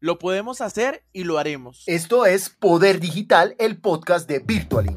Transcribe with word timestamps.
Lo 0.00 0.20
podemos 0.20 0.60
hacer 0.60 1.02
y 1.12 1.24
lo 1.24 1.38
haremos. 1.38 1.82
Esto 1.86 2.24
es 2.24 2.50
Poder 2.50 3.00
Digital, 3.00 3.56
el 3.58 3.78
podcast 3.80 4.28
de 4.28 4.38
Virtualing. 4.38 4.96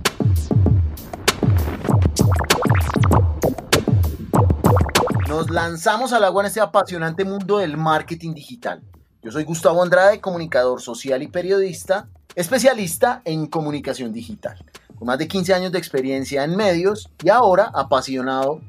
Nos 5.27 5.49
lanzamos 5.49 6.13
al 6.13 6.23
agua 6.23 6.43
en 6.43 6.47
este 6.47 6.59
apasionante 6.61 7.25
mundo 7.25 7.57
del 7.57 7.77
marketing 7.77 8.35
digital. 8.35 8.83
Yo 9.23 9.31
soy 9.31 9.43
Gustavo 9.43 9.81
Andrade, 9.81 10.21
comunicador 10.21 10.79
social 10.79 11.23
y 11.23 11.29
periodista, 11.29 12.07
especialista 12.35 13.23
en 13.25 13.47
comunicación 13.47 14.13
digital, 14.13 14.63
con 14.99 15.07
más 15.07 15.17
de 15.17 15.27
15 15.27 15.55
años 15.55 15.71
de 15.71 15.79
experiencia 15.79 16.43
en 16.43 16.55
medios 16.55 17.09
y 17.23 17.29
ahora 17.29 17.71
apasionado 17.73 18.61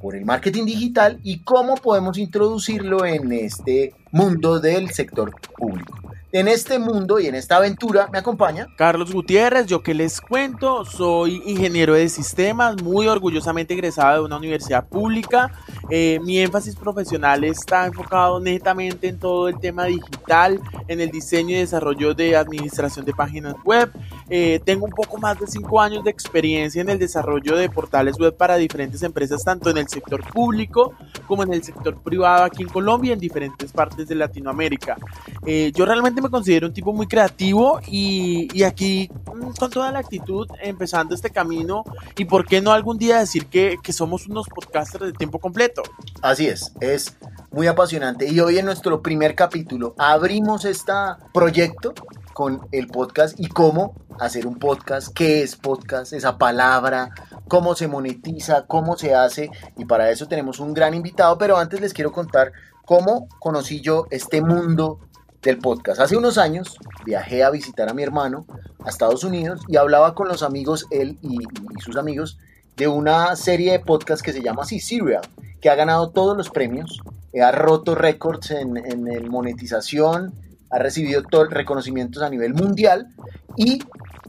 por 0.00 0.14
el 0.14 0.24
marketing 0.24 0.66
digital 0.66 1.18
y 1.24 1.42
cómo 1.42 1.74
podemos 1.74 2.16
introducirlo 2.16 3.04
en 3.04 3.32
este 3.32 3.92
mundo 4.10 4.60
del 4.60 4.90
sector 4.90 5.32
público. 5.56 6.00
En 6.32 6.46
este 6.46 6.78
mundo 6.78 7.18
y 7.18 7.26
en 7.26 7.34
esta 7.34 7.56
aventura 7.56 8.08
me 8.12 8.18
acompaña 8.18 8.68
Carlos 8.76 9.12
Gutiérrez, 9.12 9.66
yo 9.66 9.82
que 9.82 9.94
les 9.94 10.20
cuento, 10.20 10.84
soy 10.84 11.42
ingeniero 11.44 11.94
de 11.94 12.08
sistemas, 12.08 12.80
muy 12.84 13.08
orgullosamente 13.08 13.74
egresado 13.74 14.20
de 14.20 14.26
una 14.26 14.36
universidad 14.36 14.86
pública. 14.86 15.50
Eh, 15.90 16.20
mi 16.22 16.38
énfasis 16.38 16.76
profesional 16.76 17.42
está 17.42 17.84
enfocado 17.84 18.38
netamente 18.38 19.08
en 19.08 19.18
todo 19.18 19.48
el 19.48 19.58
tema 19.58 19.86
digital, 19.86 20.60
en 20.86 21.00
el 21.00 21.10
diseño 21.10 21.56
y 21.56 21.58
desarrollo 21.58 22.14
de 22.14 22.36
administración 22.36 23.04
de 23.04 23.12
páginas 23.12 23.56
web. 23.64 23.90
Eh, 24.32 24.60
tengo 24.64 24.84
un 24.84 24.92
poco 24.92 25.18
más 25.18 25.40
de 25.40 25.46
cinco 25.48 25.80
años 25.80 26.04
de 26.04 26.10
experiencia 26.10 26.80
en 26.80 26.88
el 26.88 27.00
desarrollo 27.00 27.56
de 27.56 27.68
portales 27.68 28.16
web 28.16 28.36
para 28.36 28.54
diferentes 28.54 29.02
empresas, 29.02 29.42
tanto 29.42 29.70
en 29.70 29.78
el 29.78 29.88
sector 29.88 30.22
público 30.32 30.94
como 31.26 31.42
en 31.42 31.52
el 31.52 31.64
sector 31.64 32.00
privado 32.00 32.44
aquí 32.44 32.62
en 32.62 32.68
Colombia 32.68 33.10
y 33.10 33.12
en 33.14 33.18
diferentes 33.18 33.72
partes 33.72 34.06
de 34.06 34.14
Latinoamérica. 34.14 34.96
Eh, 35.44 35.72
yo 35.74 35.84
realmente 35.84 36.22
me 36.22 36.30
considero 36.30 36.68
un 36.68 36.72
tipo 36.72 36.92
muy 36.92 37.08
creativo 37.08 37.80
y, 37.88 38.62
aquí 38.62 39.10
mm, 39.10 39.50
con 39.58 39.70
toda 39.70 39.90
la 39.90 39.98
actitud 39.98 40.46
empezando 40.62 41.14
este 41.14 41.30
camino 41.30 41.82
y 42.16 42.24
por 42.24 42.46
qué 42.46 42.60
no 42.60 42.70
algún 42.70 42.98
día 42.98 43.18
decir 43.18 43.46
que, 43.46 43.78
que 43.82 43.92
somos 43.92 44.28
unos 44.28 44.46
podcasters 44.46 45.06
de 45.06 45.12
tiempo 45.12 45.40
completo. 45.40 45.82
Así 46.22 46.46
es, 46.46 46.72
es 46.80 47.16
muy 47.50 47.66
apasionante 47.66 48.28
y 48.28 48.38
hoy 48.38 48.58
en 48.58 48.66
nuestro 48.66 49.02
primer 49.02 49.34
capítulo 49.34 49.94
abrimos 49.98 50.64
este 50.64 50.92
proyecto 51.32 51.94
con 52.40 52.66
el 52.72 52.86
podcast 52.86 53.38
y 53.38 53.48
cómo 53.48 53.92
hacer 54.18 54.46
un 54.46 54.58
podcast, 54.58 55.12
qué 55.14 55.42
es 55.42 55.56
podcast, 55.56 56.14
esa 56.14 56.38
palabra, 56.38 57.10
cómo 57.48 57.74
se 57.74 57.86
monetiza, 57.86 58.64
cómo 58.66 58.96
se 58.96 59.14
hace 59.14 59.50
y 59.76 59.84
para 59.84 60.10
eso 60.10 60.26
tenemos 60.26 60.58
un 60.58 60.72
gran 60.72 60.94
invitado, 60.94 61.36
pero 61.36 61.58
antes 61.58 61.82
les 61.82 61.92
quiero 61.92 62.12
contar 62.12 62.52
cómo 62.86 63.28
conocí 63.40 63.82
yo 63.82 64.06
este 64.10 64.40
mundo 64.40 65.00
del 65.42 65.58
podcast. 65.58 66.00
Hace 66.00 66.16
unos 66.16 66.38
años 66.38 66.78
viajé 67.04 67.44
a 67.44 67.50
visitar 67.50 67.90
a 67.90 67.92
mi 67.92 68.04
hermano 68.04 68.46
a 68.82 68.88
Estados 68.88 69.22
Unidos 69.22 69.60
y 69.68 69.76
hablaba 69.76 70.14
con 70.14 70.26
los 70.26 70.42
amigos, 70.42 70.86
él 70.90 71.18
y, 71.20 71.40
sus 71.78 71.98
amigos, 71.98 72.38
de 72.74 72.88
una 72.88 73.36
serie 73.36 73.72
de 73.72 73.80
podcast 73.80 74.24
que 74.24 74.32
se 74.32 74.40
llama 74.40 74.62
así, 74.62 74.80
Serial, 74.80 75.28
que 75.60 75.68
ha 75.68 75.74
ganado 75.74 76.08
todos 76.08 76.38
los 76.38 76.48
premios, 76.48 77.02
ha 77.38 77.52
roto 77.52 77.94
récords 77.94 78.50
en, 78.50 78.78
en 78.78 79.28
monetización, 79.28 80.32
ha 80.70 80.78
recibido 80.78 81.22
todos 81.22 81.44
los 81.44 81.54
reconocimientos 81.54 82.22
a 82.22 82.30
nivel 82.30 82.54
mundial 82.54 83.08
y 83.56 83.82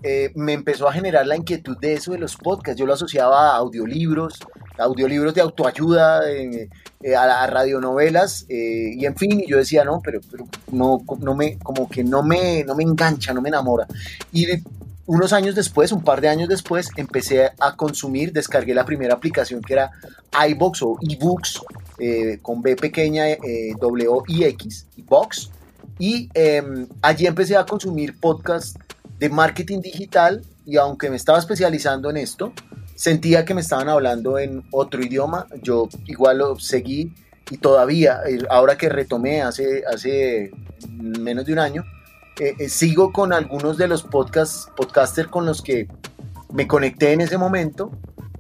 eh, 0.04 0.32
me 0.36 0.54
empezó 0.54 0.88
a 0.88 0.94
generar 0.94 1.28
la 1.28 1.38
inquietud 1.38 1.78
de 1.78 1.94
eso 1.94 2.12
de 2.12 2.18
los 2.18 2.36
podcasts. 2.36 2.80
Yo 2.80 2.88
lo 2.88 2.94
asociaba 2.94 3.52
a 3.52 3.58
audiolibros, 3.58 4.40
audiolibros 4.80 5.36
de 5.36 5.42
autoayuda, 5.42 6.30
eh, 6.30 6.70
a, 7.16 7.46
radionovelas 7.48 8.46
eh, 8.50 8.94
y 8.96 9.06
en 9.06 9.16
fin, 9.16 9.40
y 9.40 9.48
yo 9.48 9.58
decía, 9.58 9.84
no, 9.84 10.02
pero, 10.04 10.20
pero 10.30 10.48
no, 10.72 11.04
no 11.20 11.36
me, 11.36 11.60
como 11.60 11.88
que 11.88 12.04
no 12.04 12.24
me, 12.24 12.64
no 12.64 12.76
me 12.76 12.84
engancha, 12.84 13.34
no 13.34 13.42
me 13.42 13.50
enamora. 13.50 13.86
Y 14.32 14.48
unos 15.06 15.34
años 15.34 15.54
después, 15.54 15.92
un 15.92 16.04
par 16.04 16.22
de 16.22 16.30
años 16.30 16.50
después, 16.50 16.90
empecé 16.96 17.52
a 17.60 17.76
consumir, 17.76 18.34
descargué 18.34 18.74
la 18.74 18.86
primera 18.86 19.14
aplicación 19.14 19.62
que 19.62 19.74
era 19.74 19.92
iBox 20.48 20.82
o 20.82 20.98
eBooks, 21.02 21.62
con 22.42 22.64
B 22.64 22.76
pequeña, 22.76 23.26
W 23.80 24.10
I 24.28 24.46
X, 24.46 24.88
Box, 25.06 25.52
y 26.02 26.32
em, 26.34 26.88
allí 27.04 27.28
empecé 27.28 27.56
a 27.56 27.64
consumir 27.64 28.20
podcasts 28.20 28.74
de 29.20 29.30
marketing 29.30 29.82
digital 29.82 30.42
y 30.66 30.78
aunque 30.78 31.12
me 31.12 31.16
estaba 31.16 31.38
especializando 31.38 32.10
en 32.10 32.18
esto, 32.18 32.54
sentía 32.96 33.46
que 33.46 33.54
me 33.54 33.62
estaban 33.62 33.88
hablando 33.88 34.40
en 34.40 34.64
otro 34.72 35.04
idioma. 35.04 35.46
Yo 35.62 35.90
igual 36.08 36.40
lo 36.40 36.60
seguí 36.60 37.14
y 37.52 37.58
todavía, 37.58 38.22
eh, 38.28 38.40
ahora 38.50 38.80
que 38.80 38.90
retomé 38.90 39.44
hace, 39.44 39.84
hace 39.86 40.50
menos 40.90 41.46
de 41.46 41.54
un 41.54 41.60
año, 41.60 41.86
eh, 42.40 42.56
eh, 42.58 42.68
sigo 42.68 43.14
con 43.14 43.32
algunos 43.32 43.78
de 43.78 43.88
los 43.88 44.02
podcasts, 44.02 44.70
podcasters 44.76 45.30
con 45.30 45.46
los 45.46 45.62
que 45.62 45.88
me 46.52 46.68
conecté 46.68 47.14
en 47.14 47.22
ese 47.22 47.38
momento 47.38 47.92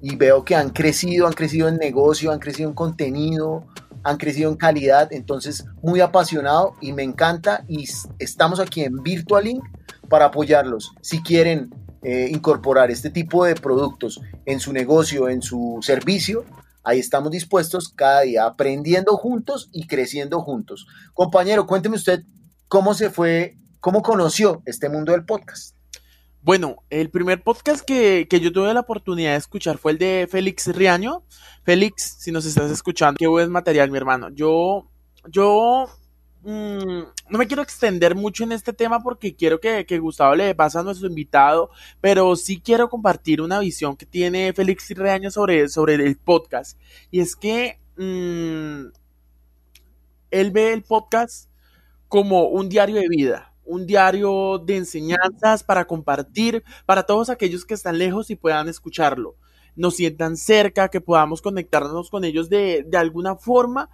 y 0.01 0.15
veo 0.15 0.43
que 0.43 0.55
han 0.55 0.71
crecido, 0.71 1.27
han 1.27 1.33
crecido 1.33 1.67
en 1.67 1.77
negocio, 1.77 2.31
han 2.31 2.39
crecido 2.39 2.69
en 2.69 2.73
contenido, 2.73 3.67
han 4.03 4.17
crecido 4.17 4.49
en 4.49 4.57
calidad, 4.57 5.11
entonces 5.11 5.65
muy 5.81 6.01
apasionado 6.01 6.75
y 6.81 6.93
me 6.93 7.03
encanta 7.03 7.63
y 7.67 7.87
estamos 8.19 8.59
aquí 8.59 8.83
en 8.83 9.01
Virtualink 9.03 9.63
para 10.09 10.25
apoyarlos. 10.25 10.93
Si 11.01 11.21
quieren 11.21 11.69
eh, 12.03 12.29
incorporar 12.31 12.91
este 12.91 13.09
tipo 13.09 13.45
de 13.45 13.55
productos 13.55 14.19
en 14.45 14.59
su 14.59 14.73
negocio, 14.73 15.29
en 15.29 15.41
su 15.41 15.79
servicio, 15.81 16.45
ahí 16.83 16.99
estamos 16.99 17.31
dispuestos 17.31 17.89
cada 17.89 18.21
día 18.21 18.45
aprendiendo 18.45 19.17
juntos 19.17 19.69
y 19.71 19.87
creciendo 19.87 20.41
juntos. 20.41 20.87
Compañero, 21.13 21.67
cuénteme 21.67 21.95
usted 21.95 22.23
cómo 22.67 22.93
se 22.93 23.09
fue, 23.09 23.57
cómo 23.79 24.01
conoció 24.01 24.63
este 24.65 24.89
mundo 24.89 25.11
del 25.11 25.25
podcast. 25.25 25.75
Bueno, 26.43 26.77
el 26.89 27.11
primer 27.11 27.43
podcast 27.43 27.85
que, 27.85 28.25
que, 28.27 28.39
yo 28.39 28.51
tuve 28.51 28.73
la 28.73 28.79
oportunidad 28.79 29.33
de 29.33 29.37
escuchar 29.37 29.77
fue 29.77 29.91
el 29.91 29.99
de 29.99 30.27
Félix 30.29 30.65
Riaño. 30.75 31.23
Félix, 31.63 32.15
si 32.17 32.31
nos 32.31 32.47
estás 32.47 32.71
escuchando, 32.71 33.19
qué 33.19 33.27
buen 33.27 33.51
material, 33.51 33.91
mi 33.91 33.97
hermano. 33.97 34.29
Yo, 34.29 34.89
yo 35.27 35.85
mm, 36.41 37.03
no 37.29 37.37
me 37.37 37.45
quiero 37.45 37.61
extender 37.61 38.15
mucho 38.15 38.43
en 38.43 38.53
este 38.53 38.73
tema 38.73 39.03
porque 39.03 39.35
quiero 39.35 39.59
que, 39.59 39.85
que, 39.85 39.99
Gustavo 39.99 40.33
le 40.33 40.55
pase 40.55 40.79
a 40.79 40.83
nuestro 40.83 41.07
invitado, 41.07 41.69
pero 42.01 42.35
sí 42.35 42.59
quiero 42.59 42.89
compartir 42.89 43.39
una 43.39 43.59
visión 43.59 43.95
que 43.95 44.07
tiene 44.07 44.51
Félix 44.53 44.89
Riaño 44.97 45.29
sobre, 45.29 45.69
sobre 45.69 45.93
el 45.93 46.17
podcast. 46.17 46.75
Y 47.11 47.19
es 47.19 47.35
que 47.35 47.79
mm, 47.97 48.91
él 50.31 50.51
ve 50.51 50.73
el 50.73 50.81
podcast 50.81 51.51
como 52.07 52.47
un 52.47 52.67
diario 52.67 52.95
de 52.95 53.07
vida 53.09 53.50
un 53.71 53.87
diario 53.87 54.59
de 54.59 54.75
enseñanzas 54.75 55.63
para 55.63 55.85
compartir 55.85 56.63
para 56.85 57.03
todos 57.03 57.29
aquellos 57.29 57.63
que 57.63 57.73
están 57.73 57.97
lejos 57.97 58.29
y 58.29 58.35
puedan 58.35 58.67
escucharlo. 58.67 59.37
Nos 59.77 59.95
sientan 59.95 60.35
cerca, 60.35 60.89
que 60.89 60.99
podamos 60.99 61.41
conectarnos 61.41 62.09
con 62.09 62.25
ellos 62.25 62.49
de, 62.49 62.83
de 62.85 62.97
alguna 62.97 63.37
forma 63.37 63.89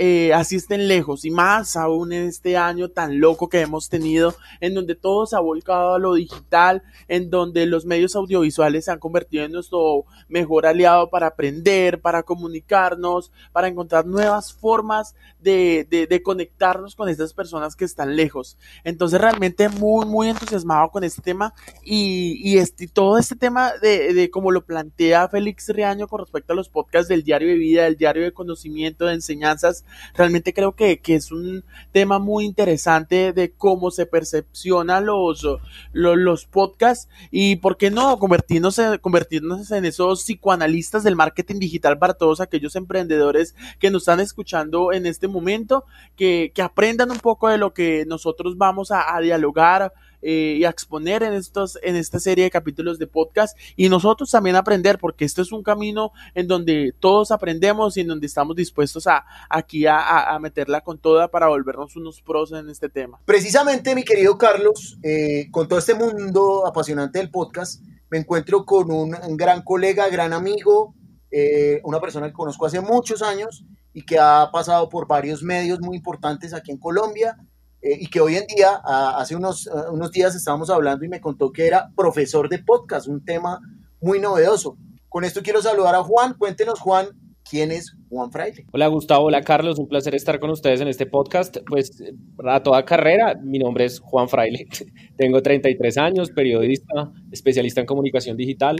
eh, 0.00 0.32
así 0.32 0.54
estén 0.54 0.86
lejos 0.86 1.24
y 1.24 1.30
más 1.32 1.76
aún 1.76 2.12
en 2.12 2.28
este 2.28 2.56
año 2.56 2.88
tan 2.88 3.18
loco 3.18 3.48
que 3.48 3.60
hemos 3.60 3.88
tenido 3.88 4.32
en 4.60 4.72
donde 4.74 4.94
todo 4.94 5.26
se 5.26 5.34
ha 5.34 5.40
volcado 5.40 5.94
a 5.94 5.98
lo 5.98 6.14
digital, 6.14 6.84
en 7.08 7.30
donde 7.30 7.66
los 7.66 7.84
medios 7.84 8.14
audiovisuales 8.14 8.84
se 8.84 8.92
han 8.92 9.00
convertido 9.00 9.44
en 9.44 9.50
nuestro 9.50 10.04
mejor 10.28 10.66
aliado 10.66 11.10
para 11.10 11.26
aprender, 11.26 12.00
para 12.00 12.22
comunicarnos, 12.22 13.32
para 13.50 13.66
encontrar 13.66 14.06
nuevas 14.06 14.52
formas 14.52 15.16
de, 15.40 15.84
de, 15.90 16.22
conectarnos 16.22 16.94
con 16.94 17.08
estas 17.08 17.32
personas 17.32 17.74
que 17.74 17.84
están 17.84 18.14
lejos. 18.14 18.56
Entonces 18.84 19.20
realmente 19.20 19.68
muy, 19.68 20.06
muy 20.06 20.28
entusiasmado 20.28 20.90
con 20.90 21.02
este 21.02 21.22
tema 21.22 21.54
y, 21.82 22.40
y 22.42 22.58
este, 22.58 22.86
todo 22.86 23.18
este 23.18 23.34
tema 23.34 23.72
de, 23.82 24.14
de 24.14 24.30
como 24.30 24.52
lo 24.52 24.64
plantea 24.64 25.28
Félix 25.28 25.68
Riaño 25.70 26.06
con 26.06 26.20
respecto 26.20 26.52
a 26.52 26.56
los 26.56 26.68
podcasts 26.68 27.08
del 27.08 27.24
diario 27.24 27.48
de 27.48 27.56
vida, 27.56 27.82
del 27.82 27.96
diario 27.96 28.22
de 28.22 28.32
conocimiento, 28.32 29.06
de 29.06 29.14
enseñanzas, 29.14 29.84
realmente 30.14 30.52
creo 30.52 30.74
que, 30.74 31.00
es 31.08 31.32
un 31.32 31.64
tema 31.92 32.18
muy 32.18 32.44
interesante 32.44 33.32
de 33.32 33.52
cómo 33.52 33.90
se 33.90 34.06
percepciona 34.06 35.00
los, 35.00 35.46
los, 35.92 36.46
podcasts 36.46 37.08
y 37.30 37.56
por 37.56 37.76
qué 37.76 37.90
no 37.90 38.18
convertirnos 38.18 38.78
en, 38.78 38.98
convertirnos 38.98 39.70
en 39.70 39.84
esos 39.84 40.22
psicoanalistas 40.22 41.02
del 41.02 41.16
marketing 41.16 41.58
digital 41.58 41.98
para 41.98 42.14
todos 42.14 42.40
aquellos 42.40 42.76
emprendedores 42.76 43.54
que 43.78 43.90
nos 43.90 44.02
están 44.02 44.20
escuchando 44.20 44.92
en 44.92 45.06
este 45.06 45.28
momento, 45.28 45.84
que, 46.16 46.52
aprendan 46.62 47.10
un 47.10 47.18
poco 47.18 47.48
de 47.48 47.56
lo 47.56 47.72
que 47.72 48.04
nosotros 48.06 48.58
vamos 48.58 48.90
a 48.90 49.18
dialogar, 49.20 49.92
eh, 50.22 50.56
y 50.58 50.64
a 50.64 50.70
exponer 50.70 51.22
en, 51.22 51.34
estos, 51.34 51.78
en 51.82 51.96
esta 51.96 52.18
serie 52.18 52.44
de 52.44 52.50
capítulos 52.50 52.98
de 52.98 53.06
podcast 53.06 53.56
y 53.76 53.88
nosotros 53.88 54.30
también 54.30 54.56
aprender, 54.56 54.98
porque 54.98 55.24
este 55.24 55.42
es 55.42 55.52
un 55.52 55.62
camino 55.62 56.12
en 56.34 56.48
donde 56.48 56.92
todos 56.98 57.30
aprendemos 57.30 57.96
y 57.96 58.00
en 58.00 58.08
donde 58.08 58.26
estamos 58.26 58.56
dispuestos 58.56 59.06
a 59.06 59.24
aquí 59.48 59.86
a, 59.86 60.36
meterla 60.40 60.80
con 60.80 60.98
toda 60.98 61.28
para 61.28 61.48
volvernos 61.48 61.96
unos 61.96 62.20
pros 62.22 62.52
en 62.52 62.68
este 62.68 62.88
tema. 62.88 63.20
Precisamente, 63.24 63.94
mi 63.94 64.04
querido 64.04 64.36
Carlos, 64.38 64.98
eh, 65.02 65.48
con 65.50 65.68
todo 65.68 65.78
este 65.78 65.94
mundo 65.94 66.66
apasionante 66.66 67.18
del 67.18 67.30
podcast, 67.30 67.82
me 68.10 68.18
encuentro 68.18 68.64
con 68.64 68.90
un, 68.90 69.14
gran 69.36 69.62
colega, 69.62 70.08
gran 70.08 70.32
amigo, 70.32 70.94
eh, 71.30 71.80
una 71.84 72.00
persona 72.00 72.26
que 72.28 72.32
conozco 72.32 72.66
hace 72.66 72.80
muchos 72.80 73.22
años 73.22 73.64
y 73.92 74.04
que 74.04 74.18
ha 74.18 74.50
pasado 74.52 74.88
por 74.88 75.06
varios 75.06 75.42
medios 75.42 75.80
muy 75.80 75.96
importantes 75.96 76.54
aquí 76.54 76.70
en 76.70 76.78
Colombia 76.78 77.36
eh, 77.82 77.96
y 78.00 78.06
que 78.08 78.20
hoy 78.20 78.36
en 78.36 78.46
día, 78.46 78.80
hace 78.84 79.36
unos, 79.36 79.68
unos 79.92 80.10
días 80.10 80.34
estábamos 80.34 80.70
hablando 80.70 81.04
y 81.04 81.08
me 81.08 81.20
contó 81.20 81.52
que 81.52 81.66
era 81.66 81.90
profesor 81.96 82.48
de 82.48 82.58
podcast, 82.58 83.08
un 83.08 83.24
tema 83.24 83.60
muy 84.00 84.20
novedoso. 84.20 84.76
Con 85.08 85.24
esto 85.24 85.42
quiero 85.42 85.62
saludar 85.62 85.94
a 85.94 86.02
Juan. 86.02 86.34
Cuéntenos, 86.34 86.80
Juan, 86.80 87.08
¿quién 87.48 87.72
es 87.72 87.96
Juan 88.10 88.30
Fraile? 88.30 88.66
Hola 88.72 88.88
Gustavo, 88.88 89.26
hola 89.26 89.42
Carlos, 89.42 89.78
un 89.78 89.88
placer 89.88 90.14
estar 90.14 90.38
con 90.38 90.50
ustedes 90.50 90.80
en 90.80 90.88
este 90.88 91.06
podcast. 91.06 91.58
Pues 91.66 92.02
a 92.44 92.62
toda 92.62 92.84
carrera, 92.84 93.34
mi 93.42 93.58
nombre 93.58 93.86
es 93.86 94.00
Juan 94.00 94.28
Fraile, 94.28 94.66
tengo 95.16 95.42
33 95.42 95.98
años, 95.98 96.30
periodista, 96.30 97.10
especialista 97.30 97.80
en 97.80 97.86
comunicación 97.86 98.36
digital. 98.36 98.76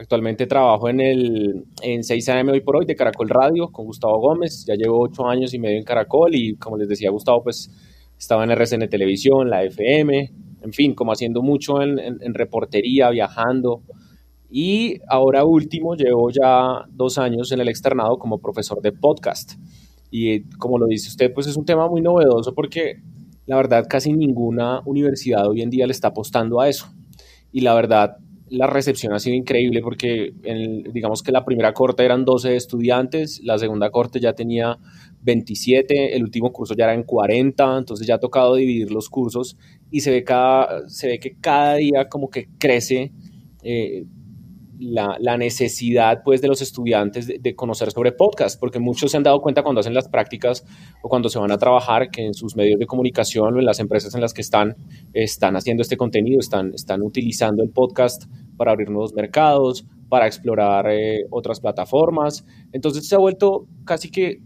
Actualmente 0.00 0.46
trabajo 0.46 0.88
en 0.88 1.00
el 1.00 1.64
en 1.82 2.04
6 2.04 2.28
AM 2.28 2.48
hoy 2.50 2.60
por 2.60 2.76
hoy 2.76 2.86
de 2.86 2.94
Caracol 2.94 3.28
Radio 3.28 3.68
con 3.72 3.84
Gustavo 3.84 4.18
Gómez. 4.20 4.64
Ya 4.64 4.74
llevo 4.74 5.00
8 5.00 5.26
años 5.26 5.52
y 5.54 5.58
medio 5.58 5.76
en 5.76 5.84
Caracol 5.84 6.34
y 6.34 6.54
como 6.56 6.76
les 6.76 6.88
decía 6.88 7.10
Gustavo, 7.10 7.42
pues 7.42 7.68
estaba 8.18 8.44
en 8.44 8.50
RCN 8.50 8.88
Televisión, 8.88 9.48
la 9.48 9.62
FM, 9.64 10.32
en 10.62 10.72
fin, 10.72 10.94
como 10.94 11.12
haciendo 11.12 11.42
mucho 11.42 11.82
en, 11.82 11.98
en 11.98 12.34
reportería, 12.34 13.10
viajando, 13.10 13.82
y 14.50 15.00
ahora 15.08 15.44
último, 15.44 15.94
llevo 15.94 16.30
ya 16.30 16.86
dos 16.90 17.18
años 17.18 17.52
en 17.52 17.60
el 17.60 17.68
externado 17.68 18.18
como 18.18 18.38
profesor 18.38 18.80
de 18.80 18.92
podcast. 18.92 19.52
Y 20.10 20.44
como 20.56 20.78
lo 20.78 20.86
dice 20.86 21.08
usted, 21.08 21.32
pues 21.34 21.46
es 21.46 21.56
un 21.56 21.66
tema 21.66 21.86
muy 21.88 22.00
novedoso 22.00 22.54
porque 22.54 23.02
la 23.46 23.56
verdad 23.56 23.86
casi 23.88 24.12
ninguna 24.12 24.80
universidad 24.86 25.46
hoy 25.48 25.60
en 25.60 25.70
día 25.70 25.86
le 25.86 25.92
está 25.92 26.08
apostando 26.08 26.60
a 26.60 26.68
eso. 26.68 26.86
Y 27.52 27.60
la 27.60 27.74
verdad, 27.74 28.16
la 28.48 28.66
recepción 28.66 29.12
ha 29.12 29.18
sido 29.18 29.36
increíble 29.36 29.82
porque 29.82 30.32
digamos 30.92 31.22
que 31.22 31.32
la 31.32 31.44
primera 31.44 31.74
corte 31.74 32.04
eran 32.04 32.24
12 32.24 32.56
estudiantes, 32.56 33.40
la 33.44 33.58
segunda 33.58 33.90
corte 33.90 34.18
ya 34.18 34.32
tenía 34.32 34.78
27, 35.22 36.16
el 36.16 36.22
último 36.22 36.52
curso 36.52 36.74
ya 36.74 36.84
era 36.84 36.94
en 36.94 37.02
40, 37.02 37.78
entonces 37.78 38.06
ya 38.06 38.16
ha 38.16 38.20
tocado 38.20 38.54
dividir 38.54 38.90
los 38.90 39.08
cursos 39.08 39.56
y 39.90 40.00
se 40.00 40.10
ve, 40.10 40.24
cada, 40.24 40.88
se 40.88 41.08
ve 41.08 41.18
que 41.18 41.36
cada 41.40 41.74
día 41.74 42.08
como 42.08 42.30
que 42.30 42.48
crece 42.58 43.12
eh, 43.62 44.04
la, 44.78 45.36
necesidad 45.36 46.22
pues, 46.24 46.40
de 46.40 46.48
los 46.48 46.62
estudiantes 46.62 47.26
de, 47.26 47.54
conocer 47.54 47.90
sobre 47.90 48.12
podcast, 48.12 48.58
porque 48.58 48.78
muchos 48.78 49.10
se 49.10 49.16
han 49.16 49.22
dado 49.22 49.40
cuenta 49.40 49.62
cuando 49.62 49.80
hacen 49.80 49.94
las 49.94 50.08
prácticas 50.08 50.64
o 51.02 51.08
cuando 51.08 51.28
se 51.28 51.38
van 51.38 51.50
a 51.50 51.58
trabajar 51.58 52.10
que 52.10 52.24
en 52.24 52.34
sus 52.34 52.56
medios 52.56 52.78
de 52.78 52.86
comunicación 52.86 53.54
o 53.54 53.58
en 53.58 53.64
las 53.64 53.80
empresas 53.80 54.14
en 54.14 54.20
las 54.20 54.32
que 54.32 54.42
están, 54.42 54.76
están 55.12 55.56
haciendo 55.56 55.82
este 55.82 55.96
contenido, 55.96 56.38
están, 56.38 56.72
están 56.74 57.02
utilizando 57.02 57.62
el 57.62 57.70
podcast 57.70 58.24
para 58.56 58.72
abrir 58.72 58.90
nuevos 58.90 59.14
mercados, 59.14 59.84
para 60.08 60.26
explorar 60.26 60.86
eh, 60.90 61.26
otras 61.30 61.60
plataformas. 61.60 62.46
Entonces 62.72 63.08
se 63.08 63.14
ha 63.14 63.18
vuelto 63.18 63.66
casi 63.84 64.10
que 64.10 64.40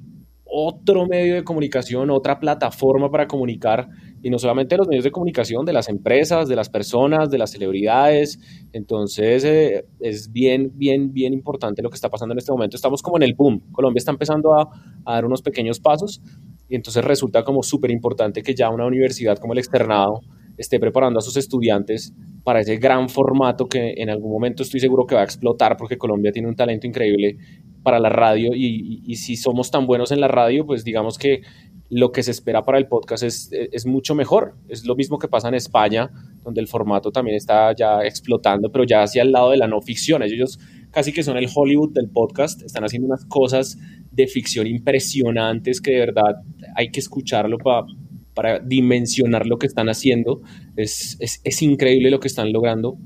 otro 0.55 1.07
medio 1.07 1.35
de 1.35 1.45
comunicación, 1.45 2.11
otra 2.11 2.39
plataforma 2.39 3.11
para 3.11 3.27
comunicar, 3.27 3.89
y 4.23 4.29
no 4.29 4.39
solamente 4.39 4.77
los 4.77 4.87
medios 4.87 5.03
de 5.03 5.11
comunicación, 5.11 5.65
de 5.65 5.73
las 5.73 5.89
empresas, 5.89 6.47
de 6.47 6.57
las 6.57 6.69
personas, 6.69 7.31
de 7.31 7.39
las 7.39 7.53
celebridades. 7.53 8.39
Entonces 8.73 9.45
eh, 9.45 9.87
es 9.99 10.31
bien, 10.31 10.71
bien, 10.75 11.13
bien 11.13 11.33
importante 11.33 11.81
lo 11.81 11.89
que 11.89 11.95
está 11.95 12.11
pasando 12.11 12.35
en 12.35 12.39
este 12.39 12.53
momento. 12.53 12.77
Estamos 12.77 13.01
como 13.01 13.17
en 13.17 13.23
el 13.23 13.35
boom. 13.35 13.63
Colombia 13.73 13.99
está 13.99 14.13
empezando 14.13 14.53
a, 14.53 14.69
a 15.07 15.15
dar 15.15 15.25
unos 15.25 15.41
pequeños 15.41 15.81
pasos 15.81 16.21
y 16.69 16.77
entonces 16.77 17.03
resulta 17.03 17.45
como 17.45 17.63
súper 17.63 17.91
importante 17.91 18.43
que 18.43 18.55
ya 18.55 18.69
una 18.69 18.87
universidad 18.87 19.39
como 19.39 19.55
el 19.55 19.59
Externado 19.59 20.21
esté 20.57 20.79
preparando 20.79 21.19
a 21.19 21.23
sus 21.23 21.37
estudiantes 21.37 22.15
para 22.45 22.61
ese 22.61 22.77
gran 22.77 23.09
formato 23.09 23.69
que 23.69 23.95
en 23.97 24.11
algún 24.11 24.33
momento 24.33 24.63
estoy 24.63 24.81
seguro 24.81 25.07
que 25.07 25.15
va 25.15 25.21
a 25.21 25.25
explotar 25.25 25.77
porque 25.77 25.99
Colombia 25.99 26.33
tiene 26.33 26.49
un 26.49 26.57
talento 26.57 26.87
increíble 26.87 27.39
para 27.83 27.99
la 27.99 28.09
radio 28.09 28.53
y, 28.55 29.15
si 29.17 29.37
somos 29.37 29.71
tan 29.71 29.87
buenos 29.87 30.13
en 30.13 30.21
la 30.21 30.29
radio, 30.29 30.65
pues 30.65 30.85
digamos 30.85 31.19
que 31.19 31.43
lo 31.91 32.11
que 32.11 32.23
se 32.23 32.31
espera 32.31 32.63
para 32.63 32.79
el 32.79 32.87
podcast 32.87 33.23
es, 33.23 33.51
es, 33.53 33.87
mucho 33.87 34.15
mejor. 34.15 34.55
Es 34.69 34.87
lo 34.87 34.95
mismo 34.95 35.19
que 35.19 35.29
pasa 35.29 35.49
en 35.49 35.55
España, 35.55 36.11
donde 36.43 36.61
el 36.61 36.69
formato 36.69 37.11
también 37.11 37.37
está 37.37 37.75
ya 37.75 38.03
explotando, 38.03 38.71
pero 38.71 38.85
ya 38.85 39.03
hacia 39.03 39.23
el 39.23 39.33
lado 39.33 39.51
de 39.51 39.59
la 39.59 39.67
no 39.67 39.81
ficción. 39.83 40.23
Ellos 40.23 40.59
casi 40.93 41.13
que 41.13 41.23
son 41.23 41.37
el 41.37 41.49
Hollywood 41.53 41.93
del 41.93 42.09
podcast, 42.09 42.63
están 42.63 42.85
haciendo 42.85 43.07
unas 43.07 43.25
cosas 43.25 43.79
de 44.11 44.27
ficción 44.27 44.67
impresionantes 44.67 45.81
que 45.81 45.93
de 45.93 45.99
verdad 45.99 46.37
hay 46.77 46.91
que 46.91 47.01
escucharlo 47.01 47.59
para 47.59 47.87
para 48.35 48.59
dimensionar 48.59 49.47
lo 49.47 49.59
que 49.59 49.67
están 49.67 49.89
haciendo. 49.89 50.43
Es, 50.77 51.17
es, 51.21 51.41
es 51.45 51.63
increíble 51.63 52.11
lo 52.11 52.21
que 52.21 52.29
están 52.29 52.53
logrando 52.53 52.99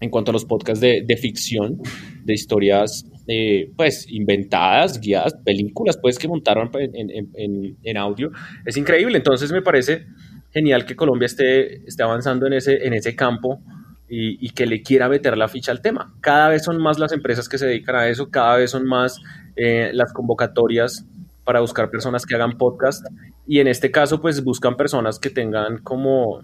en 0.00 0.10
cuanto 0.10 0.30
a 0.30 0.34
los 0.34 0.44
podcasts 0.44 0.80
de, 0.80 1.02
de 1.06 1.16
ficción, 1.16 1.80
de 2.24 2.34
historias 2.34 3.06
eh, 3.28 3.72
pues 3.76 4.06
inventadas, 4.10 5.00
guiadas, 5.00 5.34
películas 5.44 5.98
pues 6.00 6.18
que 6.18 6.28
montaron 6.28 6.70
en, 6.74 7.10
en, 7.10 7.76
en, 7.82 7.96
audio. 7.96 8.30
Es 8.64 8.76
increíble, 8.76 9.16
entonces 9.16 9.50
me 9.52 9.62
parece 9.62 10.06
genial 10.52 10.84
que 10.84 10.96
Colombia 10.96 11.26
esté, 11.26 11.86
esté 11.86 12.02
avanzando 12.02 12.46
en 12.46 12.52
ese, 12.52 12.86
en 12.86 12.92
ese 12.92 13.16
campo 13.16 13.60
y, 14.08 14.46
y, 14.46 14.50
que 14.50 14.66
le 14.66 14.82
quiera 14.82 15.08
meter 15.08 15.36
la 15.36 15.48
ficha 15.48 15.72
al 15.72 15.80
tema. 15.80 16.14
Cada 16.20 16.50
vez 16.50 16.64
son 16.64 16.80
más 16.80 16.98
las 16.98 17.12
empresas 17.12 17.48
que 17.48 17.58
se 17.58 17.66
dedican 17.66 17.96
a 17.96 18.08
eso, 18.08 18.30
cada 18.30 18.56
vez 18.56 18.70
son 18.70 18.86
más 18.86 19.20
eh, 19.56 19.90
las 19.92 20.12
convocatorias 20.12 21.06
para 21.46 21.60
buscar 21.60 21.88
personas 21.88 22.26
que 22.26 22.34
hagan 22.34 22.58
podcast 22.58 23.06
y 23.46 23.60
en 23.60 23.68
este 23.68 23.90
caso 23.90 24.20
pues 24.20 24.44
buscan 24.44 24.76
personas 24.76 25.18
que 25.18 25.30
tengan 25.30 25.78
como 25.78 26.42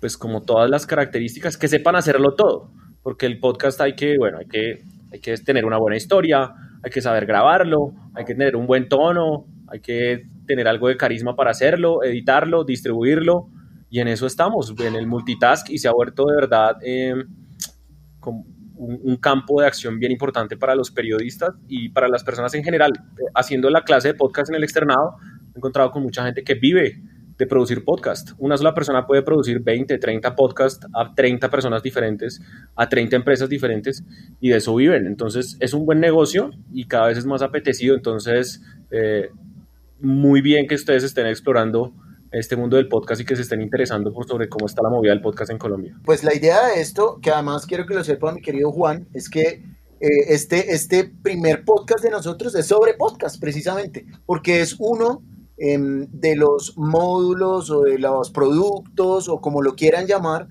pues 0.00 0.16
como 0.16 0.42
todas 0.42 0.68
las 0.68 0.86
características 0.86 1.56
que 1.56 1.68
sepan 1.68 1.94
hacerlo 1.94 2.34
todo 2.34 2.72
porque 3.04 3.26
el 3.26 3.38
podcast 3.38 3.80
hay 3.80 3.94
que 3.94 4.18
bueno 4.18 4.38
hay 4.38 4.46
que 4.46 4.82
hay 5.14 5.20
que 5.20 5.36
tener 5.36 5.64
una 5.64 5.78
buena 5.78 5.96
historia, 5.96 6.52
hay 6.82 6.90
que 6.90 7.00
saber 7.00 7.24
grabarlo, 7.24 7.94
hay 8.14 8.24
que 8.24 8.34
tener 8.34 8.56
un 8.56 8.66
buen 8.66 8.88
tono, 8.88 9.46
hay 9.68 9.78
que 9.78 10.24
tener 10.44 10.66
algo 10.66 10.88
de 10.88 10.96
carisma 10.96 11.36
para 11.36 11.52
hacerlo, 11.52 12.02
editarlo, 12.02 12.64
distribuirlo, 12.64 13.46
y 13.90 14.00
en 14.00 14.08
eso 14.08 14.26
estamos, 14.26 14.74
en 14.80 14.96
el 14.96 15.06
multitask, 15.06 15.70
y 15.70 15.78
se 15.78 15.86
ha 15.86 15.92
vuelto 15.92 16.24
de 16.26 16.34
verdad 16.34 16.78
eh, 16.82 17.14
un, 18.76 19.16
campo 19.16 19.60
de 19.60 19.66
acción 19.66 19.98
bien 19.98 20.12
importante 20.12 20.56
para 20.56 20.74
los 20.74 20.90
periodistas 20.90 21.50
y 21.68 21.88
para 21.90 22.08
las 22.08 22.24
personas 22.24 22.54
en 22.54 22.64
general. 22.64 22.92
Eh, 22.94 23.22
haciendo 23.34 23.70
la 23.70 23.82
clase 23.82 24.08
de 24.08 24.14
podcast 24.14 24.50
en 24.50 24.56
el 24.56 24.64
externado, 24.64 25.16
he 25.54 25.58
encontrado 25.58 25.90
con 25.90 26.02
mucha 26.02 26.24
gente 26.24 26.42
que 26.42 26.54
vive 26.54 27.00
de 27.38 27.46
producir 27.46 27.84
podcast. 27.84 28.30
Una 28.38 28.56
sola 28.56 28.74
persona 28.74 29.06
puede 29.06 29.22
producir 29.22 29.60
20, 29.60 29.98
30 29.98 30.36
podcasts 30.36 30.86
a 30.94 31.14
30 31.14 31.50
personas 31.50 31.82
diferentes, 31.82 32.40
a 32.76 32.88
30 32.88 33.16
empresas 33.16 33.48
diferentes 33.48 34.04
y 34.40 34.50
de 34.50 34.56
eso 34.58 34.74
viven. 34.74 35.06
Entonces 35.06 35.56
es 35.60 35.74
un 35.74 35.84
buen 35.84 36.00
negocio 36.00 36.50
y 36.72 36.86
cada 36.86 37.08
vez 37.08 37.18
es 37.18 37.26
más 37.26 37.42
apetecido. 37.42 37.96
Entonces, 37.96 38.62
eh, 38.90 39.30
muy 40.00 40.42
bien 40.42 40.66
que 40.66 40.74
ustedes 40.74 41.02
estén 41.02 41.26
explorando 41.26 41.92
este 42.38 42.56
mundo 42.56 42.76
del 42.76 42.88
podcast 42.88 43.20
y 43.20 43.24
que 43.24 43.36
se 43.36 43.42
estén 43.42 43.62
interesando 43.62 44.12
por 44.12 44.26
sobre 44.26 44.48
cómo 44.48 44.66
está 44.66 44.82
la 44.82 44.90
movida 44.90 45.12
del 45.12 45.22
podcast 45.22 45.50
en 45.50 45.58
Colombia. 45.58 45.98
Pues 46.04 46.24
la 46.24 46.34
idea 46.34 46.66
de 46.68 46.80
esto, 46.80 47.18
que 47.20 47.30
además 47.30 47.66
quiero 47.66 47.86
que 47.86 47.94
lo 47.94 48.04
sepa 48.04 48.32
mi 48.32 48.42
querido 48.42 48.72
Juan, 48.72 49.08
es 49.12 49.28
que 49.28 49.62
eh, 50.00 50.08
este, 50.28 50.72
este 50.72 51.04
primer 51.04 51.64
podcast 51.64 52.02
de 52.02 52.10
nosotros 52.10 52.54
es 52.54 52.66
sobre 52.66 52.94
podcast 52.94 53.40
precisamente, 53.40 54.06
porque 54.26 54.60
es 54.60 54.76
uno 54.78 55.22
Em, 55.56 56.08
de 56.10 56.34
los 56.34 56.76
módulos 56.76 57.70
o 57.70 57.82
de 57.82 57.96
los 57.96 58.30
productos 58.30 59.28
o 59.28 59.40
como 59.40 59.62
lo 59.62 59.76
quieran 59.76 60.04
llamar 60.04 60.48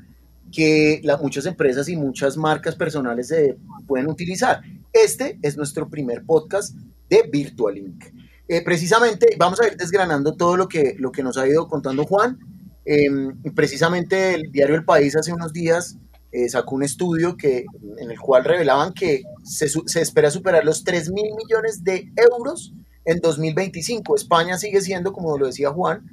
que 0.49 1.01
muchas 1.21 1.45
empresas 1.45 1.89
y 1.89 1.97
muchas 1.97 2.37
marcas 2.37 2.75
personales 2.75 3.27
se 3.27 3.57
pueden 3.85 4.07
utilizar. 4.07 4.61
Este 4.93 5.39
es 5.41 5.57
nuestro 5.57 5.89
primer 5.89 6.23
podcast 6.23 6.73
de 7.09 7.23
Virtual 7.29 7.75
Link. 7.75 8.05
Eh, 8.47 8.61
precisamente 8.63 9.35
vamos 9.37 9.61
a 9.61 9.67
ir 9.67 9.77
desgranando 9.77 10.35
todo 10.35 10.57
lo 10.57 10.67
que, 10.67 10.95
lo 10.99 11.11
que 11.11 11.23
nos 11.23 11.37
ha 11.37 11.47
ido 11.47 11.67
contando 11.67 12.05
Juan. 12.05 12.37
Em, 12.85 13.41
precisamente 13.53 14.33
el 14.35 14.51
diario 14.51 14.75
El 14.75 14.83
País 14.83 15.15
hace 15.15 15.31
unos 15.31 15.53
días 15.53 15.97
eh, 16.31 16.49
sacó 16.49 16.75
un 16.75 16.83
estudio 16.83 17.37
que, 17.37 17.65
en 17.97 18.11
el 18.11 18.19
cual 18.19 18.43
revelaban 18.43 18.93
que 18.93 19.23
se, 19.43 19.67
se 19.69 20.01
espera 20.01 20.31
superar 20.31 20.65
los 20.65 20.83
3 20.83 21.11
mil 21.11 21.33
millones 21.35 21.83
de 21.83 22.11
euros 22.17 22.73
en 23.05 23.19
2025. 23.19 24.15
España 24.15 24.57
sigue 24.57 24.81
siendo, 24.81 25.13
como 25.13 25.37
lo 25.37 25.47
decía 25.47 25.71
Juan, 25.71 26.03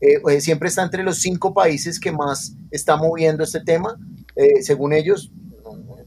eh, 0.00 0.20
eh, 0.28 0.40
siempre 0.40 0.68
está 0.68 0.82
entre 0.82 1.02
los 1.02 1.18
cinco 1.18 1.54
países 1.54 1.98
que 1.98 2.12
más 2.12 2.54
está 2.70 2.96
moviendo 2.96 3.44
este 3.44 3.60
tema. 3.60 3.98
Eh, 4.34 4.62
según 4.62 4.92
ellos, 4.92 5.32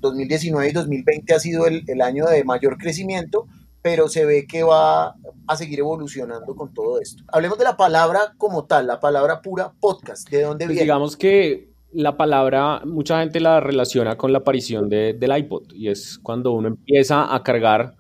2019 0.02 0.70
y 0.70 0.72
2020 0.72 1.34
ha 1.34 1.40
sido 1.40 1.66
el, 1.66 1.84
el, 1.88 2.02
año 2.02 2.26
de 2.28 2.44
mayor 2.44 2.78
crecimiento, 2.78 3.48
pero 3.82 4.08
se 4.08 4.26
ve 4.26 4.46
que 4.48 4.64
va 4.64 5.16
a 5.50 5.56
seguir 5.56 5.80
evolucionando 5.80 6.56
con 6.56 6.72
todo 6.74 7.02
esto. 7.02 7.24
Hablemos 7.28 7.58
de 7.58 7.64
la 7.64 7.76
palabra 7.76 8.36
como 8.38 8.66
tal, 8.66 8.86
la 8.86 9.00
palabra 9.00 9.42
pura 9.42 9.74
podcast. 9.80 10.30
¿De 10.30 10.44
dónde 10.44 10.66
pues 10.66 10.76
viene? 10.76 10.84
Digamos 10.84 11.18
que 11.18 11.74
la 11.92 12.16
palabra, 12.18 12.84
mucha 12.86 13.20
gente 13.22 13.40
la 13.40 13.60
relaciona 13.60 14.16
con 14.16 14.32
la 14.32 14.40
aparición 14.40 14.90
de, 14.90 15.14
del 15.14 15.36
iPod 15.36 15.74
y 15.74 15.90
es 15.90 16.20
cuando 16.20 16.52
uno 16.52 16.68
empieza 16.68 17.34
a 17.34 17.42
cargar 17.42 17.96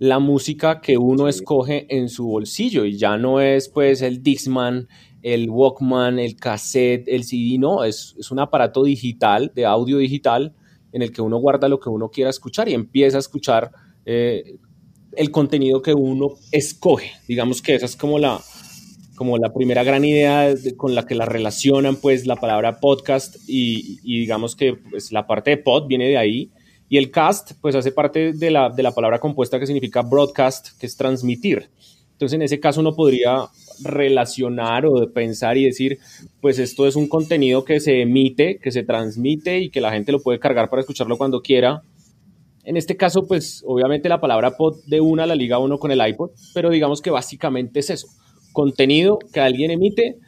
la 0.00 0.18
música 0.18 0.80
que 0.80 0.98
uno 0.98 1.28
escoge 1.28 1.86
en 1.96 2.08
su 2.08 2.26
bolsillo 2.26 2.84
y 2.84 2.98
ya 2.98 3.16
no 3.16 3.40
es 3.40 3.68
pues 3.68 4.02
el 4.02 4.24
Dixman, 4.24 4.88
el 5.22 5.48
Walkman, 5.48 6.18
el 6.18 6.34
cassette, 6.34 7.06
el 7.06 7.22
CD, 7.22 7.58
no, 7.58 7.84
es, 7.84 8.16
un 8.32 8.40
aparato 8.40 8.82
digital, 8.82 9.52
de 9.54 9.66
audio 9.66 9.98
digital, 9.98 10.52
en 10.90 11.02
el 11.02 11.12
que 11.12 11.22
uno 11.22 11.36
guarda 11.36 11.68
lo 11.68 11.78
que 11.78 11.90
uno 11.90 12.10
quiera 12.10 12.30
escuchar 12.30 12.68
y 12.68 12.74
empieza 12.74 13.18
a 13.18 13.20
escuchar 13.20 13.70
eh, 14.04 14.58
el 15.18 15.32
contenido 15.32 15.82
que 15.82 15.94
uno 15.94 16.36
escoge. 16.52 17.10
Digamos 17.26 17.60
que 17.60 17.74
esa 17.74 17.86
es 17.86 17.96
como 17.96 18.20
la, 18.20 18.40
como 19.16 19.36
la 19.36 19.52
primera 19.52 19.82
gran 19.82 20.04
idea 20.04 20.54
con 20.76 20.94
la 20.94 21.06
que 21.06 21.16
la 21.16 21.26
relacionan 21.26 21.96
pues 21.96 22.24
la 22.24 22.36
palabra 22.36 22.78
podcast 22.78 23.36
y, 23.48 23.98
digamos 24.04 24.54
que 24.54 24.74
pues, 24.74 25.10
la 25.10 25.26
parte 25.26 25.50
de 25.50 25.56
pod 25.56 25.88
viene 25.88 26.06
de 26.06 26.16
ahí 26.16 26.50
y 26.88 26.98
el 26.98 27.10
cast 27.10 27.52
pues 27.60 27.74
hace 27.74 27.90
parte 27.90 28.32
de 28.32 28.50
la, 28.52 28.70
de 28.70 28.82
la 28.84 28.92
palabra 28.92 29.18
compuesta 29.18 29.58
que 29.58 29.66
significa 29.66 30.02
broadcast, 30.02 30.78
que 30.78 30.86
es 30.86 30.96
transmitir. 30.96 31.68
Entonces 32.12 32.36
en 32.36 32.42
ese 32.42 32.60
caso 32.60 32.80
uno 32.80 32.94
podría 32.94 33.48
relacionar 33.82 34.86
o 34.86 35.12
pensar 35.12 35.56
y 35.56 35.64
decir, 35.64 35.98
pues 36.40 36.60
esto 36.60 36.86
es 36.86 36.94
un 36.94 37.08
contenido 37.08 37.64
que 37.64 37.80
se 37.80 38.02
emite, 38.02 38.58
que 38.62 38.70
se 38.70 38.84
transmite 38.84 39.58
y 39.58 39.70
que 39.70 39.80
la 39.80 39.90
gente 39.90 40.12
lo 40.12 40.20
puede 40.20 40.38
cargar 40.38 40.70
para 40.70 40.80
escucharlo 40.80 41.18
cuando 41.18 41.42
quiera. 41.42 41.82
En 42.68 42.76
este 42.76 42.98
caso, 42.98 43.26
pues 43.26 43.64
obviamente 43.66 44.10
la 44.10 44.20
palabra 44.20 44.58
pod 44.58 44.84
de 44.84 45.00
una 45.00 45.24
la 45.24 45.34
liga 45.34 45.58
uno 45.58 45.78
con 45.78 45.90
el 45.90 46.06
iPod, 46.06 46.32
pero 46.52 46.68
digamos 46.68 47.00
que 47.00 47.08
básicamente 47.08 47.80
es 47.80 47.88
eso 47.88 48.08
contenido 48.52 49.18
que 49.32 49.40
alguien 49.40 49.70
emite 49.70 50.18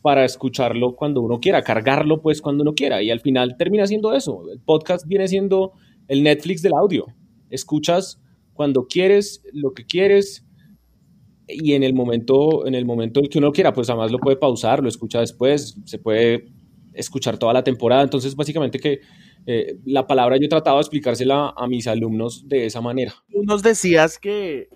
para 0.00 0.24
escucharlo 0.24 0.94
cuando 0.94 1.20
uno 1.22 1.40
quiera, 1.40 1.64
cargarlo 1.64 2.22
pues 2.22 2.40
cuando 2.40 2.62
uno 2.62 2.74
quiera. 2.74 3.02
Y 3.02 3.10
al 3.10 3.18
final 3.18 3.56
termina 3.58 3.84
siendo 3.84 4.14
eso. 4.14 4.48
El 4.48 4.60
podcast 4.60 5.08
viene 5.08 5.26
siendo 5.26 5.72
el 6.06 6.22
Netflix 6.22 6.62
del 6.62 6.74
audio. 6.74 7.06
Escuchas 7.50 8.20
cuando 8.52 8.86
quieres, 8.86 9.42
lo 9.52 9.72
que 9.72 9.84
quieres 9.84 10.46
y 11.48 11.72
en 11.72 11.82
el 11.82 11.94
momento 11.94 12.64
en 12.64 12.76
el 12.76 12.84
momento 12.84 13.18
en 13.18 13.26
que 13.26 13.38
uno 13.38 13.50
quiera, 13.50 13.72
pues 13.72 13.90
además 13.90 14.12
lo 14.12 14.18
puede 14.18 14.36
pausar, 14.36 14.84
lo 14.84 14.88
escucha 14.88 15.18
después, 15.18 15.76
se 15.84 15.98
puede 15.98 16.46
escuchar 16.98 17.38
toda 17.38 17.52
la 17.52 17.64
temporada. 17.64 18.02
Entonces, 18.02 18.34
básicamente 18.34 18.78
que 18.78 19.00
eh, 19.46 19.76
la 19.84 20.06
palabra 20.06 20.36
yo 20.36 20.44
he 20.44 20.48
tratado 20.48 20.76
de 20.76 20.82
explicársela 20.82 21.54
a 21.56 21.66
mis 21.66 21.86
alumnos 21.86 22.48
de 22.48 22.66
esa 22.66 22.80
manera. 22.80 23.14
Tú 23.30 23.42
nos 23.44 23.62
decías 23.62 24.18
que 24.18 24.68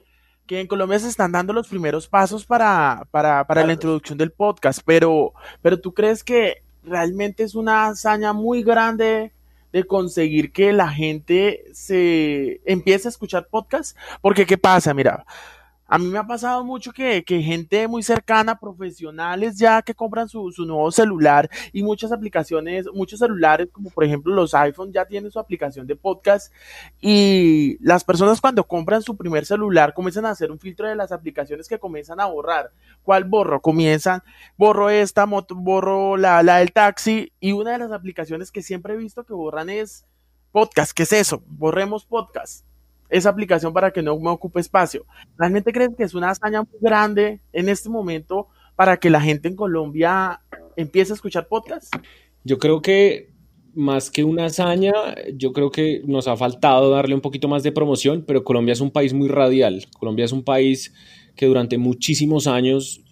que 0.47 0.61
en 0.61 0.67
Colombia 0.67 0.99
se 0.99 1.09
están 1.09 1.33
dando 1.33 1.53
los 1.53 1.69
primeros 1.69 2.09
pasos 2.09 2.45
para, 2.45 3.07
para, 3.11 3.47
para 3.47 3.65
la 3.65 3.75
introducción 3.75 4.19
del 4.19 4.33
podcast, 4.33 4.81
pero, 4.85 5.33
pero 5.61 5.81
tú 5.81 5.95
crees 5.95 6.25
que 6.25 6.63
realmente 6.83 7.45
es 7.45 7.55
una 7.55 7.87
hazaña 7.87 8.33
muy 8.33 8.63
grande 8.63 9.33
de 9.73 9.85
conseguir 9.85 10.53
que 10.53 10.73
la 10.73 10.89
gente 10.89 11.65
se 11.73 12.61
empiece 12.67 13.09
a 13.09 13.11
escuchar 13.11 13.49
podcast, 13.49 13.97
porque 14.21 14.45
¿qué 14.45 14.59
pasa? 14.59 14.93
Mira, 14.93 15.25
a 15.93 15.99
mí 15.99 16.07
me 16.07 16.17
ha 16.19 16.27
pasado 16.27 16.65
mucho 16.65 16.91
que, 16.91 17.23
gente 17.27 17.87
muy 17.87 18.03
cercana, 18.03 18.59
profesionales 18.59 19.59
ya 19.59 19.83
que 19.83 19.95
compran 19.95 20.27
su, 20.27 20.51
nuevo 20.61 20.91
celular 20.91 21.51
y 21.71 21.83
muchas 21.83 22.13
aplicaciones, 22.13 22.87
muchos 22.95 23.19
celulares 23.19 23.69
como 23.71 23.91
por 23.91 24.03
ejemplo 24.03 24.35
los 24.35 24.55
iPhone 24.55 24.91
ya 24.91 25.05
tienen 25.05 25.31
su 25.31 25.39
aplicación 25.39 25.87
de 25.87 25.95
podcast 25.95 26.51
y 26.99 27.77
las 27.85 28.05
personas 28.05 28.41
cuando 28.41 28.67
compran 28.67 29.03
su 29.03 29.19
primer 29.19 29.45
celular 29.45 29.93
comienzan 29.93 30.25
a 30.25 30.31
hacer 30.31 30.51
un 30.51 30.59
filtro 30.59 30.89
de 30.89 30.97
las 30.97 31.13
aplicaciones 31.13 31.69
que 31.69 31.79
comienzan 31.79 32.21
a 32.21 32.25
borrar. 32.25 32.73
¿Cuál 33.03 33.25
borro? 33.25 33.61
Comienzan, 33.61 34.23
borro 34.57 34.89
esta, 34.89 35.27
moto, 35.27 35.55
borro 35.55 36.17
la, 36.17 36.43
la 36.43 36.57
del 36.57 36.73
taxi 36.73 37.35
y 37.39 37.53
una 37.53 37.73
de 37.73 37.79
las 37.81 37.93
aplicaciones 37.93 38.51
que 38.51 38.63
siempre 38.63 38.95
he 38.95 38.97
visto 38.97 39.27
que 39.27 39.35
borran 39.35 39.69
es 39.69 40.07
podcast. 40.53 40.93
¿Qué 40.93 41.03
es 41.03 41.13
eso? 41.13 41.43
Borremos 41.49 42.07
podcast 42.07 42.65
esa 43.13 43.29
aplicación 43.29 43.73
para 43.73 43.91
que 43.93 44.03
no 44.03 44.19
me 44.19 44.31
ocupe 44.31 44.59
espacio. 44.59 45.05
¿Realmente 45.37 45.73
creen 45.73 45.95
que 45.95 46.03
es 46.03 46.15
una 46.15 46.31
hazaña 46.31 46.63
muy 46.63 46.81
grande 46.81 47.41
en 47.53 47.69
este 47.69 47.91
momento 47.91 48.49
para 48.75 48.97
que 48.97 49.11
la 49.11 49.21
gente 49.21 49.49
en 49.49 49.55
Colombia 49.55 50.41
empiece 50.77 51.13
a 51.13 51.15
escuchar 51.15 51.47
podcasts? 51.47 51.91
Yo 52.43 52.59
creo 52.59 52.81
que 52.81 53.31
más 53.75 54.11
que 54.11 54.25
una 54.25 54.47
hazaña, 54.47 54.93
yo 55.35 55.53
creo 55.53 55.71
que 55.71 56.03
nos 56.07 56.27
ha 56.27 56.37
faltado 56.37 56.91
darle 56.91 57.15
un 57.15 57.21
poquito 57.21 57.49
más 57.49 57.63
de 57.63 57.71
promoción, 57.71 58.25
pero 58.27 58.45
Colombia 58.45 58.73
es 58.73 58.81
un 58.81 58.91
país 58.91 59.13
muy 59.13 59.29
radial. 59.29 59.85
Colombia 59.99 60.25
es 60.25 60.33
un 60.33 60.43
país 60.43 60.93
que 61.37 61.47
durante 61.47 61.77
muchísimos 61.77 62.47
años 62.47 63.03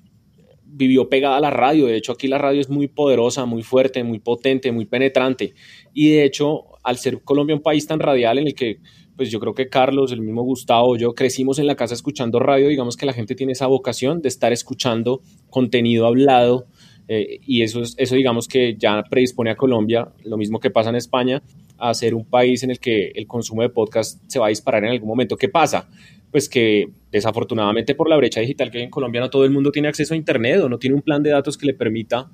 vivió 0.65 1.11
pegada 1.11 1.37
a 1.37 1.41
la 1.41 1.51
radio. 1.51 1.87
De 1.87 1.97
hecho, 1.97 2.13
aquí 2.13 2.27
la 2.27 2.39
radio 2.39 2.61
es 2.61 2.71
muy 2.71 2.89
poderosa, 2.89 3.45
muy 3.45 3.63
fuerte, 3.63 4.03
muy 4.03 4.19
potente, 4.19 4.73
muy 4.73 4.87
penetrante. 4.87 5.53
Y 5.93 6.11
de 6.11 6.25
hecho, 6.25 6.65
al 6.83 6.97
ser 6.97 7.23
Colombia 7.23 7.55
un 7.55 7.63
país 7.63 7.87
tan 7.87 8.01
radial 8.01 8.39
en 8.39 8.47
el 8.47 8.55
que 8.55 8.79
pues 9.21 9.31
yo 9.31 9.39
creo 9.39 9.53
que 9.53 9.69
Carlos, 9.69 10.13
el 10.13 10.23
mismo 10.23 10.43
Gustavo, 10.45 10.97
yo 10.97 11.13
crecimos 11.15 11.59
en 11.59 11.67
la 11.67 11.75
casa 11.75 11.93
escuchando 11.93 12.39
radio, 12.39 12.69
digamos 12.69 12.97
que 12.97 13.05
la 13.05 13.13
gente 13.13 13.35
tiene 13.35 13.53
esa 13.53 13.67
vocación 13.67 14.23
de 14.23 14.29
estar 14.29 14.51
escuchando 14.51 15.21
contenido 15.51 16.07
hablado 16.07 16.65
eh, 17.07 17.39
y 17.45 17.61
eso, 17.61 17.83
eso 17.99 18.15
digamos 18.15 18.49
que 18.49 18.77
ya 18.79 19.03
predispone 19.11 19.51
a 19.51 19.57
Colombia, 19.57 20.09
lo 20.25 20.39
mismo 20.39 20.59
que 20.59 20.71
pasa 20.71 20.89
en 20.89 20.97
España, 20.97 21.43
a 21.77 21.93
ser 21.93 22.15
un 22.15 22.25
país 22.25 22.63
en 22.63 22.71
el 22.71 22.81
que 22.81 23.13
el 23.15 23.27
consumo 23.27 23.61
de 23.61 23.69
podcast 23.69 24.23
se 24.27 24.39
va 24.39 24.47
a 24.47 24.49
disparar 24.49 24.85
en 24.85 24.93
algún 24.93 25.11
momento. 25.11 25.37
¿Qué 25.37 25.51
pasa? 25.51 25.91
Pues 26.31 26.49
que 26.49 26.89
desafortunadamente 27.13 27.95
por 27.95 28.09
la 28.09 28.17
brecha 28.17 28.41
digital 28.41 28.71
que 28.71 28.79
hay 28.79 28.85
en 28.85 28.91
Colombia 28.91 29.21
no 29.21 29.29
todo 29.29 29.45
el 29.45 29.51
mundo 29.51 29.71
tiene 29.71 29.89
acceso 29.89 30.15
a 30.15 30.17
Internet 30.17 30.63
o 30.63 30.71
no 30.71 30.79
tiene 30.79 30.97
un 30.97 31.03
plan 31.03 31.23
de 31.23 31.29
datos 31.29 31.59
que 31.59 31.67
le 31.67 31.75
permita 31.75 32.31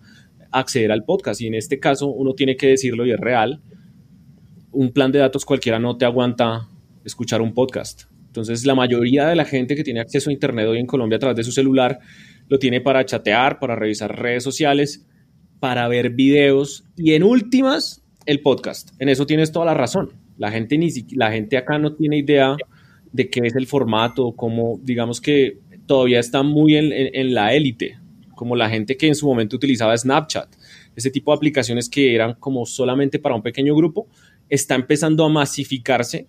acceder 0.52 0.92
al 0.92 1.02
podcast 1.02 1.40
y 1.40 1.48
en 1.48 1.54
este 1.54 1.80
caso 1.80 2.06
uno 2.06 2.34
tiene 2.34 2.56
que 2.56 2.68
decirlo 2.68 3.04
y 3.04 3.10
es 3.10 3.18
real, 3.18 3.60
un 4.70 4.92
plan 4.92 5.10
de 5.10 5.18
datos 5.18 5.44
cualquiera 5.44 5.80
no 5.80 5.96
te 5.96 6.04
aguanta 6.04 6.68
escuchar 7.06 7.40
un 7.40 7.54
podcast. 7.54 8.02
Entonces, 8.26 8.66
la 8.66 8.74
mayoría 8.74 9.28
de 9.28 9.36
la 9.36 9.46
gente 9.46 9.74
que 9.74 9.84
tiene 9.84 10.00
acceso 10.00 10.28
a 10.28 10.32
Internet 10.32 10.66
hoy 10.66 10.78
en 10.78 10.86
Colombia 10.86 11.16
a 11.16 11.20
través 11.20 11.36
de 11.36 11.44
su 11.44 11.52
celular 11.52 11.98
lo 12.48 12.58
tiene 12.58 12.80
para 12.80 13.04
chatear, 13.06 13.58
para 13.58 13.76
revisar 13.76 14.14
redes 14.14 14.44
sociales, 14.44 15.06
para 15.58 15.88
ver 15.88 16.10
videos 16.10 16.84
y 16.96 17.14
en 17.14 17.22
últimas, 17.22 18.04
el 18.26 18.40
podcast. 18.40 18.90
En 18.98 19.08
eso 19.08 19.24
tienes 19.26 19.52
toda 19.52 19.64
la 19.64 19.74
razón. 19.74 20.12
La 20.36 20.50
gente, 20.50 20.76
ni 20.76 20.90
la 21.12 21.32
gente 21.32 21.56
acá 21.56 21.78
no 21.78 21.94
tiene 21.94 22.18
idea 22.18 22.56
de 23.12 23.30
qué 23.30 23.40
es 23.44 23.54
el 23.56 23.66
formato, 23.66 24.32
como 24.32 24.78
digamos 24.82 25.20
que 25.20 25.58
todavía 25.86 26.20
está 26.20 26.42
muy 26.42 26.76
en, 26.76 26.92
en 26.92 27.32
la 27.32 27.54
élite, 27.54 27.98
como 28.34 28.54
la 28.54 28.68
gente 28.68 28.96
que 28.96 29.06
en 29.06 29.14
su 29.14 29.26
momento 29.26 29.56
utilizaba 29.56 29.96
Snapchat, 29.96 30.48
ese 30.94 31.10
tipo 31.10 31.30
de 31.30 31.36
aplicaciones 31.36 31.88
que 31.88 32.14
eran 32.14 32.34
como 32.34 32.66
solamente 32.66 33.18
para 33.18 33.34
un 33.34 33.42
pequeño 33.42 33.74
grupo, 33.74 34.08
está 34.48 34.74
empezando 34.74 35.24
a 35.24 35.28
masificarse 35.28 36.26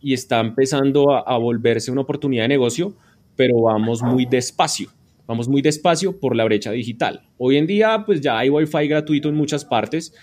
y 0.00 0.12
está 0.14 0.40
empezando 0.40 1.12
a, 1.12 1.36
volverse 1.38 1.90
una 1.90 2.02
oportunidad 2.02 2.44
de 2.44 2.48
negocio, 2.48 2.94
pero 3.36 3.62
vamos 3.62 4.02
muy 4.02 4.26
despacio. 4.26 4.90
Vamos 5.26 5.48
muy 5.48 5.60
despacio 5.60 6.18
por 6.18 6.34
la 6.34 6.44
brecha 6.44 6.72
digital. 6.72 7.22
Hoy 7.36 7.56
en 7.56 7.66
día, 7.66 8.04
pues 8.06 8.20
ya 8.20 8.38
hay 8.38 8.48
Wi-Fi 8.48 8.88
gratuito 8.88 9.28
en 9.28 9.34
muchas 9.34 9.64
partes, 9.64 10.14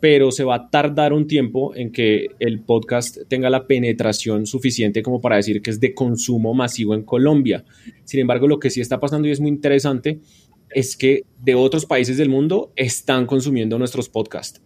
pero 0.00 0.30
se 0.30 0.44
va 0.44 0.54
a 0.56 0.70
tardar 0.70 1.12
un 1.12 1.26
tiempo 1.26 1.74
en 1.74 1.90
que 1.90 2.28
el 2.38 2.60
podcast 2.60 3.18
tenga 3.28 3.50
la 3.50 3.66
penetración 3.66 4.46
suficiente 4.46 5.02
como 5.02 5.20
para 5.20 5.36
decir 5.36 5.62
que 5.62 5.70
es 5.70 5.80
de 5.80 5.94
consumo 5.94 6.54
masivo 6.54 6.94
en 6.94 7.02
Colombia. 7.02 7.64
Sin 8.04 8.20
embargo, 8.20 8.46
lo 8.46 8.60
que 8.60 8.70
sí 8.70 8.80
está 8.80 9.00
pasando 9.00 9.26
y 9.26 9.30
es 9.30 9.40
muy 9.40 9.48
interesante 9.48 10.20
es 10.70 10.96
que 10.96 11.24
de 11.40 11.54
otros 11.54 11.86
países 11.86 12.16
del 12.16 12.28
mundo 12.28 12.72
están 12.76 13.26
consumiendo 13.26 13.78
nuestros 13.78 14.08
podcasts. 14.08 14.60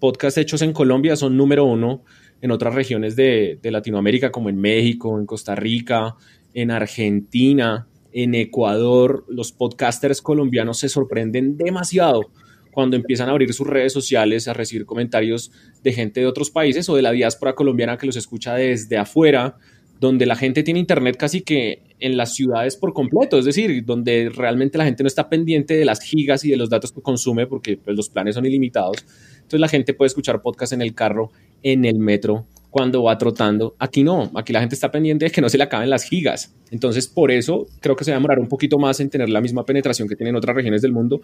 Podcasts 0.00 0.38
hechos 0.38 0.62
en 0.62 0.72
Colombia 0.72 1.16
son 1.16 1.36
número 1.36 1.64
uno 1.64 2.02
en 2.40 2.50
otras 2.50 2.74
regiones 2.74 3.16
de, 3.16 3.58
Latinoamérica, 3.62 4.30
como 4.30 4.48
en 4.48 4.56
México, 4.56 5.18
en 5.18 5.26
Costa 5.26 5.54
Rica, 5.54 6.16
en 6.54 6.70
Argentina, 6.70 7.86
en 8.12 8.34
Ecuador. 8.34 9.24
Los 9.28 9.52
podcasters 9.52 10.22
colombianos 10.22 10.78
se 10.78 10.88
sorprenden 10.88 11.56
demasiado 11.56 12.30
cuando 12.72 12.96
empiezan 12.96 13.28
a 13.28 13.32
abrir 13.32 13.52
sus 13.52 13.66
redes 13.66 13.92
sociales, 13.92 14.46
a 14.46 14.52
recibir 14.52 14.86
comentarios 14.86 15.50
de 15.82 15.92
gente 15.92 16.20
de 16.20 16.26
otros 16.26 16.50
países 16.50 16.88
o 16.88 16.94
de 16.94 17.02
la 17.02 17.10
diáspora 17.10 17.54
colombiana 17.54 17.96
que 17.96 18.06
los 18.06 18.16
escucha 18.16 18.54
desde 18.54 18.96
afuera, 18.96 19.56
donde 20.00 20.26
la 20.26 20.36
gente 20.36 20.62
tiene 20.62 20.78
internet 20.78 21.16
casi 21.16 21.40
que 21.40 21.82
en 21.98 22.16
las 22.16 22.34
ciudades 22.34 22.76
por 22.76 22.92
completo, 22.92 23.38
es 23.38 23.44
decir, 23.44 23.84
donde 23.84 24.30
realmente 24.32 24.78
la 24.78 24.84
gente 24.84 25.02
no 25.02 25.08
está 25.08 25.28
pendiente 25.28 25.74
de 25.74 25.84
las 25.84 26.00
gigas 26.00 26.44
y 26.44 26.50
de 26.50 26.56
los 26.56 26.70
datos 26.70 26.92
que 26.92 27.02
consume 27.02 27.48
porque 27.48 27.76
pues, 27.76 27.96
los 27.96 28.08
planes 28.08 28.36
son 28.36 28.46
ilimitados. 28.46 29.04
Entonces 29.34 29.60
la 29.60 29.68
gente 29.68 29.94
puede 29.94 30.06
escuchar 30.06 30.40
podcast 30.40 30.72
en 30.72 30.82
el 30.82 30.94
carro 30.94 31.32
en 31.62 31.84
el 31.84 31.98
metro 31.98 32.46
cuando 32.70 33.02
va 33.02 33.16
trotando. 33.16 33.74
Aquí 33.78 34.04
no, 34.04 34.30
aquí 34.34 34.52
la 34.52 34.60
gente 34.60 34.74
está 34.74 34.90
pendiente 34.90 35.24
de 35.24 35.30
que 35.30 35.40
no 35.40 35.48
se 35.48 35.58
le 35.58 35.64
acaben 35.64 35.90
las 35.90 36.04
gigas. 36.04 36.54
Entonces, 36.70 37.06
por 37.08 37.30
eso 37.30 37.66
creo 37.80 37.96
que 37.96 38.04
se 38.04 38.10
va 38.10 38.16
a 38.16 38.20
demorar 38.20 38.38
un 38.38 38.48
poquito 38.48 38.78
más 38.78 39.00
en 39.00 39.10
tener 39.10 39.28
la 39.30 39.40
misma 39.40 39.64
penetración 39.64 40.08
que 40.08 40.16
tienen 40.16 40.36
otras 40.36 40.54
regiones 40.54 40.82
del 40.82 40.92
mundo. 40.92 41.20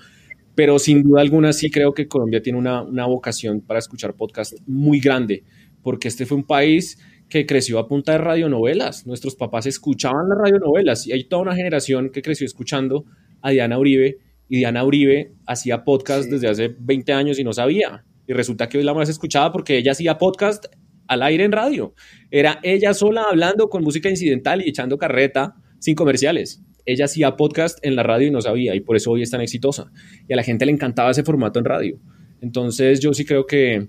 Pero 0.54 0.78
sin 0.78 1.02
duda 1.02 1.20
alguna 1.20 1.52
sí 1.52 1.70
creo 1.70 1.92
que 1.92 2.08
Colombia 2.08 2.40
tiene 2.42 2.58
una, 2.58 2.82
una 2.82 3.06
vocación 3.06 3.60
para 3.60 3.78
escuchar 3.78 4.14
podcast 4.14 4.54
muy 4.66 5.00
grande, 5.00 5.44
porque 5.82 6.08
este 6.08 6.26
fue 6.26 6.38
un 6.38 6.44
país 6.44 6.98
que 7.28 7.46
creció 7.46 7.78
a 7.78 7.88
punta 7.88 8.12
de 8.12 8.18
radionovelas. 8.18 9.06
Nuestros 9.06 9.34
papás 9.34 9.66
escuchaban 9.66 10.28
las 10.28 10.38
radionovelas 10.38 11.06
y 11.06 11.12
hay 11.12 11.24
toda 11.24 11.42
una 11.42 11.54
generación 11.54 12.10
que 12.10 12.22
creció 12.22 12.46
escuchando 12.46 13.04
a 13.42 13.50
Diana 13.50 13.78
Uribe 13.78 14.18
y 14.48 14.56
Diana 14.58 14.84
Uribe 14.84 15.32
hacía 15.46 15.84
podcast 15.84 16.30
desde 16.30 16.48
hace 16.48 16.74
20 16.78 17.12
años 17.12 17.38
y 17.38 17.44
no 17.44 17.52
sabía 17.52 18.04
y 18.26 18.32
resulta 18.32 18.68
que 18.68 18.78
hoy 18.78 18.84
la 18.84 18.94
más 18.94 19.08
escuchada 19.08 19.52
porque 19.52 19.78
ella 19.78 19.92
hacía 19.92 20.18
podcast 20.18 20.66
al 21.08 21.22
aire 21.22 21.44
en 21.44 21.52
radio. 21.52 21.94
Era 22.30 22.60
ella 22.62 22.94
sola 22.94 23.24
hablando 23.30 23.68
con 23.68 23.82
música 23.82 24.08
incidental 24.08 24.62
y 24.62 24.68
echando 24.68 24.98
carreta 24.98 25.56
sin 25.78 25.94
comerciales. 25.94 26.62
Ella 26.86 27.06
hacía 27.06 27.36
podcast 27.36 27.78
en 27.82 27.96
la 27.96 28.02
radio 28.02 28.28
y 28.28 28.30
no 28.30 28.40
sabía, 28.40 28.74
y 28.74 28.80
por 28.80 28.96
eso 28.96 29.10
hoy 29.10 29.22
es 29.22 29.30
tan 29.30 29.40
exitosa. 29.40 29.90
Y 30.28 30.32
a 30.32 30.36
la 30.36 30.42
gente 30.42 30.66
le 30.66 30.72
encantaba 30.72 31.10
ese 31.10 31.22
formato 31.22 31.58
en 31.58 31.64
radio. 31.64 31.98
Entonces 32.40 33.00
yo 33.00 33.14
sí 33.14 33.24
creo 33.24 33.46
que 33.46 33.88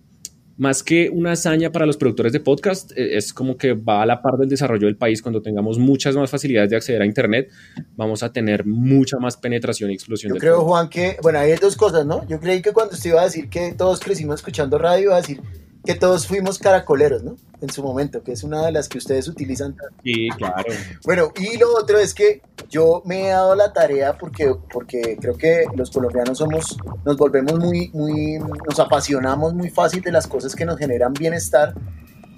más 0.57 0.83
que 0.83 1.09
una 1.09 1.33
hazaña 1.33 1.71
para 1.71 1.85
los 1.85 1.97
productores 1.97 2.31
de 2.31 2.39
podcast, 2.39 2.91
eh, 2.95 3.17
es 3.17 3.33
como 3.33 3.57
que 3.57 3.73
va 3.73 4.01
a 4.01 4.05
la 4.05 4.21
par 4.21 4.37
del 4.37 4.47
desarrollo 4.47 4.87
del 4.87 4.95
país. 4.95 5.21
Cuando 5.21 5.41
tengamos 5.41 5.77
muchas 5.77 6.15
más 6.15 6.29
facilidades 6.29 6.69
de 6.69 6.77
acceder 6.77 7.01
a 7.01 7.05
Internet, 7.05 7.49
vamos 7.95 8.23
a 8.23 8.31
tener 8.31 8.65
mucha 8.65 9.17
más 9.17 9.37
penetración 9.37 9.91
y 9.91 9.93
explosión. 9.93 10.33
Yo 10.33 10.39
creo, 10.39 10.61
Juan, 10.63 10.89
que, 10.89 11.17
bueno, 11.21 11.39
hay 11.39 11.53
dos 11.55 11.75
cosas, 11.75 12.05
¿no? 12.05 12.25
Yo 12.27 12.39
creí 12.39 12.61
que 12.61 12.71
cuando 12.71 12.93
usted 12.93 13.09
iba 13.09 13.21
a 13.21 13.25
decir 13.25 13.49
que 13.49 13.73
todos 13.73 13.99
crecimos 13.99 14.35
escuchando 14.35 14.77
radio, 14.77 15.05
iba 15.05 15.15
a 15.15 15.21
decir 15.21 15.41
que 15.85 15.95
todos 15.95 16.27
fuimos 16.27 16.59
caracoleros, 16.59 17.23
¿no? 17.23 17.37
En 17.61 17.69
su 17.69 17.83
momento, 17.83 18.23
que 18.23 18.31
es 18.31 18.43
una 18.43 18.65
de 18.65 18.71
las 18.71 18.89
que 18.89 18.97
ustedes 18.97 19.27
utilizan. 19.27 19.75
Sí, 20.03 20.29
claro. 20.37 20.65
Bueno, 21.05 21.31
y 21.37 21.57
lo 21.57 21.75
otro 21.77 21.99
es 21.99 22.13
que 22.13 22.41
yo 22.69 23.01
me 23.05 23.27
he 23.27 23.29
dado 23.29 23.55
la 23.55 23.71
tarea 23.71 24.17
porque, 24.17 24.53
porque 24.71 25.17
creo 25.19 25.37
que 25.37 25.65
los 25.75 25.91
colombianos 25.91 26.39
somos, 26.39 26.77
nos 27.05 27.17
volvemos 27.17 27.59
muy, 27.59 27.89
muy, 27.93 28.39
nos 28.39 28.79
apasionamos 28.79 29.53
muy 29.53 29.69
fácil 29.69 30.01
de 30.01 30.11
las 30.11 30.27
cosas 30.27 30.55
que 30.55 30.65
nos 30.65 30.77
generan 30.77 31.13
bienestar. 31.13 31.73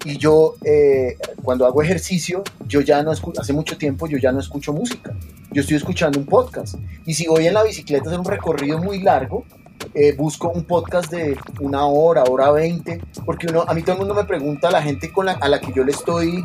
Y 0.04 0.16
yo, 0.16 0.54
eh, 0.64 1.16
cuando 1.42 1.66
hago 1.66 1.82
ejercicio, 1.82 2.44
yo 2.66 2.80
ya 2.80 3.02
no 3.02 3.10
escucho, 3.12 3.40
hace 3.40 3.52
mucho 3.52 3.76
tiempo 3.76 4.06
yo 4.06 4.18
ya 4.18 4.30
no 4.30 4.38
escucho 4.38 4.72
música. 4.72 5.14
Yo 5.50 5.62
estoy 5.62 5.76
escuchando 5.76 6.18
un 6.20 6.26
podcast. 6.26 6.76
Y 7.04 7.14
si 7.14 7.26
voy 7.26 7.46
en 7.46 7.54
la 7.54 7.64
bicicleta 7.64 8.04
a 8.04 8.08
hacer 8.08 8.20
un 8.20 8.26
recorrido 8.26 8.78
muy 8.78 9.00
largo, 9.00 9.44
eh, 9.94 10.14
busco 10.16 10.48
un 10.50 10.64
podcast 10.64 11.10
de 11.10 11.36
una 11.60 11.86
hora, 11.86 12.24
hora 12.24 12.50
veinte, 12.50 13.00
porque 13.24 13.46
uno, 13.48 13.64
a 13.66 13.74
mí 13.74 13.82
todo 13.82 13.92
el 13.92 13.98
mundo 13.98 14.14
me 14.14 14.24
pregunta, 14.24 14.70
la 14.70 14.82
gente 14.82 15.12
con 15.12 15.26
la, 15.26 15.32
a 15.32 15.48
la 15.48 15.60
que 15.60 15.72
yo 15.72 15.84
le 15.84 15.92
estoy 15.92 16.44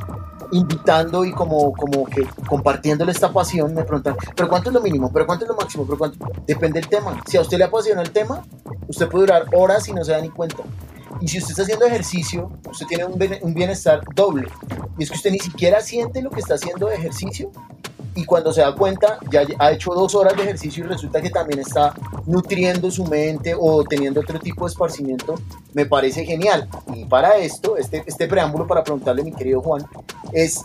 invitando 0.52 1.25
y 1.25 1.32
como, 1.32 1.74
como 1.74 2.06
que 2.06 2.25
compartiéndole 2.48 3.12
esta 3.12 3.32
pasión, 3.32 3.74
me 3.74 3.84
preguntan, 3.84 4.16
¿pero 4.36 4.48
cuánto 4.48 4.70
es 4.70 4.74
lo 4.74 4.82
mínimo? 4.82 5.12
¿Pero 5.12 5.25
cuánto 5.25 5.46
es 5.46 5.50
lo 5.50 5.56
máximo? 5.56 5.86
¿Pero 5.86 5.98
cuánto? 5.98 6.25
Depende 6.46 6.80
del 6.80 6.90
tema. 6.90 7.22
Si 7.28 7.38
a 7.38 7.42
usted 7.42 7.58
le 7.58 7.66
apasiona 7.66 8.02
el 8.02 8.12
tema, 8.12 8.46
usted 8.88 9.08
puede 9.10 9.25
durar 9.25 9.46
horas 9.54 9.88
y 9.88 9.94
no 9.94 10.04
se 10.04 10.12
da 10.12 10.22
ni 10.22 10.30
cuenta. 10.30 10.63
Y 11.22 11.28
si 11.28 11.38
usted 11.38 11.52
está 11.52 11.63
haciendo 11.63 11.86
ejercicio, 11.86 12.52
usted 12.70 12.86
tiene 12.88 13.06
un 13.06 13.54
bienestar 13.54 14.02
doble. 14.16 14.48
Y 14.98 15.04
es 15.04 15.10
que 15.10 15.16
usted 15.16 15.32
ni 15.32 15.40
siquiera 15.40 15.82
siente 15.82 16.22
lo 16.22 16.30
que 16.30 16.40
está 16.40 16.56
haciendo 16.56 16.88
de 16.88 16.96
ejercicio 16.96 17.52
y 18.15 18.25
cuando 18.25 18.53
se 18.53 18.62
da 18.62 18.75
cuenta 18.75 19.17
ya 19.32 19.46
ha 19.60 19.72
hecho 19.72 19.93
dos 19.93 20.15
horas 20.15 20.36
de 20.36 20.43
ejercicio 20.43 20.84
y 20.84 20.88
resulta 20.88 21.22
que 21.22 21.29
también 21.29 21.60
está 21.60 21.93
nutriendo 22.25 22.91
su 22.91 23.05
mente 23.05 23.55
o 23.58 23.84
teniendo 23.84 24.22
otro 24.22 24.39
tipo 24.39 24.65
de 24.65 24.72
esparcimiento, 24.72 25.36
me 25.74 25.86
parece 25.86 26.25
genial. 26.25 26.70
Y 26.93 27.05
para 27.05 27.38
esto, 27.38 27.77
este, 27.77 28.03
este 28.05 28.27
preámbulo 28.27 28.67
para 28.67 28.84
preguntarle 28.84 29.24
mi 29.24 29.34
querido 29.34 29.62
Juan, 29.62 29.86
es 30.32 30.62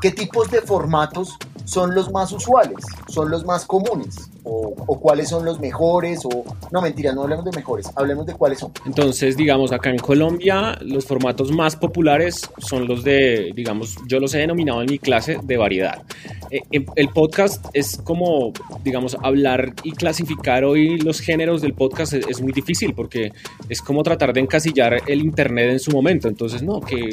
qué 0.00 0.10
tipos 0.10 0.50
de 0.50 0.60
formatos 0.62 1.36
son 1.64 1.94
los 1.94 2.10
más 2.10 2.32
usuales, 2.32 2.84
son 3.08 3.30
los 3.30 3.44
más 3.44 3.64
comunes, 3.64 4.30
o, 4.42 4.74
cuáles 4.98 5.28
son 5.28 5.44
los 5.44 5.60
mejores, 5.60 6.24
o 6.24 6.44
no 6.72 6.80
mentira, 6.80 7.12
no 7.12 7.22
hablemos 7.22 7.44
de 7.44 7.52
mejores, 7.52 7.90
hablemos 7.96 8.26
de 8.26 8.34
cuáles 8.34 8.58
son. 8.58 8.72
Entonces, 8.86 9.36
digamos, 9.36 9.72
acá 9.72 9.90
en 9.90 9.98
Colombia 9.98 10.78
los 10.82 11.04
formatos 11.04 11.50
más 11.50 11.76
populares 11.76 12.48
son 12.58 12.86
los 12.86 13.04
de, 13.04 13.52
digamos, 13.54 13.96
yo 14.06 14.20
los 14.20 14.34
he 14.34 14.38
denominado 14.38 14.82
en 14.82 14.90
mi 14.90 14.98
clase 14.98 15.38
de 15.42 15.56
variedad. 15.56 16.02
Eh, 16.50 16.62
em, 16.72 16.84
el 16.96 17.08
podcast 17.08 17.66
es 17.72 18.00
como, 18.02 18.52
digamos, 18.82 19.16
hablar 19.22 19.72
y 19.84 19.92
clasificar 19.92 20.64
hoy 20.64 20.98
los 20.98 21.20
géneros 21.20 21.62
del 21.62 21.74
podcast 21.74 22.14
es, 22.14 22.40
muy 22.40 22.52
difícil 22.52 22.94
porque 22.94 23.32
es 23.68 23.82
como 23.82 24.02
tratar 24.02 24.32
de 24.32 24.40
encasillar 24.40 25.02
el 25.06 25.20
Internet 25.20 25.70
en 25.70 25.80
su 25.80 25.90
momento. 25.90 26.28
Entonces, 26.28 26.62
no, 26.62 26.80
que 26.80 27.10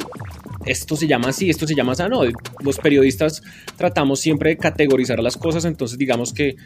esto 0.64 0.96
se 0.96 1.06
llama 1.06 1.28
así, 1.28 1.50
esto 1.50 1.66
se 1.66 1.74
llama 1.74 1.92
así. 1.92 2.02
No, 2.08 2.22
los 2.60 2.78
periodistas 2.78 3.42
tratamos 3.76 4.20
siempre 4.20 4.50
de 4.50 4.56
categorizar 4.56 5.20
las 5.20 5.36
cosas. 5.36 5.64
Entonces, 5.64 5.98
digamos 5.98 6.32
que 6.32 6.56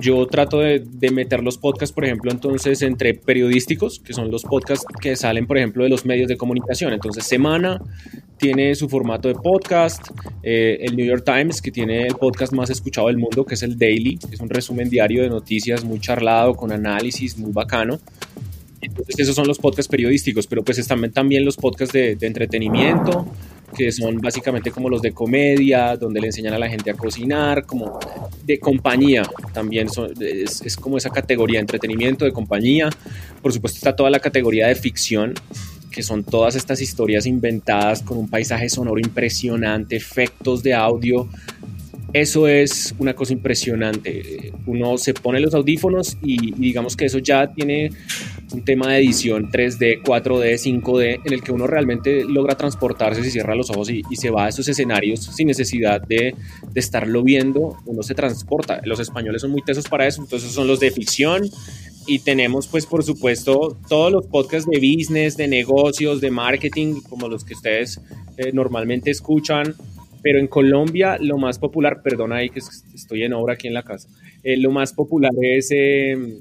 yo 0.00 0.26
trato 0.26 0.58
de, 0.58 0.80
de, 0.80 1.10
meter 1.10 1.42
los 1.42 1.56
podcasts, 1.56 1.94
por 1.98 2.04
ejemplo, 2.04 2.30
entonces 2.30 2.80
entre 2.82 3.12
periodísticos, 3.12 3.98
que 3.98 4.12
son 4.12 4.30
los 4.30 4.44
podcasts 4.44 4.86
que 5.00 5.16
salen, 5.16 5.48
por 5.48 5.58
ejemplo, 5.58 5.82
de 5.82 5.90
los 5.90 6.06
medios 6.06 6.28
de 6.28 6.36
comunicación. 6.36 6.92
Entonces, 6.92 7.24
Semana 7.24 7.82
tiene 8.36 8.72
su 8.76 8.88
formato 8.88 9.26
de 9.26 9.34
podcast, 9.34 10.06
eh, 10.44 10.78
el 10.82 10.94
New 10.94 11.04
York 11.04 11.24
Times, 11.24 11.60
que 11.60 11.72
tiene 11.72 12.06
el 12.06 12.14
podcast 12.14 12.52
más 12.52 12.70
escuchado 12.70 13.08
del 13.08 13.18
mundo, 13.18 13.44
que 13.44 13.54
es 13.54 13.64
el 13.64 13.76
Daily, 13.76 14.16
es 14.30 14.38
un 14.38 14.48
resumen 14.48 14.88
diario 14.88 15.24
de 15.24 15.28
noticias 15.28 15.82
muy 15.82 15.98
charlado, 15.98 16.54
con 16.54 16.70
análisis, 16.70 17.36
muy 17.36 17.50
bacano. 17.50 17.98
Entonces, 18.80 19.18
esos 19.18 19.34
son 19.34 19.46
los 19.46 19.58
podcasts 19.58 19.88
periodísticos, 19.88 20.46
pero 20.46 20.62
pues 20.62 20.78
están 20.78 21.10
también 21.10 21.44
los 21.44 21.56
podcasts 21.56 21.92
de, 21.92 22.16
entretenimiento, 22.20 23.26
que 23.76 23.90
son 23.90 24.18
básicamente 24.18 24.70
como 24.70 24.88
los 24.88 25.02
de 25.02 25.12
comedia, 25.12 25.96
donde 25.96 26.20
le 26.20 26.28
enseñan 26.28 26.54
a 26.54 26.58
la 26.58 26.68
gente 26.68 26.90
a 26.90 26.94
cocinar, 26.94 27.66
como 27.66 27.98
de 28.44 28.58
compañía 28.58 29.22
también, 29.52 29.88
es, 30.20 30.62
es, 30.62 30.76
como 30.76 30.96
esa 30.96 31.10
categoría 31.10 31.58
de 31.58 31.62
entretenimiento, 31.62 32.24
de 32.24 32.32
compañía. 32.32 32.88
Por 33.42 33.52
supuesto 33.52 33.78
está 33.78 33.96
toda 33.96 34.10
la 34.10 34.20
categoría 34.20 34.68
de 34.68 34.74
ficción, 34.74 35.34
que 35.90 36.02
son 36.02 36.22
todas 36.22 36.54
estas 36.54 36.80
historias 36.80 37.26
inventadas 37.26 38.02
con 38.02 38.18
un 38.18 38.28
paisaje 38.28 38.68
sonoro 38.68 39.00
impresionante, 39.00 39.96
efectos 39.96 40.62
de 40.62 40.74
audio. 40.74 41.28
Eso 42.12 42.48
es 42.48 42.94
una 42.98 43.14
cosa 43.14 43.34
impresionante. 43.34 44.52
Uno 44.66 44.96
se 44.96 45.12
pone 45.12 45.40
los 45.40 45.52
audífonos 45.52 46.16
y, 46.22 46.52
digamos 46.52 46.96
que 46.96 47.04
eso 47.04 47.18
ya 47.18 47.46
tiene 47.48 47.90
un 48.52 48.64
tema 48.64 48.92
de 48.92 48.98
edición 48.98 49.50
3D, 49.50 50.02
4D, 50.02 50.54
5D, 50.54 51.20
en 51.24 51.32
el 51.34 51.42
que 51.42 51.52
uno 51.52 51.66
realmente 51.66 52.24
logra 52.24 52.56
transportarse, 52.56 53.22
si 53.22 53.30
cierra 53.30 53.54
los 53.54 53.68
ojos 53.70 53.90
y, 53.90 54.02
se 54.16 54.30
va 54.30 54.46
a 54.46 54.48
esos 54.48 54.66
escenarios 54.68 55.20
sin 55.20 55.48
necesidad 55.48 56.00
de, 56.00 56.34
de, 56.72 56.80
estarlo 56.80 57.22
viendo, 57.22 57.76
uno 57.84 58.02
se 58.02 58.14
transporta. 58.14 58.80
Los 58.84 59.00
españoles 59.00 59.42
son 59.42 59.50
muy 59.50 59.60
tesos 59.62 59.86
para 59.86 60.06
eso, 60.06 60.22
entonces 60.22 60.50
son 60.50 60.66
los 60.66 60.80
de 60.80 60.90
ficción, 60.90 61.42
y 62.08 62.20
tenemos 62.20 62.66
pues 62.66 62.86
por 62.86 63.04
supuesto 63.04 63.76
todos 63.86 64.10
los 64.10 64.26
podcasts 64.26 64.68
de 64.68 64.78
business, 64.78 65.36
de 65.36 65.46
negocios, 65.46 66.22
de 66.22 66.30
marketing, 66.30 67.02
como 67.02 67.28
los 67.28 67.44
que 67.44 67.52
ustedes 67.52 68.00
eh, 68.38 68.50
normalmente 68.52 69.10
escuchan, 69.10 69.74
pero 70.22 70.38
en 70.38 70.46
Colombia 70.46 71.16
lo 71.20 71.38
más 71.38 71.58
popular, 71.58 72.02
perdona 72.02 72.36
ahí 72.36 72.50
que 72.50 72.60
estoy 72.94 73.22
en 73.22 73.32
obra 73.32 73.54
aquí 73.54 73.68
en 73.68 73.74
la 73.74 73.82
casa, 73.82 74.08
eh, 74.42 74.56
lo 74.56 74.70
más 74.70 74.92
popular 74.92 75.32
es 75.40 75.70
em, 75.70 76.40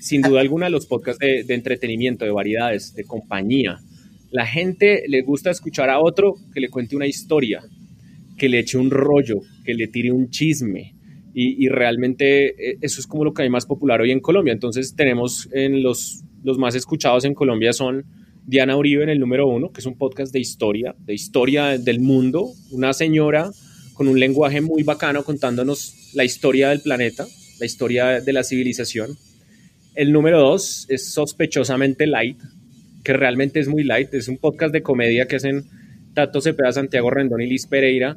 sin 0.00 0.22
duda 0.22 0.40
alguna 0.40 0.68
los 0.68 0.86
podcasts 0.86 1.18
de, 1.18 1.54
entretenimiento, 1.54 2.24
de 2.24 2.30
variedades, 2.30 2.94
de 2.94 3.04
compañía. 3.04 3.78
La 4.30 4.46
gente 4.46 5.04
le 5.08 5.22
gusta 5.22 5.50
escuchar 5.50 5.90
a 5.90 6.00
otro 6.00 6.34
que 6.52 6.60
le 6.60 6.68
cuente 6.68 6.96
una 6.96 7.06
historia, 7.06 7.62
que 8.36 8.48
le 8.48 8.60
eche 8.60 8.78
un 8.78 8.90
rollo, 8.90 9.40
que 9.64 9.74
le 9.74 9.88
tire 9.88 10.12
un 10.12 10.30
chisme, 10.30 10.92
y, 11.38 11.68
realmente 11.68 12.70
eh, 12.70 12.78
eso 12.80 12.98
es 12.98 13.06
como 13.06 13.22
lo 13.22 13.34
que 13.34 13.42
hay 13.42 13.50
más 13.50 13.66
popular 13.66 14.00
hoy 14.00 14.10
en 14.10 14.20
Colombia. 14.20 14.54
Entonces 14.54 14.94
tenemos 14.96 15.50
en 15.52 15.82
los, 15.82 16.22
los 16.42 16.56
más 16.56 16.74
escuchados 16.74 17.26
en 17.26 17.34
Colombia 17.34 17.74
son 17.74 18.06
Diana 18.46 18.76
Uribe 18.76 19.02
en 19.02 19.08
el 19.08 19.18
número 19.18 19.48
uno, 19.48 19.72
que 19.72 19.80
es 19.80 19.86
un 19.86 19.98
podcast 19.98 20.32
de 20.32 20.38
historia, 20.38 20.94
de 21.00 21.14
historia 21.14 21.78
del 21.78 21.98
mundo, 21.98 22.52
una 22.70 22.92
señora 22.92 23.50
con 23.94 24.06
un 24.06 24.20
lenguaje 24.20 24.60
muy 24.60 24.84
bacano 24.84 25.24
contándonos 25.24 26.12
la 26.14 26.22
historia 26.22 26.68
del 26.68 26.80
planeta, 26.80 27.26
la 27.58 27.66
historia 27.66 28.20
de 28.20 28.32
la 28.32 28.44
civilización. 28.44 29.10
El 29.96 30.12
número 30.12 30.38
dos 30.38 30.86
es 30.88 31.12
sospechosamente 31.12 32.06
light, 32.06 32.38
que 33.02 33.14
realmente 33.14 33.58
es 33.58 33.66
muy 33.66 33.82
light, 33.82 34.14
es 34.14 34.28
un 34.28 34.38
podcast 34.38 34.72
de 34.72 34.82
comedia 34.82 35.26
que 35.26 35.36
hacen 35.36 35.64
Tato 36.14 36.40
Cepeda, 36.40 36.70
Santiago 36.70 37.10
Rendón 37.10 37.42
y 37.42 37.48
Liz 37.48 37.66
Pereira, 37.66 38.16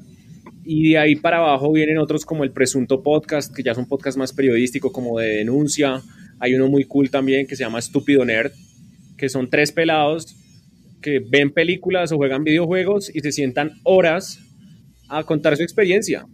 y 0.64 0.92
de 0.92 0.98
ahí 1.00 1.16
para 1.16 1.38
abajo 1.38 1.72
vienen 1.72 1.98
otros 1.98 2.24
como 2.24 2.44
el 2.44 2.52
Presunto 2.52 3.02
Podcast, 3.02 3.52
que 3.56 3.64
ya 3.64 3.72
es 3.72 3.78
un 3.80 3.88
podcast 3.88 4.18
más 4.18 4.32
periodístico, 4.34 4.92
como 4.92 5.18
de 5.18 5.38
denuncia. 5.38 6.04
Hay 6.40 6.54
uno 6.54 6.68
muy 6.68 6.84
cool 6.84 7.10
también 7.10 7.48
que 7.48 7.56
se 7.56 7.64
llama 7.64 7.80
Estúpido 7.80 8.24
Nerd, 8.24 8.52
que 9.20 9.30
son 9.30 9.50
tres 9.50 9.72
pelados 9.72 10.36
que 11.02 11.20
ven 11.20 11.52
películas 11.52 12.12
o 12.12 12.18
juegan 12.18 12.44
videojuegos 12.44 13.14
y 13.14 13.20
se 13.20 13.32
sientan 13.32 13.74
horas 13.84 14.40
a 15.10 15.24
contar 15.24 15.58
su 15.58 15.64
experiencia. 15.64 16.26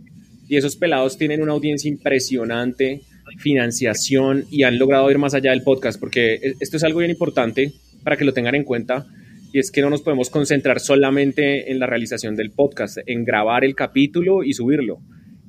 Y 0.47 0.57
esos 0.57 0.75
pelados 0.75 1.17
tienen 1.17 1.41
una 1.41 1.53
audiencia 1.53 1.89
impresionante, 1.89 3.01
financiación 3.39 4.45
y 4.51 4.63
han 4.63 4.77
logrado 4.77 5.09
ir 5.09 5.17
más 5.17 5.33
allá 5.33 5.51
del 5.51 5.63
podcast, 5.63 5.99
porque 5.99 6.35
e-, 6.35 6.53
esto 6.59 6.77
es 6.77 6.83
algo 6.83 6.99
bien 6.99 7.11
importante 7.11 7.73
para 8.03 8.17
que 8.17 8.25
lo 8.25 8.33
tengan 8.33 8.55
en 8.55 8.63
cuenta 8.63 9.07
y 9.51 9.59
es 9.59 9.71
que 9.71 9.81
no 9.81 9.89
nos 9.89 10.01
podemos 10.01 10.29
concentrar 10.29 10.79
solamente 10.79 11.71
en 11.71 11.79
la 11.79 11.87
realización 11.87 12.35
del 12.35 12.51
podcast, 12.51 12.97
en 13.05 13.23
grabar 13.23 13.63
el 13.63 13.73
capítulo 13.73 14.43
y 14.43 14.53
subirlo. 14.53 14.99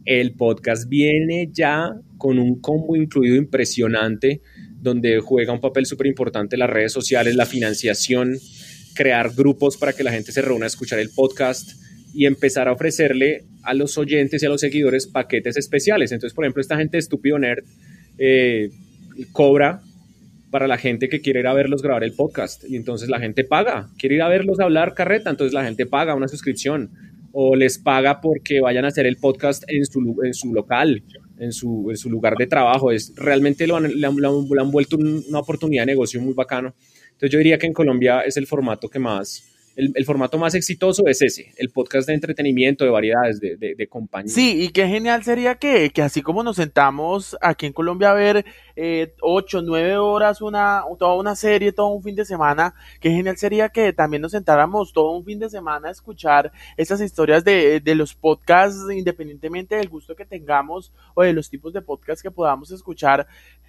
El 0.04 0.32
podcast 0.32 0.88
viene 0.88 1.50
ya 1.52 1.92
con 2.16 2.38
un 2.38 2.60
combo 2.60 2.96
incluido 2.96 3.36
impresionante, 3.36 4.40
donde 4.80 5.20
juega 5.20 5.52
un 5.52 5.60
papel 5.60 5.86
súper 5.86 6.06
importante 6.06 6.56
las 6.56 6.70
redes 6.70 6.92
sociales, 6.92 7.34
la 7.34 7.46
financiación, 7.46 8.38
crear 8.94 9.32
grupos 9.34 9.76
para 9.76 9.92
que 9.92 10.04
la 10.04 10.12
gente 10.12 10.32
se 10.32 10.42
reúna 10.42 10.64
a 10.64 10.68
escuchar 10.68 10.98
el 10.98 11.10
podcast 11.10 11.72
y 12.14 12.26
empezar 12.26 12.68
a 12.68 12.72
ofrecerle 12.72 13.44
a 13.62 13.74
los 13.74 13.98
oyentes 13.98 14.42
y 14.42 14.46
a 14.46 14.48
los 14.48 14.60
seguidores 14.60 15.06
paquetes 15.06 15.56
especiales. 15.56 16.12
Entonces, 16.12 16.34
por 16.34 16.44
ejemplo, 16.44 16.60
esta 16.60 16.76
gente 16.76 16.96
de 16.96 17.00
Estúpido 17.00 17.38
Nerd 17.38 17.64
eh, 18.18 18.70
cobra 19.32 19.82
para 20.50 20.66
la 20.66 20.78
gente 20.78 21.08
que 21.08 21.20
quiere 21.20 21.40
ir 21.40 21.46
a 21.46 21.52
verlos 21.52 21.82
grabar 21.82 22.04
el 22.04 22.12
podcast. 22.12 22.64
Y 22.68 22.76
entonces 22.76 23.08
la 23.08 23.18
gente 23.18 23.44
paga, 23.44 23.90
quiere 23.98 24.14
ir 24.14 24.22
a 24.22 24.28
verlos 24.28 24.60
hablar 24.60 24.94
carreta, 24.94 25.30
entonces 25.30 25.52
la 25.52 25.64
gente 25.64 25.84
paga 25.84 26.14
una 26.14 26.28
suscripción 26.28 26.90
o 27.32 27.54
les 27.54 27.78
paga 27.78 28.20
porque 28.22 28.60
vayan 28.60 28.86
a 28.86 28.88
hacer 28.88 29.04
el 29.04 29.16
podcast 29.16 29.64
en 29.68 29.84
su, 29.84 30.16
en 30.24 30.32
su 30.32 30.54
local 30.54 31.02
en 31.38 31.52
su, 31.52 31.92
lugar 32.08 32.34
de 32.36 32.46
trabajo. 32.46 32.90
Es, 32.90 33.12
realmente 33.16 33.66
lo 33.66 33.76
han, 33.76 34.70
vuelto 34.70 34.96
una 34.96 35.38
oportunidad 35.38 35.82
de 35.82 35.92
negocio 35.92 36.20
muy 36.20 36.34
bacano. 36.34 36.74
Entonces 37.12 37.30
yo 37.30 37.38
diría 37.38 37.58
que 37.58 37.66
en 37.66 37.72
Colombia 37.72 38.20
es 38.20 38.36
el 38.36 38.46
formato 38.46 38.88
que 38.88 38.98
más, 38.98 39.44
el, 39.76 39.92
el, 39.94 40.04
formato 40.04 40.38
más 40.38 40.54
exitoso 40.54 41.06
es 41.06 41.22
ese, 41.22 41.52
el 41.56 41.70
podcast 41.70 42.08
de 42.08 42.14
entretenimiento, 42.14 42.84
de 42.84 42.90
variedades, 42.90 43.40
de, 43.40 43.56
de, 43.56 43.74
de 43.74 43.86
compañía. 43.86 44.32
Sí, 44.32 44.62
y 44.62 44.68
qué 44.68 44.86
genial 44.86 45.22
sería 45.22 45.54
que, 45.56 45.90
que, 45.90 46.02
así 46.02 46.22
como 46.22 46.42
nos 46.42 46.56
sentamos 46.56 47.36
aquí 47.40 47.66
en 47.66 47.72
Colombia 47.72 48.10
a 48.10 48.14
ver 48.14 48.44
eh, 48.76 49.14
8, 49.22 49.62
9 49.62 49.96
horas, 49.96 50.40
una, 50.40 50.84
toda 50.98 51.16
una 51.16 51.34
serie, 51.34 51.72
todo 51.72 51.88
un 51.88 52.02
fin 52.02 52.14
de 52.14 52.24
semana, 52.24 52.74
qué 53.00 53.10
genial 53.10 53.36
sería 53.36 53.70
que 53.70 53.92
también 53.92 54.22
nos 54.22 54.32
sentáramos 54.32 54.92
todo 54.92 55.12
un 55.12 55.24
fin 55.24 55.38
de 55.38 55.48
semana 55.48 55.88
a 55.88 55.90
escuchar 55.90 56.52
esas 56.76 57.00
historias 57.00 57.42
de, 57.42 57.80
de 57.80 57.94
los 57.94 58.14
podcasts, 58.14 58.80
independientemente 58.92 59.76
del 59.76 59.88
gusto 59.88 60.14
que 60.14 60.26
tengamos 60.26 60.92
o 61.14 61.22
de 61.22 61.32
los 61.32 61.48
tipos 61.50 61.72
de 61.72 61.82
podcasts 61.82 62.22
que 62.22 62.30
podamos 62.30 62.70
escuchar. 62.70 63.26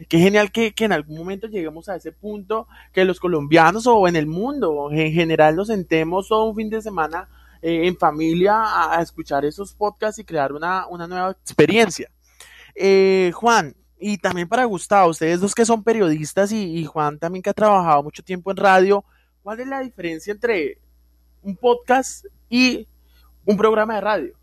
Qué 0.07 0.19
genial 0.19 0.51
que, 0.51 0.73
que 0.73 0.85
en 0.85 0.91
algún 0.91 1.17
momento 1.17 1.47
lleguemos 1.47 1.89
a 1.89 1.95
ese 1.95 2.11
punto 2.11 2.67
que 2.91 3.05
los 3.05 3.19
colombianos 3.19 3.87
o 3.87 4.07
en 4.07 4.15
el 4.15 4.27
mundo 4.27 4.89
en 4.91 5.13
general 5.13 5.55
nos 5.55 5.67
sentemos 5.67 6.27
todo 6.27 6.45
un 6.45 6.55
fin 6.55 6.69
de 6.69 6.81
semana 6.81 7.29
eh, 7.61 7.87
en 7.87 7.97
familia 7.97 8.93
a, 8.93 9.01
escuchar 9.01 9.45
esos 9.45 9.73
podcasts 9.73 10.19
y 10.19 10.23
crear 10.23 10.53
una, 10.53 10.87
una 10.87 11.07
nueva 11.07 11.31
experiencia. 11.31 12.09
Eh, 12.75 13.31
Juan, 13.33 13.75
y 13.99 14.17
también 14.17 14.47
para 14.47 14.65
Gustavo, 14.65 15.09
ustedes 15.09 15.39
dos 15.39 15.55
que 15.55 15.65
son 15.65 15.83
periodistas 15.83 16.51
y, 16.51 16.85
Juan 16.85 17.17
también 17.17 17.41
que 17.41 17.49
ha 17.49 17.53
trabajado 17.53 18.03
mucho 18.03 18.23
tiempo 18.23 18.51
en 18.51 18.57
radio, 18.57 19.03
¿cuál 19.43 19.59
es 19.59 19.67
la 19.67 19.81
diferencia 19.81 20.31
entre 20.31 20.77
un 21.41 21.55
podcast 21.55 22.25
y 22.49 22.87
un 23.45 23.57
programa 23.57 23.95
de 23.95 24.01
radio? 24.01 24.33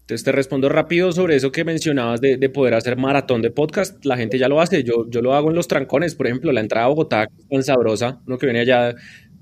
Entonces 0.00 0.24
te 0.24 0.30
respondo 0.30 0.68
rápido 0.68 1.10
sobre 1.10 1.34
eso 1.34 1.50
que 1.50 1.64
mencionabas 1.64 2.20
de, 2.20 2.36
de, 2.36 2.48
poder 2.48 2.74
hacer 2.74 2.96
maratón 2.96 3.42
de 3.42 3.50
podcast. 3.50 4.04
La 4.04 4.16
gente 4.16 4.38
ya 4.38 4.48
lo 4.48 4.60
hace, 4.60 4.84
yo, 4.84 5.08
yo 5.08 5.20
lo 5.20 5.34
hago 5.34 5.50
en 5.50 5.56
los 5.56 5.66
trancones, 5.66 6.14
por 6.14 6.28
ejemplo, 6.28 6.52
la 6.52 6.60
entrada 6.60 6.86
a 6.86 6.90
Bogotá 6.90 7.28
tan 7.50 7.64
sabrosa, 7.64 8.20
uno 8.24 8.38
que 8.38 8.46
viene 8.46 8.60
allá 8.60 8.94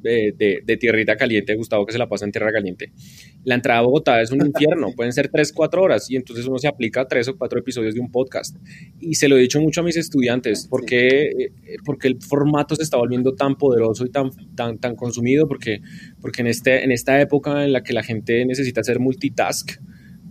de, 0.04 0.34
de, 0.36 0.60
de, 0.64 0.76
tierrita 0.76 1.16
caliente, 1.16 1.54
Gustavo 1.56 1.86
que 1.86 1.92
se 1.92 1.98
la 1.98 2.08
pasa 2.08 2.26
en 2.26 2.30
tierra 2.30 2.52
caliente. 2.52 2.92
La 3.44 3.54
entrada 3.54 3.80
a 3.80 3.82
Bogotá 3.82 4.20
es 4.20 4.30
un 4.30 4.46
infierno, 4.46 4.92
pueden 4.94 5.12
ser 5.12 5.28
3, 5.28 5.52
4 5.52 5.82
horas 5.82 6.10
y 6.10 6.16
entonces 6.16 6.46
uno 6.46 6.58
se 6.58 6.68
aplica 6.68 7.00
a 7.00 7.08
3 7.08 7.28
o 7.28 7.36
4 7.38 7.58
episodios 7.58 7.94
de 7.94 8.00
un 8.00 8.12
podcast. 8.12 8.56
Y 9.00 9.14
se 9.14 9.28
lo 9.28 9.36
he 9.36 9.40
dicho 9.40 9.60
mucho 9.60 9.80
a 9.80 9.84
mis 9.84 9.96
estudiantes, 9.96 10.68
porque, 10.68 11.28
eh, 11.28 11.52
porque 11.84 12.08
el 12.08 12.18
formato 12.20 12.76
se 12.76 12.82
está 12.82 12.98
volviendo 12.98 13.34
tan 13.34 13.56
poderoso 13.56 14.04
y 14.04 14.10
tan, 14.10 14.30
tan, 14.54 14.78
tan 14.78 14.94
consumido, 14.94 15.48
porque, 15.48 15.80
porque 16.20 16.42
en, 16.42 16.48
este, 16.48 16.84
en 16.84 16.92
esta 16.92 17.20
época 17.20 17.64
en 17.64 17.72
la 17.72 17.82
que 17.82 17.94
la 17.94 18.02
gente 18.02 18.44
necesita 18.44 18.82
hacer 18.82 19.00
multitask, 19.00 19.80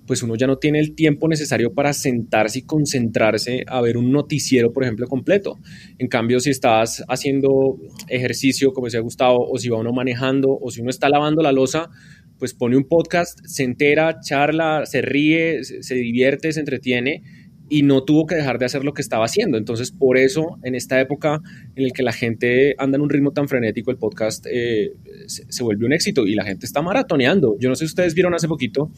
pues 0.05 0.23
uno 0.23 0.35
ya 0.35 0.47
no 0.47 0.57
tiene 0.57 0.79
el 0.79 0.95
tiempo 0.95 1.27
necesario 1.27 1.73
para 1.73 1.93
sentarse 1.93 2.59
y 2.59 2.61
concentrarse 2.63 3.63
a 3.67 3.81
ver 3.81 3.97
un 3.97 4.11
noticiero, 4.11 4.73
por 4.73 4.83
ejemplo, 4.83 5.07
completo. 5.07 5.59
En 5.97 6.07
cambio, 6.07 6.39
si 6.39 6.49
estás 6.49 7.03
haciendo 7.07 7.77
ejercicio, 8.07 8.73
como 8.73 8.87
decía 8.87 8.99
Gustavo, 8.99 9.49
o 9.49 9.57
si 9.57 9.69
va 9.69 9.79
uno 9.79 9.93
manejando, 9.93 10.57
o 10.59 10.71
si 10.71 10.81
uno 10.81 10.89
está 10.89 11.09
lavando 11.09 11.41
la 11.41 11.51
losa, 11.51 11.89
pues 12.37 12.53
pone 12.53 12.75
un 12.75 12.83
podcast, 12.83 13.39
se 13.45 13.63
entera, 13.63 14.19
charla, 14.19 14.85
se 14.85 15.01
ríe, 15.01 15.63
se 15.63 15.95
divierte, 15.95 16.51
se 16.51 16.59
entretiene 16.59 17.23
y 17.69 17.83
no 17.83 18.03
tuvo 18.03 18.25
que 18.25 18.35
dejar 18.35 18.59
de 18.59 18.65
hacer 18.65 18.83
lo 18.83 18.93
que 18.93 19.01
estaba 19.01 19.25
haciendo. 19.25 19.57
Entonces, 19.57 19.91
por 19.91 20.17
eso, 20.17 20.57
en 20.63 20.75
esta 20.75 20.99
época 20.99 21.41
en 21.75 21.87
la 21.87 21.89
que 21.91 22.03
la 22.03 22.11
gente 22.11 22.75
anda 22.77 22.97
en 22.97 23.01
un 23.01 23.09
ritmo 23.09 23.31
tan 23.31 23.47
frenético, 23.47 23.91
el 23.91 23.97
podcast 23.97 24.45
eh, 24.49 24.91
se, 25.27 25.45
se, 25.51 25.63
vuelve 25.63 25.85
un 25.85 25.93
éxito 25.93 26.27
y 26.27 26.35
la 26.35 26.43
gente 26.43 26.65
está 26.65 26.81
maratoneando. 26.81 27.55
Yo 27.59 27.69
no 27.69 27.75
sé 27.75 27.85
si 27.85 27.91
ustedes 27.91 28.13
vieron 28.13 28.33
hace 28.33 28.47
poquito, 28.47 28.91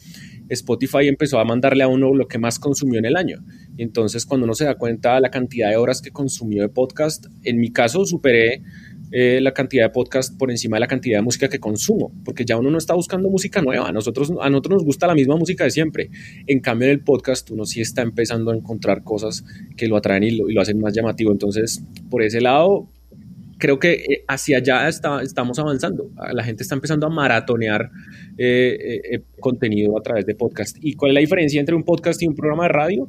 Spotify 0.48 1.08
empezó 1.08 1.38
a 1.38 1.44
mandarle 1.44 1.84
a 1.84 1.88
uno 1.88 2.12
lo 2.14 2.26
que 2.26 2.38
más 2.38 2.58
consumió 2.58 2.98
en 2.98 3.06
el 3.06 3.16
año. 3.16 3.44
Y 3.76 3.82
entonces, 3.82 4.26
cuando 4.26 4.44
uno 4.44 4.54
se 4.54 4.64
da 4.64 4.74
cuenta 4.74 5.14
de 5.14 5.20
la 5.20 5.30
cantidad 5.30 5.70
de 5.70 5.76
horas 5.76 6.02
que 6.02 6.10
consumió 6.10 6.62
de 6.62 6.68
podcast, 6.68 7.26
en 7.44 7.58
mi 7.58 7.70
caso 7.70 8.04
superé 8.04 8.62
eh, 9.12 9.40
la 9.40 9.52
cantidad 9.52 9.84
de 9.84 9.90
podcast 9.90 10.36
por 10.36 10.50
encima 10.50 10.76
de 10.76 10.80
la 10.80 10.88
cantidad 10.88 11.18
de 11.18 11.22
música 11.22 11.48
que 11.48 11.60
consumo, 11.60 12.12
porque 12.24 12.44
ya 12.44 12.56
uno 12.56 12.70
no 12.70 12.78
está 12.78 12.94
buscando 12.94 13.30
música 13.30 13.62
nueva, 13.62 13.88
a 13.88 13.92
nosotros, 13.92 14.32
a 14.40 14.50
nosotros 14.50 14.78
nos 14.78 14.84
gusta 14.84 15.06
la 15.06 15.14
misma 15.14 15.36
música 15.36 15.62
de 15.62 15.70
siempre. 15.70 16.10
En 16.48 16.58
cambio, 16.58 16.88
en 16.88 16.92
el 16.92 17.00
podcast 17.00 17.48
uno 17.52 17.64
sí 17.66 17.80
está 17.80 18.02
empezando 18.02 18.50
a 18.50 18.56
encontrar 18.56 19.04
cosas 19.04 19.44
que 19.76 19.86
lo 19.86 19.96
atraen 19.96 20.24
y 20.24 20.32
lo, 20.32 20.50
y 20.50 20.54
lo 20.54 20.60
hacen 20.60 20.80
más 20.80 20.92
llamativo. 20.92 21.30
Entonces, 21.30 21.84
por 22.10 22.22
ese 22.22 22.40
lado, 22.40 22.88
creo 23.58 23.78
que 23.78 23.92
eh, 23.92 24.24
hacia 24.26 24.58
allá 24.58 24.88
está, 24.88 25.22
estamos 25.22 25.56
avanzando. 25.60 26.10
La 26.32 26.42
gente 26.42 26.64
está 26.64 26.74
empezando 26.74 27.06
a 27.06 27.10
maratonear 27.10 27.90
eh, 28.36 29.22
contenido 29.38 29.96
a 29.96 30.02
través 30.02 30.26
de 30.26 30.34
podcast. 30.34 30.78
¿Y 30.80 30.94
cuál 30.94 31.12
es 31.12 31.14
la 31.14 31.20
diferencia 31.20 31.60
entre 31.60 31.76
un 31.76 31.84
podcast 31.84 32.20
y 32.22 32.26
un 32.26 32.34
programa 32.34 32.64
de 32.64 32.70
radio? 32.70 33.08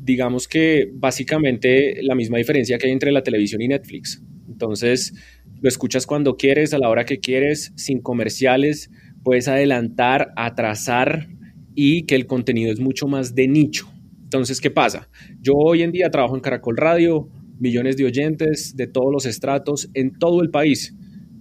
Digamos 0.00 0.46
que 0.46 0.88
básicamente 0.94 2.00
la 2.04 2.14
misma 2.14 2.38
diferencia 2.38 2.78
que 2.78 2.86
hay 2.86 2.92
entre 2.92 3.10
la 3.10 3.24
televisión 3.24 3.60
y 3.62 3.66
Netflix. 3.66 4.22
Entonces, 4.56 5.12
lo 5.60 5.68
escuchas 5.68 6.06
cuando 6.06 6.38
quieres, 6.38 6.72
a 6.72 6.78
la 6.78 6.88
hora 6.88 7.04
que 7.04 7.20
quieres, 7.20 7.74
sin 7.76 8.00
comerciales, 8.00 8.90
puedes 9.22 9.48
adelantar, 9.48 10.32
atrasar 10.34 11.28
y 11.74 12.04
que 12.06 12.14
el 12.14 12.24
contenido 12.24 12.72
es 12.72 12.80
mucho 12.80 13.06
más 13.06 13.34
de 13.34 13.48
nicho. 13.48 13.86
Entonces, 14.22 14.62
¿qué 14.62 14.70
pasa? 14.70 15.10
Yo 15.42 15.52
hoy 15.52 15.82
en 15.82 15.92
día 15.92 16.08
trabajo 16.10 16.36
en 16.36 16.40
Caracol 16.40 16.78
Radio, 16.78 17.28
millones 17.58 17.98
de 17.98 18.06
oyentes 18.06 18.74
de 18.76 18.86
todos 18.86 19.12
los 19.12 19.26
estratos 19.26 19.90
en 19.92 20.18
todo 20.18 20.40
el 20.40 20.48
país 20.48 20.96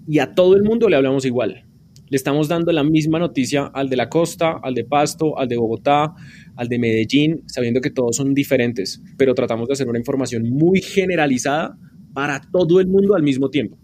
y 0.05 0.19
a 0.19 0.33
todo 0.33 0.57
el 0.57 0.63
mundo 0.63 0.89
le 0.89 0.97
hablamos 0.97 1.23
igual. 1.25 1.65
Le 2.09 2.17
estamos 2.17 2.49
dando 2.49 2.73
la 2.73 2.83
misma 2.83 3.17
noticia 3.17 3.71
al 3.73 3.87
de 3.87 3.95
la 3.95 4.09
costa, 4.09 4.59
al 4.61 4.73
de 4.73 4.83
Pasto, 4.83 5.39
al 5.39 5.47
de 5.47 5.55
Bogotá, 5.55 6.13
al 6.57 6.67
de 6.67 6.79
Medellín, 6.79 7.43
sabiendo 7.45 7.79
que 7.79 7.91
todos 7.91 8.17
son 8.17 8.33
diferentes, 8.33 9.01
pero 9.17 9.33
tratamos 9.33 9.69
de 9.69 9.73
hacer 9.73 9.87
una 9.87 9.99
información 9.99 10.43
muy 10.49 10.81
generalizada 10.81 11.77
para 12.15 12.39
todo 12.39 12.79
el 12.79 12.87
mundo 12.87 13.13
al 13.13 13.23
mismo 13.23 13.49
tiempo. 13.49 13.77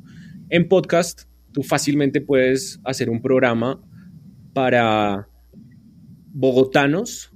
En 0.49 0.69
podcast, 0.69 1.23
tú 1.51 1.63
fácilmente 1.63 2.21
puedes 2.21 2.79
hacer 2.85 3.09
un 3.09 3.21
programa 3.21 3.83
para 4.53 5.27
bogotanos 6.33 7.33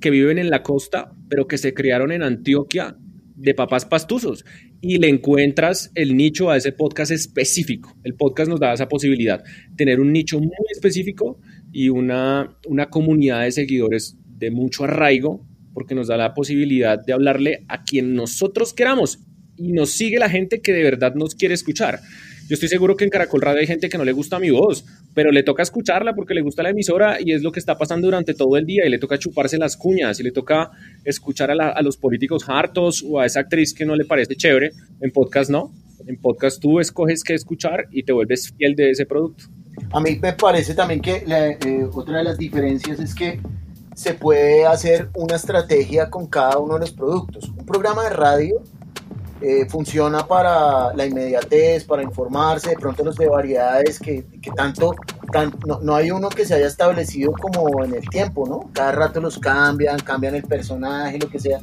que 0.00 0.10
viven 0.10 0.38
en 0.38 0.50
la 0.50 0.62
costa, 0.62 1.12
pero 1.30 1.48
que 1.48 1.56
se 1.56 1.72
criaron 1.72 2.12
en 2.12 2.22
Antioquia 2.22 2.94
de 3.36 3.54
papás 3.54 3.86
pastusos 3.86 4.44
y 4.82 4.98
le 4.98 5.08
encuentras 5.08 5.90
el 5.94 6.14
nicho 6.14 6.50
a 6.50 6.58
ese 6.58 6.72
podcast 6.72 7.10
específico. 7.10 7.96
El 8.04 8.14
podcast 8.14 8.50
nos 8.50 8.60
da 8.60 8.74
esa 8.74 8.86
posibilidad, 8.86 9.42
tener 9.76 9.98
un 9.98 10.12
nicho 10.12 10.38
muy 10.38 10.50
específico 10.70 11.40
y 11.72 11.88
una, 11.88 12.54
una 12.66 12.90
comunidad 12.90 13.44
de 13.44 13.52
seguidores 13.52 14.18
de 14.26 14.50
mucho 14.50 14.84
arraigo, 14.84 15.46
porque 15.72 15.94
nos 15.94 16.08
da 16.08 16.18
la 16.18 16.34
posibilidad 16.34 17.02
de 17.02 17.14
hablarle 17.14 17.64
a 17.68 17.82
quien 17.82 18.14
nosotros 18.14 18.74
queramos 18.74 19.20
y 19.58 19.72
nos 19.72 19.90
sigue 19.90 20.18
la 20.18 20.30
gente 20.30 20.60
que 20.60 20.72
de 20.72 20.82
verdad 20.82 21.14
nos 21.14 21.34
quiere 21.34 21.54
escuchar. 21.54 22.00
Yo 22.48 22.54
estoy 22.54 22.70
seguro 22.70 22.96
que 22.96 23.04
en 23.04 23.10
Caracol 23.10 23.42
Radio 23.42 23.60
hay 23.60 23.66
gente 23.66 23.90
que 23.90 23.98
no 23.98 24.06
le 24.06 24.12
gusta 24.12 24.38
mi 24.38 24.48
voz, 24.48 24.86
pero 25.12 25.30
le 25.30 25.42
toca 25.42 25.62
escucharla 25.62 26.14
porque 26.14 26.32
le 26.32 26.40
gusta 26.40 26.62
la 26.62 26.70
emisora 26.70 27.18
y 27.20 27.32
es 27.32 27.42
lo 27.42 27.52
que 27.52 27.60
está 27.60 27.76
pasando 27.76 28.06
durante 28.06 28.32
todo 28.32 28.56
el 28.56 28.64
día 28.64 28.86
y 28.86 28.88
le 28.88 28.98
toca 28.98 29.18
chuparse 29.18 29.58
las 29.58 29.76
cuñas 29.76 30.18
y 30.18 30.22
le 30.22 30.32
toca 30.32 30.70
escuchar 31.04 31.50
a, 31.50 31.82
los 31.82 31.98
políticos 31.98 32.44
hartos 32.48 33.04
o 33.06 33.20
a 33.20 33.26
esa 33.26 33.40
actriz 33.40 33.74
que 33.74 33.84
no 33.84 33.94
le 33.96 34.06
parece 34.06 34.34
chévere. 34.34 34.70
En 35.02 35.10
podcast 35.10 35.50
no. 35.50 35.74
En 36.06 36.16
podcast 36.16 36.58
tú 36.58 36.80
escoges 36.80 37.22
qué 37.22 37.34
escuchar 37.34 37.86
y 37.90 38.04
te 38.04 38.12
vuelves 38.12 38.54
fiel 38.56 38.74
de 38.74 38.92
ese 38.92 39.04
producto. 39.04 39.44
A 39.92 40.00
mí 40.00 40.18
me 40.22 40.32
parece 40.32 40.74
también 40.74 41.02
que 41.02 41.24
eh, 41.26 41.84
otra 41.92 42.16
de 42.16 42.24
las 42.24 42.38
diferencias 42.38 42.98
es 42.98 43.14
que 43.14 43.40
se 43.94 44.14
puede 44.14 44.64
hacer 44.64 45.10
una 45.16 45.36
estrategia 45.36 46.08
con 46.08 46.28
cada 46.28 46.56
uno 46.56 46.74
de 46.74 46.80
los 46.80 46.92
productos. 46.92 47.50
Un 47.50 47.66
programa 47.66 48.04
de 48.04 48.10
radio 48.10 48.64
eh, 49.40 49.66
funciona 49.68 50.26
para 50.26 50.92
la 50.94 51.06
inmediatez, 51.06 51.84
para 51.84 52.02
informarse, 52.02 52.70
de 52.70 52.76
pronto 52.76 53.04
los 53.04 53.16
de 53.16 53.28
variedades 53.28 53.98
que, 53.98 54.24
que 54.42 54.50
tanto, 54.50 54.94
tan, 55.32 55.52
no, 55.66 55.80
no, 55.80 55.94
hay 55.94 56.10
uno 56.10 56.28
que 56.28 56.44
se 56.44 56.54
haya 56.54 56.66
establecido 56.66 57.32
como 57.32 57.84
en 57.84 57.94
el 57.94 58.08
tiempo, 58.08 58.46
¿no? 58.46 58.70
Cada 58.72 58.92
rato 58.92 59.20
los 59.20 59.38
cambian, 59.38 59.98
cambian 60.00 60.34
el 60.34 60.42
personaje, 60.42 61.18
lo 61.18 61.28
que 61.28 61.38
sea. 61.38 61.60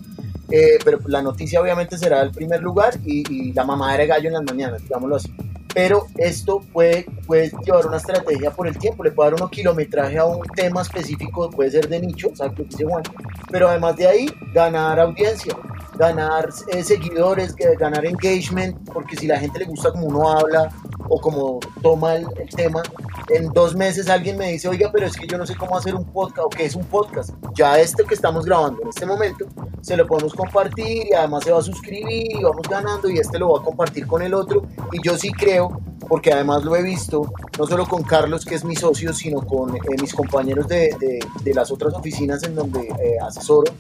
Eh, 0.50 0.78
pero 0.84 1.00
la 1.08 1.22
noticia 1.22 1.60
obviamente 1.60 1.98
será 1.98 2.22
el 2.22 2.32
primer 2.32 2.62
lugar 2.62 2.94
y, 3.04 3.52
la 3.54 3.64
mamadera 3.64 4.04
de 4.04 4.08
gallo 4.08 4.28
en 4.28 4.34
las 4.34 4.44
mañanas, 4.44 4.82
digámoslo 4.82 5.16
así 5.16 5.34
pero 5.76 6.08
esto 6.16 6.62
puede, 6.72 7.06
puede 7.28 7.52
llevar 7.66 7.86
una 7.86 7.98
estrategia 7.98 8.50
por 8.50 8.66
el 8.66 8.78
tiempo, 8.78 9.04
le 9.04 9.12
puede 9.12 9.32
dar 9.32 9.42
uno 9.42 9.52
kilometraje 9.52 10.18
a 10.18 10.24
un 10.24 10.42
tema 10.56 10.82
específico, 10.82 11.50
puede 11.50 11.70
ser 11.70 11.90
de 11.90 12.00
nicho, 12.00 12.30
exacto, 12.30 12.64
que 12.64 12.70
dice 12.70 12.86
Juan, 12.86 13.04
pero 13.52 13.68
además 13.68 13.98
de 13.98 14.08
ahí, 14.08 14.30
ganar 14.54 15.02
audiencia, 15.02 15.54
ganar 15.98 16.48
eh, 16.72 16.82
seguidores, 16.82 17.54
ganar 17.78 18.06
engagement, 18.06 18.90
porque 18.90 19.18
si 19.18 19.28
la 19.28 19.38
gente 19.38 19.60
le 19.60 19.66
gusta 19.66 19.92
como 19.92 20.08
uno 20.08 20.32
habla 20.32 20.70
o 21.10 21.20
como 21.20 21.60
toma 21.84 22.16
el, 22.16 22.26
el, 22.38 22.50
tema, 22.50 22.82
en 23.30 23.50
dos 23.50 23.76
meses 23.76 24.10
alguien 24.10 24.38
me 24.38 24.54
dice, 24.54 24.70
oiga, 24.70 24.90
pero 24.94 25.08
es 25.08 25.18
que 25.18 25.28
yo 25.28 25.38
no 25.38 25.46
sé 25.46 25.56
cómo 25.58 25.78
hacer 25.78 25.94
un 25.94 26.06
podcast 26.06 26.46
o 26.46 26.50
qué 26.50 26.66
es 26.66 26.76
un 26.76 26.86
podcast. 26.86 27.32
Ya 27.54 27.78
este 27.80 28.06
que 28.06 28.14
estamos 28.14 28.46
grabando 28.46 28.82
en 28.82 28.88
este 28.88 29.06
momento, 29.06 29.46
se 29.86 29.96
lo 29.96 30.08
podemos 30.08 30.34
compartir 30.34 31.06
y 31.12 31.14
además 31.14 31.44
se 31.44 31.52
va 31.52 31.60
a 31.60 31.62
suscribir 31.62 32.40
y 32.40 32.44
vamos 32.44 32.68
ganando 32.68 33.08
y 33.08 33.20
este 33.20 33.38
lo 33.38 33.52
va 33.52 33.60
a 33.60 33.64
compartir 33.64 34.08
con 34.08 34.24
el 34.24 34.34
otro. 34.34 34.64
Y 34.92 35.00
yo 35.04 35.16
sí 35.16 35.32
creo, 35.32 35.65
you. 35.72 35.95
Porque 36.08 36.32
además 36.32 36.64
lo 36.64 36.76
he 36.76 36.84
visto, 36.84 37.32
no 37.58 37.66
solo 37.66 37.86
con 37.86 38.04
Carlos, 38.04 38.46
que 38.46 38.56
es 38.56 38.64
mi 38.64 38.76
socio, 38.76 39.14
sino 39.14 39.42
con 39.42 39.76
eh, 39.76 39.80
mis 40.02 40.14
compañeros 40.14 40.68
de, 40.68 40.96
de, 41.00 41.20
de, 41.44 41.54
las 41.54 41.72
otras 41.72 41.94
oficinas 41.94 42.44
en 42.44 42.56
donde 42.56 42.82
eh, 42.82 43.18
asesoro, 43.22 43.72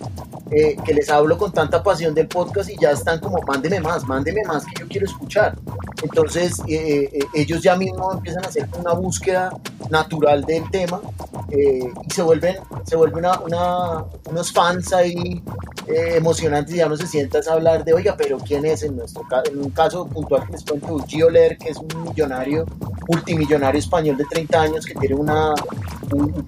eh, 0.51 0.77
que 0.85 0.93
les 0.93 1.09
hablo 1.09 1.39
con 1.39 1.51
tanta 1.51 1.81
pasión 1.81 2.13
del 2.13 2.27
podcast 2.27 2.69
y 2.69 2.77
ya 2.77 2.91
están 2.91 3.19
como, 3.19 3.41
mándeme 3.47 3.79
más, 3.79 4.05
mándeme 4.05 4.43
más 4.43 4.63
que 4.63 4.79
yo 4.79 4.87
quiero 4.87 5.07
escuchar. 5.07 5.57
Entonces 6.03 6.59
eh, 6.67 7.09
eh, 7.11 7.19
ellos 7.33 7.63
ya 7.63 7.75
mismos 7.75 8.15
empiezan 8.17 8.45
a 8.45 8.49
hacer 8.49 8.69
una 8.79 8.93
búsqueda 8.93 9.49
natural 9.89 10.43
del 10.43 10.69
tema 10.69 11.01
y 11.49 12.13
se 12.13 12.21
vuelven, 12.21 12.57
se 12.85 12.95
vuelven 12.95 13.25
una, 13.25 14.05
unos 14.29 14.51
fans 14.51 14.93
ahí 14.93 15.43
emocionantes 15.87 16.75
ya 16.75 16.89
no 16.89 16.97
se 16.97 17.05
sientas 17.05 17.47
a 17.47 17.53
hablar 17.53 17.85
de, 17.85 17.93
oiga, 17.93 18.15
pero 18.17 18.37
¿quién 18.39 18.65
es? 18.65 18.81
En, 18.81 18.95
nuestro, 18.95 19.23
en 19.45 19.59
un 19.59 19.69
caso 19.69 20.07
puntual 20.07 20.45
que 20.45 20.53
les 20.53 20.63
cuento, 20.63 20.97
Gio 21.07 21.29
Ler, 21.29 21.57
que 21.57 21.69
es 21.69 21.77
un 21.77 22.13
millonario, 22.15 22.65
multimillonario 23.07 23.79
español 23.79 24.17
de 24.17 24.25
30 24.25 24.61
años 24.61 24.85
que 24.85 24.93
tiene 24.95 25.15
una, 25.15 25.53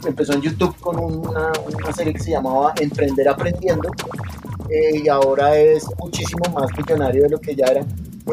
empezó 0.05 0.33
en 0.33 0.41
YouTube 0.41 0.75
con 0.79 0.97
una, 0.97 1.51
serie 1.93 2.13
que 2.13 2.19
se 2.19 2.31
llamaba 2.31 2.73
Emprender 2.79 3.27
Aprendiendo 3.27 3.89
eh, 4.69 5.01
y 5.03 5.07
ahora 5.09 5.55
es 5.57 5.85
muchísimo 5.99 6.43
más 6.53 6.69
millonario 6.77 7.23
de 7.23 7.29
lo 7.29 7.39
que 7.39 7.55
ya 7.55 7.65
era. 7.65 7.81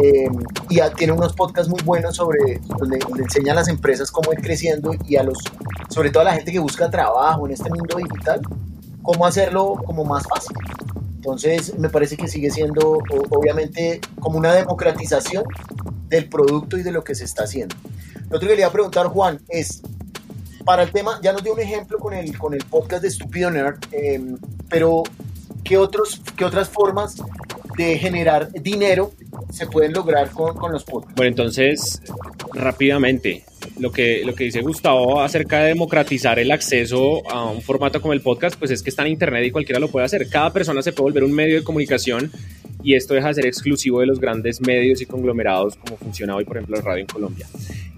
Eh, 0.02 0.28
y 0.70 0.80
tiene 0.96 1.12
unos 1.12 1.34
podcasts 1.34 1.70
muy 1.70 1.80
buenos 1.82 2.16
sobre 2.16 2.60
donde, 2.78 2.98
enseña 3.18 3.52
a 3.52 3.56
las 3.56 3.68
empresas 3.68 4.10
cómo 4.10 4.32
ir 4.32 4.40
creciendo 4.40 4.92
y 5.06 5.16
a 5.16 5.22
los, 5.22 5.38
sobre 5.88 6.10
todo 6.10 6.22
a 6.22 6.24
la 6.24 6.34
gente 6.34 6.50
que 6.50 6.58
busca 6.58 6.90
trabajo 6.90 7.46
en 7.46 7.52
este 7.52 7.70
mundo 7.70 7.96
digital, 7.96 8.40
cómo 9.02 9.24
hacerlo 9.24 9.74
como 9.86 10.04
más 10.04 10.24
fácil. 10.24 10.56
Entonces 11.24 11.78
me 11.78 11.88
parece 11.88 12.18
que 12.18 12.28
sigue 12.28 12.50
siendo 12.50 12.98
obviamente 13.30 13.98
como 14.20 14.36
una 14.36 14.52
democratización 14.52 15.44
del 16.08 16.28
producto 16.28 16.76
y 16.76 16.82
de 16.82 16.92
lo 16.92 17.02
que 17.02 17.14
se 17.14 17.24
está 17.24 17.44
haciendo. 17.44 17.74
Lo 18.28 18.36
otro 18.36 18.40
que 18.40 18.48
quería 18.48 18.70
preguntar, 18.70 19.06
Juan, 19.06 19.40
es, 19.48 19.80
para 20.66 20.82
el 20.82 20.92
tema, 20.92 21.18
ya 21.22 21.32
nos 21.32 21.42
dio 21.42 21.54
un 21.54 21.60
ejemplo 21.60 21.98
con 21.98 22.12
el, 22.12 22.36
con 22.36 22.52
el 22.52 22.62
podcast 22.66 23.00
de 23.00 23.08
Estúpido 23.08 23.50
Nerd, 23.50 23.78
eh, 23.92 24.22
pero 24.68 25.02
¿qué, 25.64 25.78
otros, 25.78 26.20
qué 26.36 26.44
otras 26.44 26.68
formas 26.68 27.16
de 27.78 27.96
generar 27.96 28.52
dinero 28.52 29.12
se 29.50 29.66
pueden 29.66 29.94
lograr 29.94 30.28
con, 30.28 30.54
con, 30.58 30.72
los 30.72 30.84
podcasts? 30.84 31.14
Bueno, 31.16 31.30
entonces, 31.30 32.02
rápidamente, 32.52 33.46
lo 33.78 33.90
que, 33.90 34.22
lo 34.24 34.34
que 34.34 34.44
dice 34.44 34.60
Gustavo 34.60 35.20
acerca 35.20 35.60
de 35.60 35.68
democratizar 35.68 36.38
el 36.38 36.50
acceso 36.52 37.28
a 37.30 37.50
un 37.50 37.60
formato 37.62 38.00
como 38.00 38.12
el 38.12 38.20
podcast, 38.20 38.56
pues 38.58 38.70
es 38.70 38.82
que 38.82 38.90
está 38.90 39.02
en 39.02 39.12
Internet 39.12 39.44
y 39.46 39.50
cualquiera 39.50 39.80
lo 39.80 39.88
puede 39.88 40.06
hacer. 40.06 40.28
Cada 40.28 40.52
persona 40.52 40.82
se 40.82 40.92
puede 40.92 41.10
volver 41.10 41.24
un 41.24 41.32
medio 41.32 41.56
de 41.56 41.64
comunicación 41.64 42.30
y 42.82 42.94
esto 42.94 43.14
deja 43.14 43.28
de 43.28 43.34
ser 43.34 43.46
exclusivo 43.46 44.00
de 44.00 44.06
los 44.06 44.20
grandes 44.20 44.60
medios 44.60 45.00
y 45.00 45.06
conglomerados 45.06 45.76
como 45.76 45.96
funciona 45.96 46.36
hoy, 46.36 46.44
por 46.44 46.56
ejemplo, 46.56 46.76
la 46.76 46.82
radio 46.82 47.00
en 47.00 47.06
Colombia. 47.06 47.46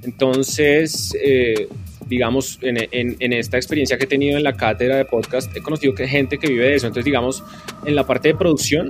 Entonces, 0.03 1.15
eh, 1.21 1.69
digamos, 2.07 2.59
en, 2.63 2.89
en, 2.93 3.33
esta 3.33 3.57
experiencia 3.57 3.99
que 3.99 4.05
he 4.05 4.09
tenido 4.09 4.37
en 4.37 4.45
la 4.45 4.57
cátedra 4.57 4.97
de 4.97 5.05
podcast, 5.05 5.55
he 5.57 5.61
conocido 5.61 5.95
que 5.95 6.07
gente 6.07 6.39
que 6.39 6.47
vive 6.47 6.69
de 6.69 6.77
eso. 6.77 6.87
Entonces, 6.87 7.05
digamos, 7.05 7.43
en 7.85 7.97
la 7.97 8.07
parte 8.07 8.29
de 8.29 8.35
producción, 8.37 8.89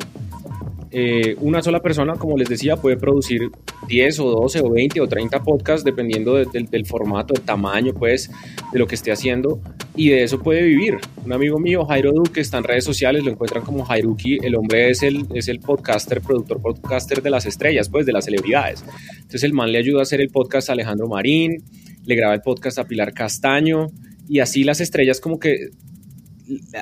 eh, 0.99 1.37
una 1.43 1.61
sola 1.61 1.81
persona, 1.81 2.15
como 2.15 2.39
les 2.39 2.49
decía, 2.49 2.77
puede 2.77 2.97
producir 2.97 3.51
10 3.87 4.19
o 4.21 4.31
12 4.31 4.61
o 4.61 4.71
20 4.71 5.03
o 5.03 5.07
30 5.07 5.43
podcasts 5.43 5.85
dependiendo 5.85 6.33
del 6.37 6.87
formato, 6.87 7.35
del 7.35 7.43
tamaño, 7.43 7.93
pues, 7.93 8.31
de 8.73 8.79
lo 8.79 8.87
que 8.87 8.95
esté 8.95 9.13
haciendo 9.13 9.61
y 9.95 10.09
de 10.09 10.23
eso 10.23 10.39
puede 10.39 10.63
vivir. 10.63 10.97
Un 11.23 11.35
amigo 11.35 11.59
mío, 11.59 11.85
Jairo 11.85 12.13
Duque, 12.13 12.41
está 12.41 12.57
en 12.57 12.65
redes 12.65 12.85
sociales, 12.85 13.23
lo 13.25 13.31
encuentran 13.31 13.63
como 13.63 13.85
Jairuki, 13.85 14.39
el 14.43 14.57
hombre 14.57 14.89
es 14.89 15.03
el, 15.03 15.27
es 15.35 15.49
el 15.49 15.61
podcaster, 15.61 16.23
productor 16.23 16.63
podcaster 16.63 17.21
de 17.21 17.29
las 17.29 17.45
estrellas, 17.45 17.91
pues, 17.91 18.07
de 18.07 18.13
las 18.13 18.25
celebridades. 18.25 18.83
Entonces 19.17 19.43
el 19.43 19.53
man 19.53 19.73
le 19.73 19.77
ayuda 19.77 19.99
a 19.99 20.03
hacer 20.05 20.23
el 20.23 20.31
podcast 20.31 20.71
a 20.71 20.73
Alejandro 20.73 21.09
Marín, 21.09 21.63
le 22.07 22.15
graba 22.15 22.33
el 22.33 22.41
podcast 22.41 22.79
a 22.79 22.85
Pilar 22.85 23.13
Castaño 23.13 23.89
y 24.31 24.39
así 24.39 24.65
las 24.65 24.81
estrellas 24.81 25.21
como 25.21 25.39
que 25.39 25.69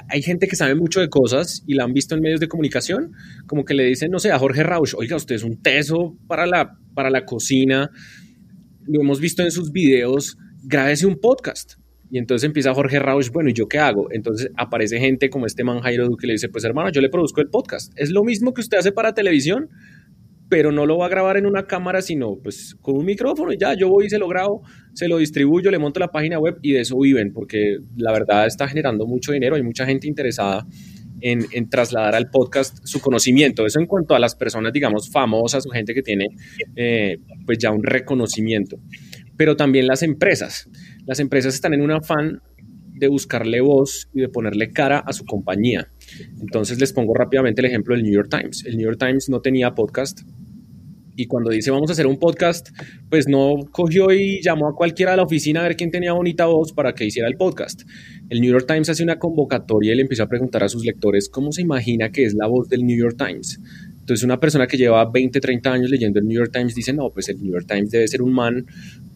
hay 0.08 0.22
gente 0.22 0.46
que 0.46 0.56
sabe 0.56 0.74
mucho 0.74 1.00
de 1.00 1.08
cosas 1.08 1.62
y 1.66 1.74
la 1.74 1.84
han 1.84 1.92
visto 1.92 2.14
en 2.14 2.20
medios 2.20 2.40
de 2.40 2.48
comunicación, 2.48 3.12
como 3.46 3.64
que 3.64 3.74
le 3.74 3.84
dicen, 3.84 4.10
no 4.10 4.18
sé, 4.18 4.30
a 4.30 4.38
Jorge 4.38 4.62
Rausch, 4.62 4.94
oiga, 4.94 5.16
usted 5.16 5.34
es 5.34 5.42
un 5.42 5.62
teso 5.62 6.16
para 6.26 6.46
la, 6.46 6.78
para 6.94 7.10
la 7.10 7.24
cocina, 7.24 7.90
lo 8.86 9.00
hemos 9.00 9.20
visto 9.20 9.42
en 9.42 9.50
sus 9.50 9.72
videos, 9.72 10.36
grábese 10.62 11.06
un 11.06 11.18
podcast. 11.18 11.74
Y 12.10 12.18
entonces 12.18 12.46
empieza 12.46 12.74
Jorge 12.74 12.98
Rausch, 12.98 13.30
bueno, 13.30 13.50
¿y 13.50 13.54
yo 13.54 13.66
qué 13.66 13.78
hago? 13.78 14.08
Entonces 14.12 14.50
aparece 14.56 15.00
gente 15.00 15.30
como 15.30 15.46
este 15.46 15.64
man 15.64 15.80
Jairo 15.80 16.06
Duque 16.06 16.22
que 16.22 16.26
le 16.28 16.34
dice, 16.34 16.48
pues 16.48 16.62
hermano, 16.64 16.90
yo 16.90 17.00
le 17.00 17.08
produzco 17.08 17.40
el 17.40 17.48
podcast. 17.48 17.92
Es 17.96 18.10
lo 18.10 18.22
mismo 18.22 18.54
que 18.54 18.60
usted 18.60 18.78
hace 18.78 18.92
para 18.92 19.14
televisión, 19.14 19.70
pero 20.54 20.70
no 20.70 20.86
lo 20.86 20.98
va 20.98 21.06
a 21.06 21.08
grabar 21.08 21.36
en 21.36 21.46
una 21.46 21.66
cámara, 21.66 22.00
sino 22.00 22.36
pues 22.36 22.76
con 22.80 22.96
un 22.96 23.04
micrófono 23.04 23.52
y 23.52 23.58
ya, 23.58 23.74
yo 23.74 23.88
voy 23.88 24.06
y 24.06 24.08
se 24.08 24.20
lo 24.20 24.28
grabo, 24.28 24.62
se 24.92 25.08
lo 25.08 25.18
distribuyo, 25.18 25.68
le 25.68 25.80
monto 25.80 25.98
la 25.98 26.12
página 26.12 26.38
web 26.38 26.58
y 26.62 26.74
de 26.74 26.82
eso 26.82 26.96
viven, 26.96 27.32
porque 27.32 27.78
la 27.96 28.12
verdad 28.12 28.46
está 28.46 28.68
generando 28.68 29.04
mucho 29.04 29.32
dinero, 29.32 29.56
hay 29.56 29.64
mucha 29.64 29.84
gente 29.84 30.06
interesada 30.06 30.64
en, 31.20 31.44
en, 31.50 31.68
trasladar 31.68 32.14
al 32.14 32.30
podcast 32.30 32.78
su 32.84 33.00
conocimiento. 33.00 33.66
Eso 33.66 33.80
en 33.80 33.86
cuanto 33.86 34.14
a 34.14 34.20
las 34.20 34.36
personas, 34.36 34.72
digamos, 34.72 35.10
famosas 35.10 35.66
o 35.66 35.70
gente 35.70 35.92
que 35.92 36.02
tiene 36.02 36.28
eh, 36.76 37.18
pues 37.44 37.58
ya 37.58 37.72
un 37.72 37.82
reconocimiento. 37.82 38.78
Pero 39.36 39.56
también 39.56 39.88
las 39.88 40.04
empresas. 40.04 40.70
Las 41.04 41.18
empresas 41.18 41.56
están 41.56 41.74
en 41.74 41.80
un 41.80 41.90
afán 41.90 42.42
de 42.94 43.08
buscarle 43.08 43.60
voz 43.60 44.08
y 44.14 44.20
de 44.20 44.28
ponerle 44.28 44.70
cara 44.70 45.00
a 45.00 45.12
su 45.12 45.24
compañía. 45.24 45.88
Entonces 46.40 46.78
les 46.78 46.92
pongo 46.92 47.12
rápidamente 47.12 47.60
el 47.60 47.66
ejemplo 47.66 47.96
del 47.96 48.04
New 48.04 48.12
York 48.12 48.28
Times. 48.30 48.64
El 48.64 48.76
New 48.76 48.86
York 48.86 49.00
Times 49.00 49.28
no 49.28 49.40
tenía 49.40 49.74
podcast 49.74 50.20
y 51.16 51.26
cuando 51.26 51.50
dice 51.50 51.70
vamos 51.70 51.90
a 51.90 51.92
hacer 51.92 52.06
un 52.06 52.18
podcast, 52.18 52.70
pues 53.08 53.28
no 53.28 53.56
cogió 53.70 54.12
y 54.12 54.40
llamó 54.42 54.68
a 54.68 54.74
cualquiera 54.74 55.12
de 55.12 55.18
la 55.18 55.22
oficina 55.22 55.60
a 55.60 55.62
ver 55.64 55.76
quién 55.76 55.90
tenía 55.90 56.12
bonita 56.12 56.46
voz 56.46 56.72
para 56.72 56.94
que 56.94 57.04
hiciera 57.04 57.28
el 57.28 57.36
podcast. 57.36 57.82
El 58.28 58.40
New 58.40 58.50
York 58.50 58.66
Times 58.66 58.88
hace 58.88 59.02
una 59.02 59.18
convocatoria 59.18 59.92
y 59.92 59.96
le 59.96 60.02
empieza 60.02 60.24
a 60.24 60.28
preguntar 60.28 60.64
a 60.64 60.68
sus 60.68 60.84
lectores 60.84 61.28
cómo 61.28 61.52
se 61.52 61.62
imagina 61.62 62.10
que 62.10 62.24
es 62.24 62.34
la 62.34 62.46
voz 62.46 62.68
del 62.68 62.84
New 62.84 62.98
York 62.98 63.16
Times. 63.16 63.60
Entonces 64.00 64.24
una 64.24 64.38
persona 64.38 64.66
que 64.66 64.76
lleva 64.76 65.10
20, 65.10 65.40
30 65.40 65.72
años 65.72 65.90
leyendo 65.90 66.18
el 66.18 66.26
New 66.26 66.36
York 66.36 66.50
Times 66.52 66.74
dice, 66.74 66.92
no, 66.92 67.10
pues 67.10 67.28
el 67.28 67.40
New 67.40 67.52
York 67.52 67.66
Times 67.66 67.90
debe 67.90 68.08
ser 68.08 68.20
un 68.20 68.32
man, 68.32 68.66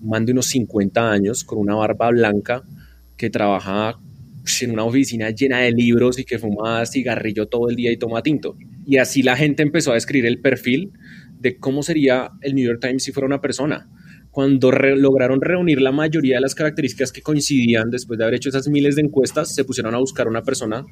un 0.01 0.09
man 0.09 0.25
de 0.25 0.33
unos 0.33 0.47
50 0.47 1.11
años 1.11 1.45
con 1.45 1.59
una 1.59 1.75
barba 1.75 2.11
blanca 2.11 2.63
que 3.17 3.29
trabaja 3.29 3.99
en 4.63 4.71
una 4.71 4.85
oficina 4.85 5.31
llena 5.31 5.59
de 5.59 5.73
libros 5.73 6.19
y 6.19 6.25
que 6.25 6.39
fuma 6.39 6.85
cigarrillo 6.87 7.47
todo 7.47 7.69
el 7.69 7.77
día 7.77 7.93
y 7.93 7.97
toma 7.97 8.23
tinto. 8.23 8.57
Y 8.87 8.97
así 8.97 9.23
la 9.23 9.37
gente 9.37 9.63
empezó 9.63 9.93
a 9.93 9.97
escribir 9.97 10.27
el 10.27 10.41
perfil 10.41 10.93
de 11.41 11.59
cómo 11.59 11.83
sería 11.83 12.31
el 12.43 12.55
New 12.55 12.67
York 12.67 12.81
Times 12.81 13.05
si 13.05 13.13
fuera 13.13 13.27
una 13.27 13.41
persona. 13.41 13.89
Cuando 14.31 14.71
lograron 14.71 15.41
reunir 15.41 15.81
la 15.81 15.91
mayoría 15.91 16.37
de 16.37 16.41
las 16.43 16.55
características 16.55 17.13
que 17.13 17.23
coincidían 17.23 17.91
después 17.91 18.19
de 18.19 18.25
haber 18.25 18.37
hecho 18.37 18.51
esas 18.51 18.69
miles 18.69 18.97
de 18.97 19.03
encuestas, 19.03 19.55
se 19.55 19.65
pusieron 19.65 19.95
a 19.95 19.99
buscar 19.99 20.29
una 20.29 20.43
persona, 20.43 20.85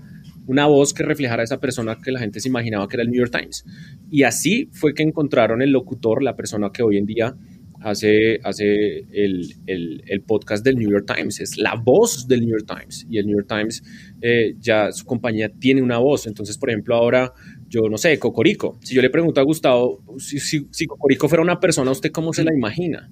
una 0.47 0.67
voz 0.67 0.95
que 0.95 1.03
reflejara 1.03 1.43
a 1.43 1.45
esa 1.45 1.61
persona 1.61 1.99
que 2.03 2.11
la 2.11 2.21
gente 2.21 2.41
se 2.41 2.49
imaginaba 2.49 2.89
que 2.89 2.97
era 2.97 3.03
el 3.03 3.11
New 3.11 3.21
York 3.21 3.31
Times. 3.31 3.65
Y 4.11 4.23
así 4.23 4.69
fue 4.73 4.95
que 4.95 5.03
encontraron 5.03 5.63
el 5.63 5.71
locutor, 5.71 6.23
la 6.23 6.35
persona 6.35 6.71
que 6.73 6.83
hoy 6.83 6.97
en 6.97 7.07
día 7.07 7.37
hace, 7.81 8.41
hace 8.43 9.07
el, 9.13 9.55
el, 9.67 10.23
podcast 10.23 10.65
del 10.65 10.77
New 10.77 10.91
York 10.91 11.07
Times, 11.15 11.41
es 11.41 11.57
la 11.57 11.75
voz 11.75 12.27
del 12.27 12.41
New 12.41 12.51
York 12.51 12.67
Times 12.67 13.07
y 13.09 13.19
el 13.19 13.27
New 13.27 13.37
York 13.37 13.49
Times 13.49 13.83
eh, 14.21 14.57
ya 14.59 14.91
su 14.93 15.05
compañía 15.05 15.51
tiene 15.51 15.83
una 15.83 15.99
voz, 15.99 16.27
entonces 16.27 16.59
por 16.59 16.71
ejemplo 16.71 16.97
ahora 16.97 17.33
yo 17.77 17.89
no 17.89 17.99
sé, 17.99 18.19
Cocorico, 18.19 18.79
si 18.83 18.95
yo 18.95 19.03
le 19.03 19.11
pregunto 19.11 19.41
a 19.41 19.45
Gustavo 19.45 20.01
si, 20.19 20.39
si, 20.41 20.87
Cocorico 20.87 21.29
fuera 21.29 21.43
una 21.43 21.61
persona, 21.61 21.91
¿usted 21.91 22.11
cómo 22.11 22.33
se 22.33 22.45
la 22.45 22.55
imagina? 22.55 23.11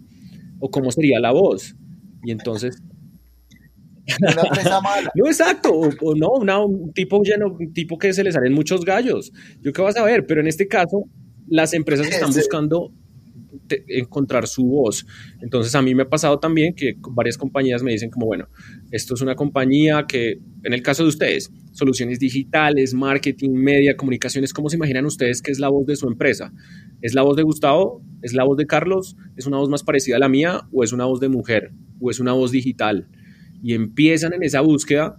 ¿O 0.58 0.70
cómo 0.70 0.90
sería 0.90 1.20
la 1.20 1.32
voz? 1.32 1.74
Y 2.22 2.30
entonces 2.30 2.82
una 4.20 4.42
presa 4.50 4.80
mala. 4.80 5.10
No, 5.14 5.26
exacto, 5.26 5.72
o, 5.72 6.14
no, 6.14 6.66
un 6.66 6.92
tipo 6.92 7.22
lleno, 7.22 7.56
un 7.58 7.72
tipo 7.72 7.98
que 7.98 8.12
se 8.12 8.24
le 8.24 8.32
salen 8.32 8.52
muchos 8.52 8.84
gallos. 8.84 9.32
Yo 9.60 9.72
qué 9.72 9.82
vas 9.82 9.96
a 9.96 10.04
ver, 10.04 10.26
pero 10.26 10.40
en 10.40 10.46
este 10.46 10.66
caso, 10.66 11.04
las 11.48 11.72
empresas 11.74 12.08
están 12.08 12.32
buscando 12.32 12.92
encontrar 13.88 14.46
su 14.46 14.64
voz. 14.64 15.06
Entonces 15.40 15.74
a 15.74 15.82
mí 15.82 15.94
me 15.94 16.02
ha 16.02 16.08
pasado 16.08 16.38
también 16.38 16.74
que 16.74 16.96
varias 17.10 17.36
compañías 17.36 17.82
me 17.82 17.92
dicen 17.92 18.10
como, 18.10 18.26
bueno, 18.26 18.48
esto 18.90 19.14
es 19.14 19.20
una 19.20 19.34
compañía 19.34 20.04
que, 20.06 20.38
en 20.62 20.72
el 20.72 20.82
caso 20.82 21.02
de 21.02 21.08
ustedes, 21.08 21.50
soluciones 21.72 22.18
digitales, 22.18 22.94
marketing, 22.94 23.50
media, 23.50 23.96
comunicaciones, 23.96 24.52
¿cómo 24.52 24.68
se 24.68 24.76
imaginan 24.76 25.06
ustedes 25.06 25.42
que 25.42 25.50
es 25.50 25.58
la 25.58 25.68
voz 25.68 25.86
de 25.86 25.96
su 25.96 26.06
empresa? 26.06 26.52
¿Es 27.00 27.14
la 27.14 27.22
voz 27.22 27.36
de 27.36 27.42
Gustavo? 27.42 28.02
¿Es 28.22 28.32
la 28.32 28.44
voz 28.44 28.56
de 28.56 28.66
Carlos? 28.66 29.16
¿Es 29.36 29.46
una 29.46 29.58
voz 29.58 29.68
más 29.68 29.82
parecida 29.82 30.16
a 30.16 30.20
la 30.20 30.28
mía? 30.28 30.62
¿O 30.72 30.84
es 30.84 30.92
una 30.92 31.04
voz 31.04 31.20
de 31.20 31.28
mujer? 31.28 31.72
¿O 32.00 32.10
es 32.10 32.20
una 32.20 32.32
voz 32.32 32.52
digital? 32.52 33.08
Y 33.62 33.74
empiezan 33.74 34.32
en 34.32 34.42
esa 34.42 34.60
búsqueda 34.60 35.16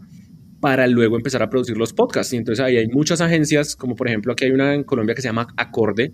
para 0.60 0.88
luego 0.88 1.16
empezar 1.16 1.44
a 1.44 1.50
producir 1.50 1.78
los 1.78 1.94
podcasts. 1.94 2.34
Y 2.34 2.38
entonces 2.38 2.64
ahí 2.64 2.78
hay 2.78 2.88
muchas 2.88 3.22
agencias, 3.22 3.76
como 3.76 3.96
por 3.96 4.08
ejemplo 4.08 4.34
aquí 4.34 4.46
hay 4.46 4.52
una 4.52 4.74
en 4.74 4.84
Colombia 4.84 5.14
que 5.14 5.22
se 5.22 5.28
llama 5.28 5.48
Acorde, 5.58 6.14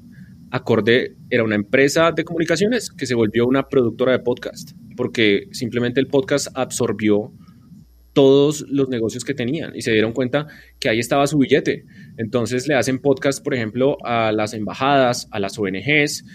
Acorde 0.51 1.15
era 1.29 1.43
una 1.43 1.55
empresa 1.55 2.11
de 2.11 2.23
comunicaciones 2.23 2.91
que 2.91 3.05
se 3.05 3.15
volvió 3.15 3.47
una 3.47 3.67
productora 3.69 4.11
de 4.11 4.19
podcast, 4.19 4.71
porque 4.95 5.47
simplemente 5.51 5.99
el 5.99 6.07
podcast 6.07 6.47
absorbió 6.53 7.33
todos 8.13 8.65
los 8.69 8.89
negocios 8.89 9.23
que 9.23 9.33
tenían 9.33 9.73
y 9.75 9.81
se 9.81 9.91
dieron 9.91 10.11
cuenta 10.11 10.47
que 10.79 10.89
ahí 10.89 10.99
estaba 10.99 11.25
su 11.27 11.37
billete. 11.37 11.85
Entonces 12.17 12.67
le 12.67 12.75
hacen 12.75 12.99
podcast, 12.99 13.43
por 13.43 13.53
ejemplo, 13.53 13.97
a 14.03 14.31
las 14.33 14.53
embajadas, 14.53 15.27
a 15.31 15.39
las 15.39 15.57
ONGs, 15.57 16.25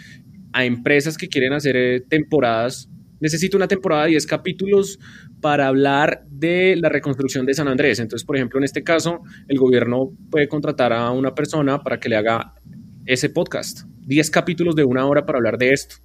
a 0.52 0.64
empresas 0.64 1.18
que 1.18 1.29
quieren 1.29 1.52
hacer 1.52 1.76
eh, 1.76 2.00
temporadas 2.00 2.88
necesito 3.20 3.57
una 3.57 3.68
temporada 3.68 4.05
de 4.05 4.11
10 4.11 4.26
capítulos 4.26 4.98
para 5.40 5.68
hablar 5.68 6.24
de 6.29 6.76
la 6.76 6.88
reconstrucción 6.88 7.46
de 7.46 7.55
San 7.55 7.68
Andrés. 7.68 7.98
Entonces, 7.98 8.26
por 8.26 8.37
ejemplo, 8.37 8.59
en 8.59 8.64
este 8.64 8.83
caso, 8.83 9.20
el 9.48 9.59
gobierno 9.59 10.12
puede 10.31 10.48
contratar 10.48 10.92
a 10.92 11.11
una 11.11 11.35
persona 11.35 11.83
para 11.83 11.98
que 11.98 12.09
le 12.09 12.16
haga 12.16 12.55
ese 13.06 13.30
podcast, 13.30 13.86
10 14.06 14.30
capítulos 14.30 14.74
de 14.76 14.84
una 14.84 15.06
hora 15.06 15.24
para 15.24 15.38
hablar 15.38 15.58
de 15.58 15.70
esto. 15.70 15.96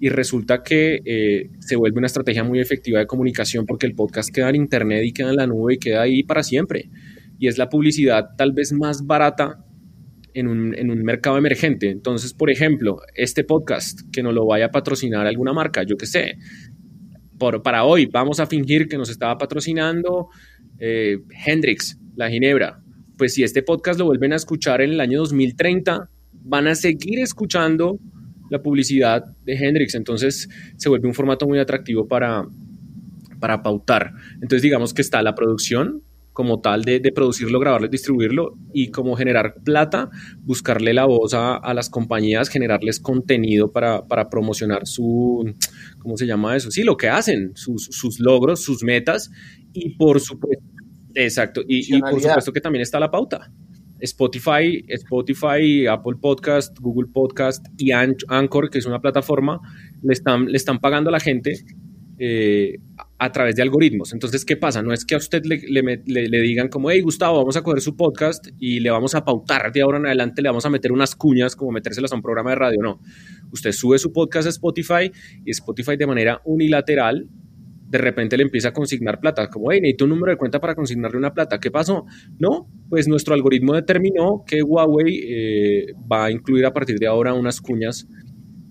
Y 0.00 0.08
resulta 0.10 0.62
que 0.62 1.00
eh, 1.04 1.50
se 1.58 1.76
vuelve 1.76 1.98
una 1.98 2.06
estrategia 2.06 2.44
muy 2.44 2.60
efectiva 2.60 3.00
de 3.00 3.06
comunicación 3.06 3.66
porque 3.66 3.86
el 3.86 3.94
podcast 3.94 4.30
queda 4.30 4.48
en 4.48 4.56
internet 4.56 5.04
y 5.04 5.12
queda 5.12 5.30
en 5.30 5.36
la 5.36 5.46
nube 5.46 5.74
y 5.74 5.78
queda 5.78 6.02
ahí 6.02 6.22
para 6.22 6.42
siempre. 6.42 6.88
Y 7.38 7.48
es 7.48 7.58
la 7.58 7.68
publicidad 7.68 8.30
tal 8.36 8.52
vez 8.52 8.72
más 8.72 9.06
barata 9.06 9.64
en 10.34 10.46
un, 10.46 10.74
en 10.74 10.90
un, 10.90 11.02
mercado 11.02 11.36
emergente. 11.36 11.90
Entonces, 11.90 12.32
por 12.32 12.50
ejemplo, 12.50 13.00
este 13.14 13.42
podcast 13.42 14.00
que 14.12 14.22
nos 14.22 14.34
lo 14.34 14.46
vaya 14.46 14.66
a 14.66 14.70
patrocinar 14.70 15.26
alguna 15.26 15.52
marca, 15.52 15.82
yo 15.82 15.96
qué 15.96 16.06
sé, 16.06 16.38
por, 17.38 17.62
para 17.62 17.84
hoy 17.84 18.06
vamos 18.06 18.40
a 18.40 18.46
fingir 18.46 18.88
que 18.88 18.98
nos 18.98 19.10
estaba 19.10 19.36
patrocinando 19.36 20.28
eh, 20.78 21.18
Hendrix, 21.44 21.98
la 22.14 22.30
Ginebra. 22.30 22.82
Pues 23.16 23.34
si 23.34 23.42
este 23.42 23.62
podcast 23.62 23.98
lo 23.98 24.06
vuelven 24.06 24.32
a 24.32 24.36
escuchar 24.36 24.80
en 24.80 24.90
el 24.90 25.00
año 25.00 25.18
2030, 25.20 26.08
van 26.48 26.66
a 26.66 26.74
seguir 26.74 27.20
escuchando 27.20 27.98
la 28.50 28.62
publicidad 28.62 29.24
de 29.44 29.54
Hendrix. 29.54 29.94
Entonces 29.94 30.48
se 30.76 30.88
vuelve 30.88 31.06
un 31.06 31.14
formato 31.14 31.46
muy 31.46 31.58
atractivo 31.58 32.08
para, 32.08 32.46
para 33.38 33.62
pautar. 33.62 34.12
Entonces 34.34 34.62
digamos 34.62 34.94
que 34.94 35.02
está 35.02 35.22
la 35.22 35.34
producción, 35.34 36.02
como 36.38 36.60
tal 36.60 36.84
de, 36.84 37.00
producirlo, 37.12 37.58
grabarlo, 37.58 37.88
distribuirlo 37.88 38.56
y 38.72 38.92
como 38.92 39.16
generar 39.16 39.56
plata, 39.64 40.08
buscarle 40.42 40.94
la 40.94 41.04
voz 41.04 41.34
a, 41.34 41.74
las 41.74 41.90
compañías, 41.90 42.48
generarles 42.48 43.00
contenido 43.00 43.72
para, 43.72 44.06
promocionar 44.30 44.86
su, 44.86 45.52
¿cómo 45.98 46.16
se 46.16 46.26
llama 46.26 46.56
eso? 46.56 46.70
Sí, 46.70 46.84
lo 46.84 46.96
que 46.96 47.08
hacen, 47.08 47.56
sus, 47.56 48.20
logros, 48.20 48.62
sus 48.62 48.84
metas 48.84 49.32
y 49.72 49.96
por 49.96 50.20
supuesto, 50.20 50.64
exacto, 51.12 51.62
y, 51.66 52.00
por 52.00 52.20
supuesto 52.20 52.52
que 52.52 52.60
también 52.60 52.82
está 52.82 53.00
la 53.00 53.10
pauta. 53.10 53.50
Spotify, 54.00 54.84
Spotify, 54.88 55.86
Apple 55.86 56.16
Podcast, 56.20 56.78
Google 56.80 57.10
Podcast 57.12 57.66
y 57.76 57.92
Anchor, 57.92 58.70
que 58.70 58.78
es 58.78 58.86
una 58.86 59.00
plataforma, 59.00 59.60
le 60.02 60.12
están, 60.12 60.46
le 60.46 60.56
están 60.56 60.78
pagando 60.78 61.10
a 61.10 61.12
la 61.12 61.20
gente 61.20 61.64
eh, 62.20 62.78
a 63.18 63.30
través 63.30 63.56
de 63.56 63.62
algoritmos. 63.62 64.12
Entonces, 64.12 64.44
¿qué 64.44 64.56
pasa? 64.56 64.82
No 64.82 64.92
es 64.92 65.04
que 65.04 65.14
a 65.14 65.18
usted 65.18 65.44
le, 65.44 65.60
le, 66.06 66.40
digan 66.40 66.68
como, 66.68 66.90
hey, 66.90 67.00
Gustavo, 67.00 67.38
vamos 67.38 67.56
a 67.56 67.62
coger 67.62 67.80
su 67.80 67.96
podcast 67.96 68.48
y 68.58 68.80
le 68.80 68.90
vamos 68.90 69.14
a 69.14 69.24
pautar 69.24 69.72
de 69.72 69.82
ahora 69.82 69.98
en 69.98 70.06
adelante, 70.06 70.42
le 70.42 70.48
vamos 70.48 70.64
a 70.66 70.70
meter 70.70 70.92
unas 70.92 71.14
cuñas 71.14 71.56
como 71.56 71.72
metérselas 71.72 72.12
a 72.12 72.16
un 72.16 72.22
programa 72.22 72.50
de 72.50 72.56
radio. 72.56 72.78
No, 72.82 73.00
usted 73.52 73.72
sube 73.72 73.98
su 73.98 74.12
podcast 74.12 74.46
a 74.46 74.50
Spotify 74.50 75.10
y 75.44 75.50
Spotify 75.50 75.96
de 75.96 76.06
manera 76.06 76.40
unilateral 76.44 77.28
de 77.88 77.98
repente 77.98 78.36
le 78.36 78.42
empieza 78.42 78.68
a 78.68 78.72
consignar 78.72 79.18
plata, 79.18 79.48
como, 79.48 79.72
hey, 79.72 79.80
necesito 79.80 80.04
un 80.04 80.10
número 80.10 80.32
de 80.32 80.36
cuenta 80.36 80.60
para 80.60 80.74
consignarle 80.74 81.16
una 81.16 81.32
plata. 81.32 81.58
¿Qué 81.58 81.70
pasó? 81.70 82.04
No, 82.38 82.68
pues 82.88 83.08
nuestro 83.08 83.34
algoritmo 83.34 83.74
determinó 83.74 84.44
que 84.46 84.62
Huawei 84.62 85.20
eh, 85.24 85.86
va 86.10 86.26
a 86.26 86.30
incluir 86.30 86.66
a 86.66 86.72
partir 86.72 86.98
de 86.98 87.06
ahora 87.06 87.32
unas 87.32 87.60
cuñas 87.60 88.06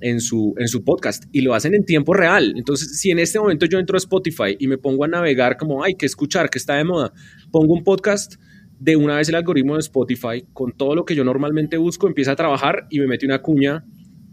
en 0.01 0.21
su, 0.21 0.53
en 0.59 0.67
su 0.67 0.83
podcast 0.83 1.23
y 1.31 1.41
lo 1.41 1.55
hacen 1.55 1.73
en 1.73 1.83
tiempo 1.83 2.13
real. 2.13 2.53
Entonces, 2.55 2.99
si 2.99 3.09
en 3.09 3.17
este 3.17 3.39
momento 3.39 3.65
yo 3.65 3.79
entro 3.79 3.95
a 3.95 3.97
Spotify 3.97 4.55
y 4.59 4.67
me 4.67 4.77
pongo 4.77 5.03
a 5.03 5.07
navegar 5.07 5.57
como, 5.57 5.83
hay 5.83 5.95
que 5.95 6.05
escuchar, 6.05 6.49
que 6.51 6.59
está 6.59 6.75
de 6.75 6.83
moda, 6.83 7.11
pongo 7.51 7.73
un 7.73 7.83
podcast, 7.83 8.35
de 8.79 8.95
una 8.95 9.15
vez 9.15 9.29
el 9.29 9.35
algoritmo 9.35 9.73
de 9.73 9.79
Spotify, 9.79 10.45
con 10.53 10.71
todo 10.71 10.95
lo 10.95 11.05
que 11.05 11.15
yo 11.15 11.23
normalmente 11.23 11.77
busco, 11.77 12.07
empieza 12.07 12.33
a 12.33 12.35
trabajar 12.35 12.85
y 12.89 12.99
me 12.99 13.07
mete 13.07 13.25
una 13.25 13.41
cuña 13.41 13.83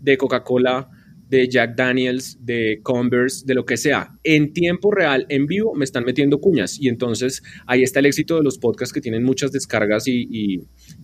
de 0.01 0.18
Coca-Cola, 0.18 0.90
de 1.35 1.49
Jack 1.49 1.75
Daniels, 1.75 2.38
de 2.40 2.79
Converse, 2.83 3.44
de 3.44 3.55
lo 3.55 3.64
que 3.64 3.77
sea. 3.77 4.16
En 4.23 4.53
tiempo 4.53 4.92
real, 4.92 5.27
en 5.29 5.47
vivo, 5.47 5.75
me 5.75 5.85
están 5.85 6.05
metiendo 6.05 6.40
cuñas. 6.40 6.79
Y 6.81 6.88
entonces 6.88 7.42
ahí 7.66 7.83
está 7.83 7.99
el 7.99 8.07
éxito 8.07 8.37
de 8.37 8.44
los 8.44 8.59
podcasts 8.59 8.92
que 8.92 9.01
tienen 9.01 9.25
muchas 9.25 9.51
descargas 9.51 10.07
y, 10.07 10.29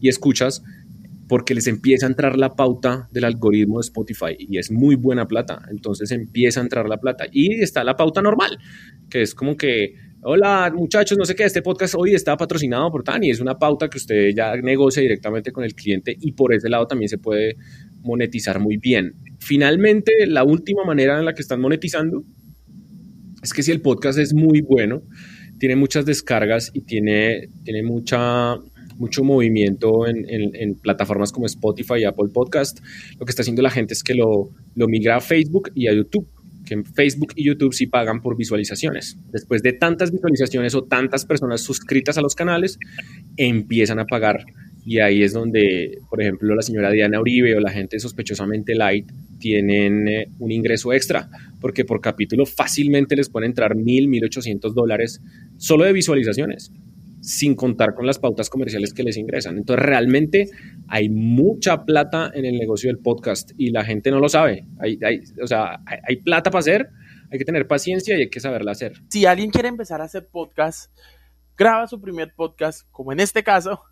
y 0.00 0.08
escuchas 0.08 0.62
porque 1.30 1.54
les 1.54 1.68
empieza 1.68 2.06
a 2.06 2.08
entrar 2.08 2.36
la 2.36 2.56
pauta 2.56 3.08
del 3.12 3.24
algoritmo 3.24 3.78
de 3.78 3.82
Spotify 3.82 4.36
y 4.36 4.58
es 4.58 4.70
muy 4.72 4.96
buena 4.96 5.26
plata. 5.26 5.62
Entonces 5.70 6.10
empieza 6.10 6.58
a 6.58 6.64
entrar 6.64 6.88
la 6.88 6.98
plata. 6.98 7.26
Y 7.30 7.60
está 7.62 7.84
la 7.84 7.96
pauta 7.96 8.20
normal, 8.20 8.58
que 9.08 9.22
es 9.22 9.32
como 9.32 9.56
que, 9.56 9.94
hola 10.22 10.72
muchachos, 10.74 11.16
no 11.16 11.24
sé 11.24 11.36
qué, 11.36 11.44
este 11.44 11.62
podcast 11.62 11.94
hoy 11.96 12.14
está 12.14 12.36
patrocinado 12.36 12.90
por 12.90 13.04
Tani. 13.04 13.30
Es 13.30 13.40
una 13.40 13.56
pauta 13.56 13.88
que 13.88 13.98
usted 13.98 14.30
ya 14.34 14.56
negocia 14.56 15.02
directamente 15.02 15.52
con 15.52 15.62
el 15.62 15.74
cliente 15.74 16.16
y 16.20 16.32
por 16.32 16.52
ese 16.52 16.68
lado 16.68 16.88
también 16.88 17.08
se 17.08 17.18
puede 17.18 17.56
monetizar 18.02 18.58
muy 18.58 18.76
bien. 18.76 19.14
Finalmente, 19.40 20.12
la 20.26 20.44
última 20.44 20.84
manera 20.84 21.18
en 21.18 21.24
la 21.24 21.34
que 21.34 21.42
están 21.42 21.60
monetizando 21.60 22.24
es 23.42 23.52
que 23.52 23.62
si 23.62 23.72
el 23.72 23.80
podcast 23.80 24.18
es 24.18 24.34
muy 24.34 24.60
bueno, 24.60 25.02
tiene 25.58 25.76
muchas 25.76 26.06
descargas 26.06 26.70
y 26.72 26.82
tiene, 26.82 27.48
tiene 27.64 27.82
mucha 27.82 28.56
mucho 28.96 29.24
movimiento 29.24 30.06
en, 30.06 30.74
plataformas 30.74 31.32
como 31.32 31.46
Spotify 31.46 32.00
y 32.00 32.04
Apple 32.04 32.28
Podcast. 32.34 32.80
Lo 33.18 33.24
que 33.24 33.30
está 33.30 33.40
haciendo 33.40 33.62
la 33.62 33.70
gente 33.70 33.94
es 33.94 34.02
que 34.02 34.14
lo, 34.14 34.50
lo 34.74 34.88
migra 34.88 35.16
a 35.16 35.20
Facebook 35.22 35.70
y 35.74 35.88
a 35.88 35.94
YouTube 35.94 36.28
que 36.66 36.74
en 36.74 36.84
Facebook 36.84 37.32
y 37.34 37.46
YouTube 37.46 37.72
sí 37.72 37.86
pagan 37.86 38.20
por 38.20 38.36
visualizaciones. 38.36 39.16
Después 39.32 39.62
de 39.62 39.72
tantas 39.72 40.12
visualizaciones 40.12 40.74
o 40.74 40.84
tantas 40.84 41.24
personas 41.24 41.62
suscritas 41.62 42.18
a 42.18 42.20
los 42.20 42.34
canales, 42.34 42.78
empiezan 43.36 43.98
a 43.98 44.04
pagar. 44.04 44.44
Y 44.84 45.00
ahí 45.00 45.22
es 45.22 45.32
donde, 45.32 45.98
por 46.08 46.22
ejemplo, 46.22 46.54
la 46.54 46.62
señora 46.62 46.90
Diana 46.90 47.20
Uribe 47.20 47.56
o 47.56 47.60
la 47.60 47.70
gente 47.70 47.98
sospechosamente 47.98 48.74
light 48.74 49.10
tienen 49.38 50.08
eh, 50.08 50.28
un 50.38 50.50
ingreso 50.52 50.92
extra, 50.92 51.28
porque 51.60 51.84
por 51.84 52.00
capítulo 52.00 52.46
fácilmente 52.46 53.16
les 53.16 53.28
pueden 53.28 53.50
entrar 53.50 53.74
mil, 53.74 54.08
mil 54.08 54.24
ochocientos 54.24 54.74
dólares 54.74 55.20
solo 55.56 55.84
de 55.84 55.92
visualizaciones 55.92 56.72
sin 57.20 57.54
contar 57.54 57.94
con 57.94 58.06
las 58.06 58.18
pautas 58.18 58.48
comerciales 58.48 58.94
que 58.94 59.02
les 59.02 59.16
ingresan. 59.16 59.58
Entonces, 59.58 59.84
realmente 59.84 60.50
hay 60.88 61.08
mucha 61.08 61.84
plata 61.84 62.30
en 62.34 62.44
el 62.44 62.58
negocio 62.58 62.88
del 62.88 62.98
podcast 62.98 63.52
y 63.56 63.70
la 63.70 63.84
gente 63.84 64.10
no 64.10 64.20
lo 64.20 64.28
sabe. 64.28 64.66
Hay, 64.78 64.98
o 65.42 65.46
sea, 65.46 65.80
hay, 65.86 66.16
plata 66.16 66.50
para 66.50 66.60
hacer, 66.60 66.88
hay 67.30 67.38
que 67.38 67.44
tener 67.44 67.66
paciencia 67.66 68.16
y 68.16 68.22
hay 68.22 68.30
que 68.30 68.40
saberla 68.40 68.72
hacer. 68.72 68.94
Si 69.08 69.26
alguien 69.26 69.50
quiere 69.50 69.68
empezar 69.68 70.00
a 70.00 70.04
hacer 70.04 70.28
podcast, 70.28 70.90
graba 71.56 71.86
su 71.86 72.00
primer 72.00 72.32
podcast, 72.34 72.88
como 72.90 73.12
en 73.12 73.20
este 73.20 73.42
caso, 73.42 73.82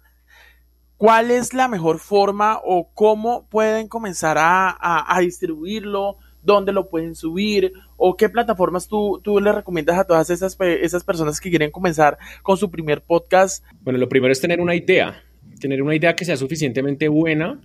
¿cuál 0.99 1.31
es 1.31 1.55
la 1.55 1.69
mejor 1.69 1.99
forma 1.99 2.61
o 2.63 2.91
cómo 2.93 3.47
pueden 3.49 3.89
comenzar 3.89 4.37
a, 4.39 4.77
a 4.81 5.21
distribuirlo? 5.21 6.19
dónde 6.43 6.73
lo 6.73 6.89
pueden 6.89 7.15
subir 7.15 7.73
o 7.97 8.17
qué 8.17 8.29
plataformas 8.29 8.89
tú, 8.89 9.21
tú 9.23 9.41
le 9.41 9.53
recomiendas 9.53 9.99
a 9.99 10.05
todas 10.05 10.31
esas, 10.31 10.57
esas 10.61 11.05
personas 11.05 11.41
que 11.41 11.51
quieren 11.51 11.71
comenzar 11.71 12.19
con 12.43 12.57
su 12.57 12.71
primer 12.71 13.03
podcast. 13.03 13.65
Bueno, 13.83 13.99
lo 13.99 14.09
primero 14.09 14.33
es 14.33 14.41
tener 14.41 14.61
una 14.61 14.75
idea, 14.75 15.23
tener 15.61 15.83
una 15.83 15.95
idea 15.95 16.15
que 16.15 16.25
sea 16.25 16.37
suficientemente 16.37 17.09
buena 17.09 17.61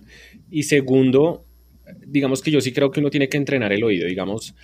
y 0.50 0.64
segundo, 0.64 1.44
digamos 2.06 2.42
que 2.42 2.50
yo 2.50 2.60
sí 2.60 2.72
creo 2.72 2.90
que 2.90 3.00
uno 3.00 3.10
tiene 3.10 3.28
que 3.28 3.36
entrenar 3.36 3.72
el 3.72 3.82
oído, 3.84 4.06
digamos, 4.06 4.54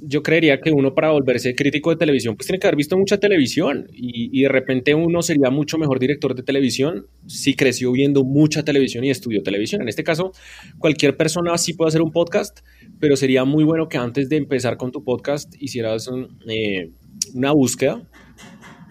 yo 0.00 0.22
creería 0.22 0.60
que 0.60 0.70
uno 0.70 0.94
para 0.94 1.10
volverse 1.10 1.54
crítico 1.54 1.90
de 1.90 1.96
televisión, 1.96 2.36
pues 2.36 2.46
tiene 2.46 2.58
que 2.58 2.66
haber 2.66 2.76
visto 2.76 2.96
mucha 2.96 3.18
televisión 3.18 3.86
y, 3.92 4.42
de 4.42 4.48
repente 4.48 4.94
uno 4.94 5.22
sería 5.22 5.50
mucho 5.50 5.78
mejor 5.78 5.98
director 5.98 6.34
de 6.34 6.42
televisión 6.42 7.06
si 7.26 7.54
creció 7.54 7.92
viendo 7.92 8.24
mucha 8.24 8.62
televisión 8.62 9.04
y 9.04 9.10
estudió 9.10 9.42
televisión. 9.42 9.82
En 9.82 9.88
este 9.88 10.04
caso, 10.04 10.32
cualquier 10.78 11.16
persona 11.16 11.56
sí 11.58 11.74
puede 11.74 11.88
hacer 11.88 12.02
un 12.02 12.12
podcast, 12.12 12.60
pero 13.00 13.16
sería 13.16 13.44
muy 13.44 13.64
bueno 13.64 13.88
que 13.88 13.98
antes 13.98 14.28
de 14.28 14.36
empezar 14.36 14.76
con 14.76 14.92
tu 14.92 15.02
podcast 15.02 15.54
hicieras 15.60 16.10
eh, 16.48 16.90
una 17.34 17.52
búsqueda 17.52 18.02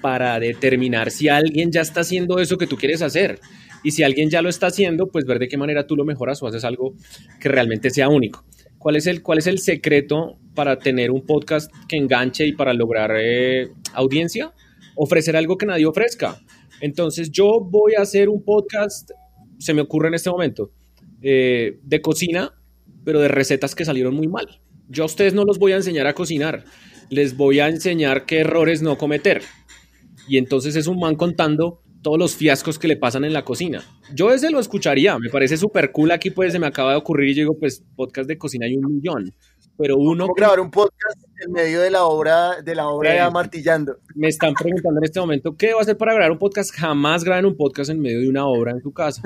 para 0.02 0.40
determinar 0.40 1.12
si 1.12 1.30
alguien 1.30 1.72
ya 1.72 1.82
está 1.82 2.02
haciendo 2.02 2.40
eso 2.40 2.58
que 2.58 2.68
tú 2.68 2.78
quieres 2.78 3.02
hacer. 3.02 3.40
Y 3.84 3.92
si 3.92 4.04
alguien 4.04 4.30
ya 4.30 4.42
lo 4.42 4.50
está 4.50 4.68
haciendo, 4.68 5.08
pues 5.08 5.26
ver 5.26 5.40
de 5.40 5.48
qué 5.48 5.58
manera 5.58 5.86
tú 5.86 5.96
lo 5.96 6.06
mejoras 6.06 6.42
o 6.42 6.48
haces 6.48 6.64
algo 6.64 6.94
que 7.40 7.50
realmente 7.50 7.90
sea 7.90 8.08
único. 8.08 8.46
¿Cuál 8.84 8.98
es 8.98 9.08
el, 9.08 9.24
cuál 9.24 9.38
es 9.38 9.48
el 9.48 9.60
secreto 9.60 10.38
para 10.54 10.78
tener 10.78 11.10
un 11.10 11.26
podcast 11.26 11.72
que 11.88 11.96
enganche 11.96 12.46
y 12.46 12.52
para 12.52 12.74
lograr 12.74 13.12
eh, 13.18 13.70
audiencia? 13.94 14.54
Ofrecer 14.98 15.38
algo 15.38 15.58
que 15.58 15.66
nadie 15.66 15.86
ofrezca. 15.86 16.38
Entonces 16.82 17.32
yo 17.32 17.62
voy 17.62 17.94
a 17.98 18.02
hacer 18.02 18.28
un 18.28 18.44
podcast, 18.44 19.10
se 19.58 19.74
me 19.74 19.80
ocurre 19.80 20.10
en 20.10 20.16
este 20.16 20.30
momento, 20.30 20.74
eh, 21.22 21.80
de 21.82 22.02
cocina, 22.02 22.56
pero 23.06 23.22
de 23.22 23.30
recetas 23.30 23.74
que 23.74 23.86
salieron 23.86 24.16
muy 24.16 24.28
mal. 24.28 24.60
Yo 24.90 25.04
a 25.04 25.06
ustedes 25.06 25.34
no 25.34 25.46
los 25.46 25.60
voy 25.60 25.72
a 25.72 25.78
enseñar 25.78 26.06
a 26.06 26.14
cocinar, 26.14 26.66
les 27.10 27.38
voy 27.38 27.62
a 27.62 27.70
enseñar 27.70 28.26
qué 28.26 28.40
errores 28.40 28.82
no 28.82 28.98
cometer. 28.98 29.44
Y 30.28 30.38
entonces 30.38 30.76
es 30.76 30.88
un 30.88 31.00
man 31.00 31.16
contando 31.16 31.82
todos 32.02 32.20
los 32.20 32.36
fiascos 32.36 32.78
que 32.78 32.90
le 32.90 32.98
pasan 32.98 33.24
en 33.24 33.32
la 33.32 33.46
cocina. 33.46 33.82
Yo 34.12 34.32
ese 34.32 34.52
lo 34.52 34.60
escucharía, 34.60 35.18
me 35.18 35.30
parece 35.30 35.58
súper 35.58 35.92
cool. 35.92 36.12
Aquí 36.12 36.30
pues 36.30 36.52
se 36.52 36.60
me 36.60 36.68
acaba 36.68 36.92
de 36.92 36.98
ocurrir 36.98 37.30
y 37.30 37.34
digo, 37.36 37.58
pues 37.58 37.84
podcast 37.96 38.28
de 38.28 38.38
cocina 38.38 38.66
hay 38.66 38.76
un 38.76 38.96
millón, 38.96 39.34
pero 39.78 39.98
uno... 39.98 40.28
grabar 40.36 40.60
un 40.60 40.70
podcast 40.70 41.20
en 41.42 41.52
medio 41.52 41.82
de 41.82 41.90
la 41.90 42.04
obra, 42.04 42.62
de 42.62 42.76
la 42.76 42.88
obra 42.88 43.12
de 43.12 43.32
Martillando. 43.32 43.98
Me 44.16 44.28
están 44.28 44.54
preguntando 44.54 45.00
en 45.00 45.06
este 45.06 45.20
momento, 45.20 45.56
¿qué 45.58 45.74
va 45.74 45.80
a 45.80 45.82
hacer 45.82 45.98
para 45.98 46.14
grabar 46.14 46.32
un 46.32 46.38
podcast? 46.38 46.74
Jamás 46.74 47.24
graben 47.24 47.46
un 47.46 47.58
podcast 47.58 47.90
en 47.90 48.00
medio 48.00 48.20
de 48.20 48.30
una 48.30 48.46
obra 48.46 48.72
en 48.72 48.82
tu 48.82 48.92
casa. 48.92 49.22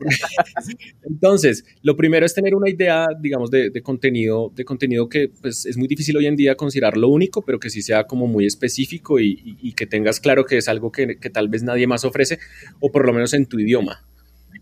Entonces, 1.02 1.64
lo 1.82 1.96
primero 1.96 2.26
es 2.26 2.34
tener 2.34 2.54
una 2.54 2.68
idea, 2.68 3.06
digamos, 3.20 3.50
de, 3.50 3.72
contenido, 3.82 4.52
de 4.54 4.64
contenido 4.64 5.08
que 5.08 5.30
pues, 5.40 5.66
es 5.66 5.76
muy 5.76 5.88
difícil 5.88 6.16
hoy 6.16 6.26
en 6.26 6.36
día 6.36 6.56
considerarlo 6.56 7.08
único, 7.08 7.42
pero 7.42 7.58
que 7.58 7.70
sí 7.70 7.82
sea 7.82 8.04
como 8.04 8.26
muy 8.26 8.46
específico 8.46 9.18
y, 9.18 9.72
que 9.76 9.86
tengas 9.86 10.20
claro 10.20 10.46
que 10.46 10.56
es 10.56 10.68
algo 10.68 10.90
que, 10.90 11.18
que 11.18 11.28
tal 11.28 11.48
vez 11.48 11.62
nadie 11.62 11.86
más 11.86 12.04
ofrece, 12.04 12.38
o 12.80 12.90
por 12.90 13.04
lo 13.04 13.12
menos 13.12 13.34
en 13.34 13.44
tu 13.44 13.58
idioma 13.58 14.06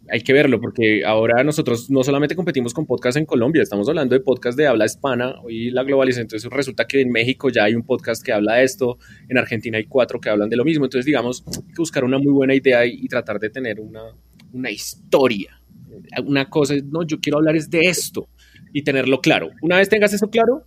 hay 0.08 0.20
que 0.20 0.32
verlo, 0.32 0.60
porque 0.60 1.04
ahora 1.04 1.42
nosotros 1.44 1.90
no 1.90 2.02
solamente 2.02 2.36
competimos 2.36 2.74
con 2.74 2.86
podcast 2.86 3.16
en 3.16 3.24
Colombia, 3.24 3.62
estamos 3.62 3.88
hablando 3.88 4.14
de 4.14 4.20
podcast 4.20 4.56
de 4.56 4.66
habla 4.66 4.84
hispana, 4.84 5.36
hoy 5.42 5.70
la 5.70 5.82
globalización, 5.82 6.24
entonces 6.24 6.50
resulta 6.50 6.86
que 6.86 7.00
en 7.00 7.10
México 7.10 7.48
ya 7.48 7.64
hay 7.64 7.74
un 7.74 7.82
podcast 7.82 8.22
que 8.22 8.32
habla 8.32 8.56
de 8.56 8.64
esto, 8.64 8.98
en 9.28 9.38
Argentina 9.38 9.78
hay 9.78 9.84
cuatro 9.84 10.20
que 10.20 10.28
hablan 10.28 10.48
de 10.48 10.56
lo 10.56 10.64
mismo, 10.64 10.84
entonces 10.84 11.06
digamos, 11.06 11.42
hay 11.46 11.72
que 11.72 11.78
buscar 11.78 12.04
una 12.04 12.18
muy 12.18 12.32
buena 12.32 12.54
idea 12.54 12.84
y, 12.84 13.06
tratar 13.08 13.38
de 13.38 13.50
tener 13.50 13.80
una, 13.80 14.02
una 14.52 14.70
historia, 14.70 15.60
una 16.24 16.50
cosa, 16.50 16.74
no, 16.84 17.02
yo 17.06 17.20
quiero 17.20 17.38
hablar 17.38 17.56
es 17.56 17.70
de 17.70 17.80
esto 17.82 18.28
y 18.72 18.82
tenerlo 18.82 19.20
claro. 19.20 19.50
Una 19.62 19.76
vez 19.76 19.88
tengas 19.88 20.12
eso 20.12 20.28
claro, 20.28 20.66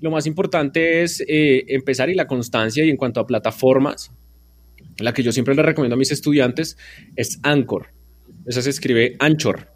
lo 0.00 0.10
más 0.10 0.26
importante 0.26 1.02
es 1.02 1.20
eh, 1.26 1.64
empezar 1.68 2.08
y 2.08 2.14
la 2.14 2.26
constancia 2.26 2.84
y 2.84 2.90
en 2.90 2.96
cuanto 2.96 3.20
a 3.20 3.26
plataformas, 3.26 4.12
la 4.98 5.12
que 5.12 5.22
yo 5.22 5.32
siempre 5.32 5.54
le 5.54 5.62
recomiendo 5.62 5.94
a 5.94 5.98
mis 5.98 6.12
estudiantes 6.12 6.76
es 7.16 7.40
Anchor 7.42 7.97
esa 8.48 8.62
se 8.62 8.70
escribe 8.70 9.14
Anchor. 9.18 9.68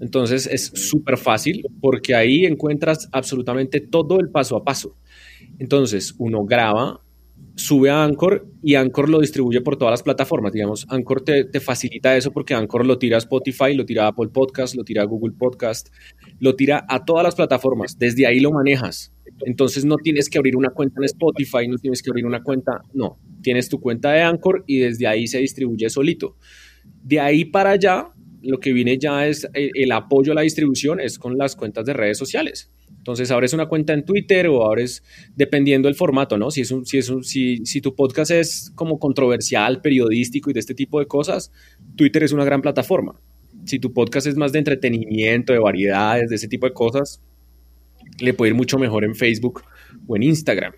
Entonces 0.00 0.48
es 0.48 0.66
súper 0.66 1.16
fácil 1.16 1.64
porque 1.80 2.14
ahí 2.14 2.44
encuentras 2.44 3.08
absolutamente 3.12 3.80
todo 3.80 4.18
el 4.18 4.30
paso 4.30 4.56
a 4.56 4.64
paso. 4.64 4.96
Entonces 5.60 6.12
uno 6.18 6.44
graba, 6.44 7.00
sube 7.54 7.88
a 7.88 8.02
Anchor 8.02 8.48
y 8.64 8.74
Anchor 8.74 9.08
lo 9.08 9.20
distribuye 9.20 9.60
por 9.60 9.76
todas 9.76 9.92
las 9.92 10.02
plataformas. 10.02 10.52
Digamos, 10.52 10.86
Anchor 10.88 11.22
te, 11.22 11.44
te, 11.44 11.60
facilita 11.60 12.16
eso 12.16 12.32
porque 12.32 12.54
Anchor 12.54 12.84
lo 12.84 12.98
tira 12.98 13.16
a 13.16 13.18
Spotify, 13.18 13.74
lo 13.74 13.86
tira 13.86 14.06
a 14.06 14.08
Apple 14.08 14.30
Podcast, 14.32 14.74
lo 14.74 14.82
tira 14.82 15.02
a 15.02 15.06
Google 15.06 15.34
Podcast, 15.38 15.88
lo 16.40 16.56
tira 16.56 16.84
a 16.88 17.04
todas 17.04 17.22
las 17.22 17.36
plataformas. 17.36 17.96
Desde 17.96 18.26
ahí 18.26 18.40
lo 18.40 18.50
manejas. 18.50 19.12
Entonces 19.44 19.84
no 19.84 19.98
tienes 19.98 20.28
que 20.28 20.38
abrir 20.38 20.56
una 20.56 20.70
cuenta 20.70 20.98
en 20.98 21.04
Spotify, 21.04 21.68
no 21.68 21.78
tienes 21.78 22.02
que 22.02 22.10
abrir 22.10 22.26
una 22.26 22.42
cuenta, 22.42 22.82
no. 22.92 23.20
Tienes 23.40 23.68
tu 23.68 23.80
cuenta 23.80 24.10
de 24.10 24.22
Anchor 24.22 24.64
y 24.66 24.78
desde 24.80 25.06
ahí 25.06 25.28
se 25.28 25.38
distribuye 25.38 25.88
solito. 25.90 26.36
De 27.02 27.20
ahí 27.20 27.44
para 27.44 27.70
allá 27.70 28.12
lo 28.42 28.58
que 28.58 28.72
viene 28.72 28.98
ya 28.98 29.26
es 29.26 29.44
eh, 29.54 29.70
el, 29.74 29.92
apoyo 29.92 30.32
a 30.32 30.34
la 30.34 30.42
distribución, 30.42 31.00
es 31.00 31.18
con 31.18 31.36
las 31.36 31.56
cuentas 31.56 31.84
de 31.86 31.92
redes 31.92 32.18
sociales. 32.18 32.70
Entonces 32.98 33.30
abres 33.30 33.52
una 33.52 33.66
cuenta 33.66 33.92
en 33.92 34.04
Twitter 34.04 34.48
o 34.48 34.64
abres, 34.66 35.02
dependiendo 35.34 35.88
del 35.88 35.94
formato, 35.94 36.38
¿no? 36.38 36.50
Si, 36.50 36.62
es 36.62 36.70
un, 36.70 36.84
si, 36.86 36.98
es 36.98 37.08
un, 37.08 37.22
si, 37.22 37.64
si 37.64 37.80
tu 37.80 37.94
podcast 37.94 38.30
es 38.30 38.72
como 38.74 38.98
controversial, 38.98 39.80
periodístico 39.80 40.50
y 40.50 40.54
de 40.54 40.60
este 40.60 40.74
tipo 40.74 40.98
de 40.98 41.06
cosas, 41.06 41.52
Twitter 41.96 42.22
es 42.22 42.32
una 42.32 42.44
gran 42.44 42.62
plataforma. 42.62 43.20
Si 43.64 43.78
tu 43.78 43.92
podcast 43.92 44.26
es 44.26 44.36
más 44.36 44.52
de 44.52 44.58
entretenimiento, 44.58 45.52
de 45.52 45.58
variedades, 45.58 46.28
de 46.30 46.36
ese 46.36 46.48
tipo 46.48 46.66
de 46.66 46.72
cosas, 46.72 47.20
le 48.20 48.34
puede 48.34 48.50
ir 48.50 48.56
mucho 48.56 48.78
mejor 48.78 49.04
en 49.04 49.14
Facebook 49.14 49.62
o 50.06 50.16
en 50.16 50.22
Instagram 50.22 50.72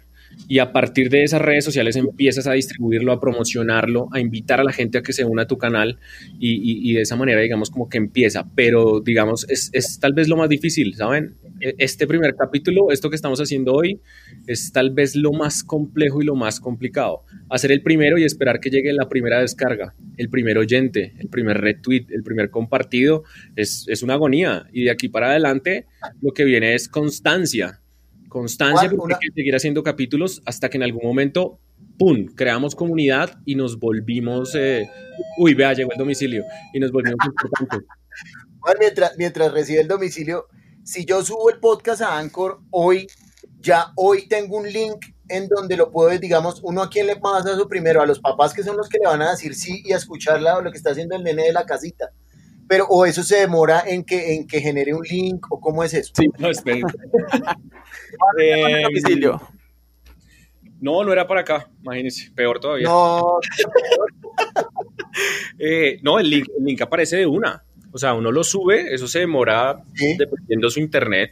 y 0.49 0.61
a 0.61 0.72
partir 0.72 1.11
de 1.11 1.24
esas 1.24 1.43
redes 1.43 1.64
sociales 1.64 1.97
empiezas 1.97 2.47
a 2.47 2.53
distribuirlo, 2.53 3.12
a 3.12 3.20
promocionarlo, 3.20 4.09
a 4.12 4.20
invitar 4.20 4.61
a 4.61 4.64
la 4.64 4.72
gente 4.72 4.99
a 4.99 5.03
que 5.03 5.12
se 5.12 5.24
una 5.24 5.43
a 5.43 5.47
tu 5.47 5.59
canal 5.59 5.99
y, 6.39 6.95
de 6.95 7.03
esa 7.03 7.16
manera, 7.16 7.41
digamos, 7.41 7.70
como 7.70 7.89
que 7.89 7.99
empieza. 7.99 8.49
Pero, 8.55 9.01
digamos, 9.01 9.49
es, 9.51 9.70
es, 9.72 9.99
tal 10.01 10.14
vez 10.14 10.29
lo 10.29 10.37
más 10.37 10.49
difícil, 10.49 10.95
¿saben? 10.95 11.37
E, 11.61 11.74
este 11.79 12.07
primer 12.07 12.35
capítulo, 12.35 12.91
esto 12.91 13.11
que 13.11 13.16
estamos 13.16 13.41
haciendo 13.41 13.74
hoy, 13.74 14.01
es 14.47 14.72
tal 14.72 14.91
vez 14.91 15.16
lo 15.16 15.33
más 15.33 15.62
complejo 15.62 16.22
y 16.22 16.24
lo 16.24 16.35
más 16.35 16.61
complicado. 16.61 17.24
Hacer 17.51 17.72
el 17.72 17.83
primero 17.83 18.18
y 18.18 18.24
esperar 18.24 18.61
que 18.61 18.70
llegue 18.70 18.93
la 18.93 19.09
primera 19.09 19.41
descarga, 19.41 19.95
el 20.16 20.31
primer 20.31 20.59
oyente, 20.59 21.14
el 21.18 21.29
primer 21.29 21.59
retweet, 21.61 22.07
el 22.11 22.22
primer 22.22 22.51
compartido, 22.51 23.24
es, 23.57 23.87
es 23.89 24.03
una 24.03 24.14
agonía. 24.14 24.66
Y 24.72 24.85
de 24.85 24.91
aquí 24.91 25.09
para 25.09 25.31
adelante, 25.31 25.87
lo 26.22 26.33
que 26.33 26.45
viene 26.45 26.74
es 26.74 26.89
constancia 26.89 27.81
Constancia, 28.29 28.91
porque 28.91 29.14
hay 29.14 29.29
que 29.29 29.35
seguir 29.35 29.55
haciendo 29.55 29.83
capítulos 29.83 30.43
hasta 30.45 30.68
que 30.68 30.76
en 30.76 30.83
algún 30.83 31.03
momento, 31.03 31.59
¡pum!, 31.99 32.26
creamos 32.26 32.74
comunidad 32.74 33.39
y 33.45 33.55
nos 33.55 33.79
volvimos, 33.79 34.55
eh, 34.55 34.89
uy, 35.39 35.55
vea, 35.55 35.72
llegó 35.72 35.93
el 35.93 35.99
domicilio 35.99 36.45
y 36.72 36.81
nos 36.81 36.93
volvimos 36.93 37.18
importantes. 37.24 37.81
mientras, 38.81 39.12
mientras 39.16 39.53
recibe 39.53 39.81
el 39.81 39.89
domicilio, 39.89 40.47
si 40.85 41.05
yo 41.05 41.22
subo 41.24 41.51
el 41.51 41.59
podcast 41.59 42.03
a 42.03 42.18
Anchor 42.18 42.61
hoy, 42.70 43.07
ya 43.61 43.93
hoy 43.97 44.29
tengo 44.29 44.57
un 44.57 44.70
link 44.70 45.07
en 45.29 45.49
donde 45.49 45.76
lo 45.76 45.91
puedo, 45.91 46.16
digamos, 46.18 46.61
uno 46.62 46.83
a 46.83 46.89
quién 46.89 47.07
le 47.07 47.16
pasa 47.16 47.53
eso 47.53 47.68
primero, 47.68 48.01
a 48.01 48.07
los 48.07 48.20
papás 48.20 48.55
que 48.55 48.62
son 48.62 48.76
los 48.76 48.89
que 48.89 48.99
le 48.99 49.07
van 49.07 49.22
a 49.22 49.31
decir 49.31 49.55
sí 49.55 49.83
y 49.85 49.93
a 49.93 49.97
escuchar 49.97 50.41
lo 50.41 50.70
que 50.70 50.79
está 50.79 50.91
haciendo 50.91 51.16
el 51.16 51.24
nene 51.24 51.45
de 51.45 51.53
la 51.53 51.66
casita. 51.66 52.11
Pero, 52.69 52.87
o 52.89 53.07
eso 53.07 53.23
se 53.23 53.37
demora 53.37 53.85
en 53.87 54.05
que, 54.05 54.35
en 54.35 54.47
que 54.47 54.61
genere 54.61 54.95
un 54.95 55.03
link, 55.03 55.47
o 55.51 55.59
cómo 55.59 55.83
es 55.83 55.95
eso. 55.95 56.12
Sí, 56.14 56.27
no, 56.39 56.51
esperen. 56.51 56.85
eh, 58.41 58.85
no, 60.81 61.03
no 61.03 61.12
era 61.12 61.27
para 61.27 61.41
acá, 61.41 61.71
imagínense, 61.83 62.31
peor 62.33 62.61
todavía. 62.61 62.87
No, 62.87 63.39
eh, 65.59 65.99
no 66.03 66.19
el, 66.19 66.29
link, 66.29 66.47
el 66.57 66.64
link 66.64 66.83
aparece 66.83 67.16
de 67.16 67.27
una. 67.27 67.64
O 67.91 67.99
sea, 67.99 68.12
uno 68.14 68.31
lo 68.31 68.45
sube, 68.45 68.95
eso 68.95 69.09
se 69.09 69.21
demora 69.21 69.83
dependiendo 70.19 70.66
de 70.66 70.71
su 70.71 70.81
internet, 70.81 71.31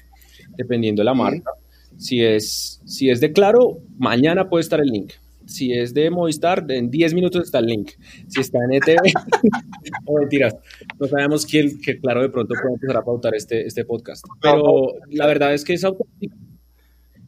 dependiendo 0.57 1.01
de 1.01 1.05
la 1.05 1.15
marca. 1.15 1.51
Si 1.99 2.25
es, 2.25 2.81
si 2.87 3.11
es 3.11 3.21
de 3.21 3.33
claro, 3.33 3.79
mañana 3.99 4.49
puede 4.49 4.63
estar 4.63 4.81
el 4.81 4.89
link 4.89 5.13
si 5.47 5.73
es 5.73 5.95
de 5.95 6.11
Movistar, 6.11 6.65
en 6.69 6.91
10 6.91 7.15
minutos 7.15 7.45
está 7.45 7.59
el 7.59 7.67
link. 7.67 7.93
Si 8.29 8.41
está 8.41 8.59
en 8.65 8.75
ETV, 8.75 9.13
o 10.07 10.19
mentiras, 10.19 10.55
no 10.99 11.07
sabemos 11.07 11.47
quién, 11.47 11.81
que 11.81 11.99
claro, 11.99 12.23
de 12.23 12.29
pronto 12.29 12.55
puede 12.61 12.75
empezar 12.75 12.97
a 12.97 13.05
pautar 13.05 13.35
este, 13.35 13.67
este 13.67 13.85
podcast. 13.85 14.25
Pero 14.41 14.95
la 15.11 15.27
verdad 15.27 15.55
es 15.55 15.65
que 15.65 15.75
es 15.75 15.85
automático. 15.85 16.37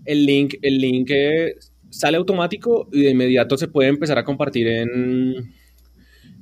El 0.04 0.24
link, 0.24 0.54
el 0.62 0.78
link 0.78 1.10
eh, 1.10 1.54
sale 1.90 2.16
automático 2.16 2.88
y 2.92 3.02
de 3.02 3.10
inmediato 3.10 3.56
se 3.56 3.68
puede 3.68 3.90
empezar 3.90 4.18
a 4.18 4.24
compartir 4.24 4.66
en, 4.66 5.52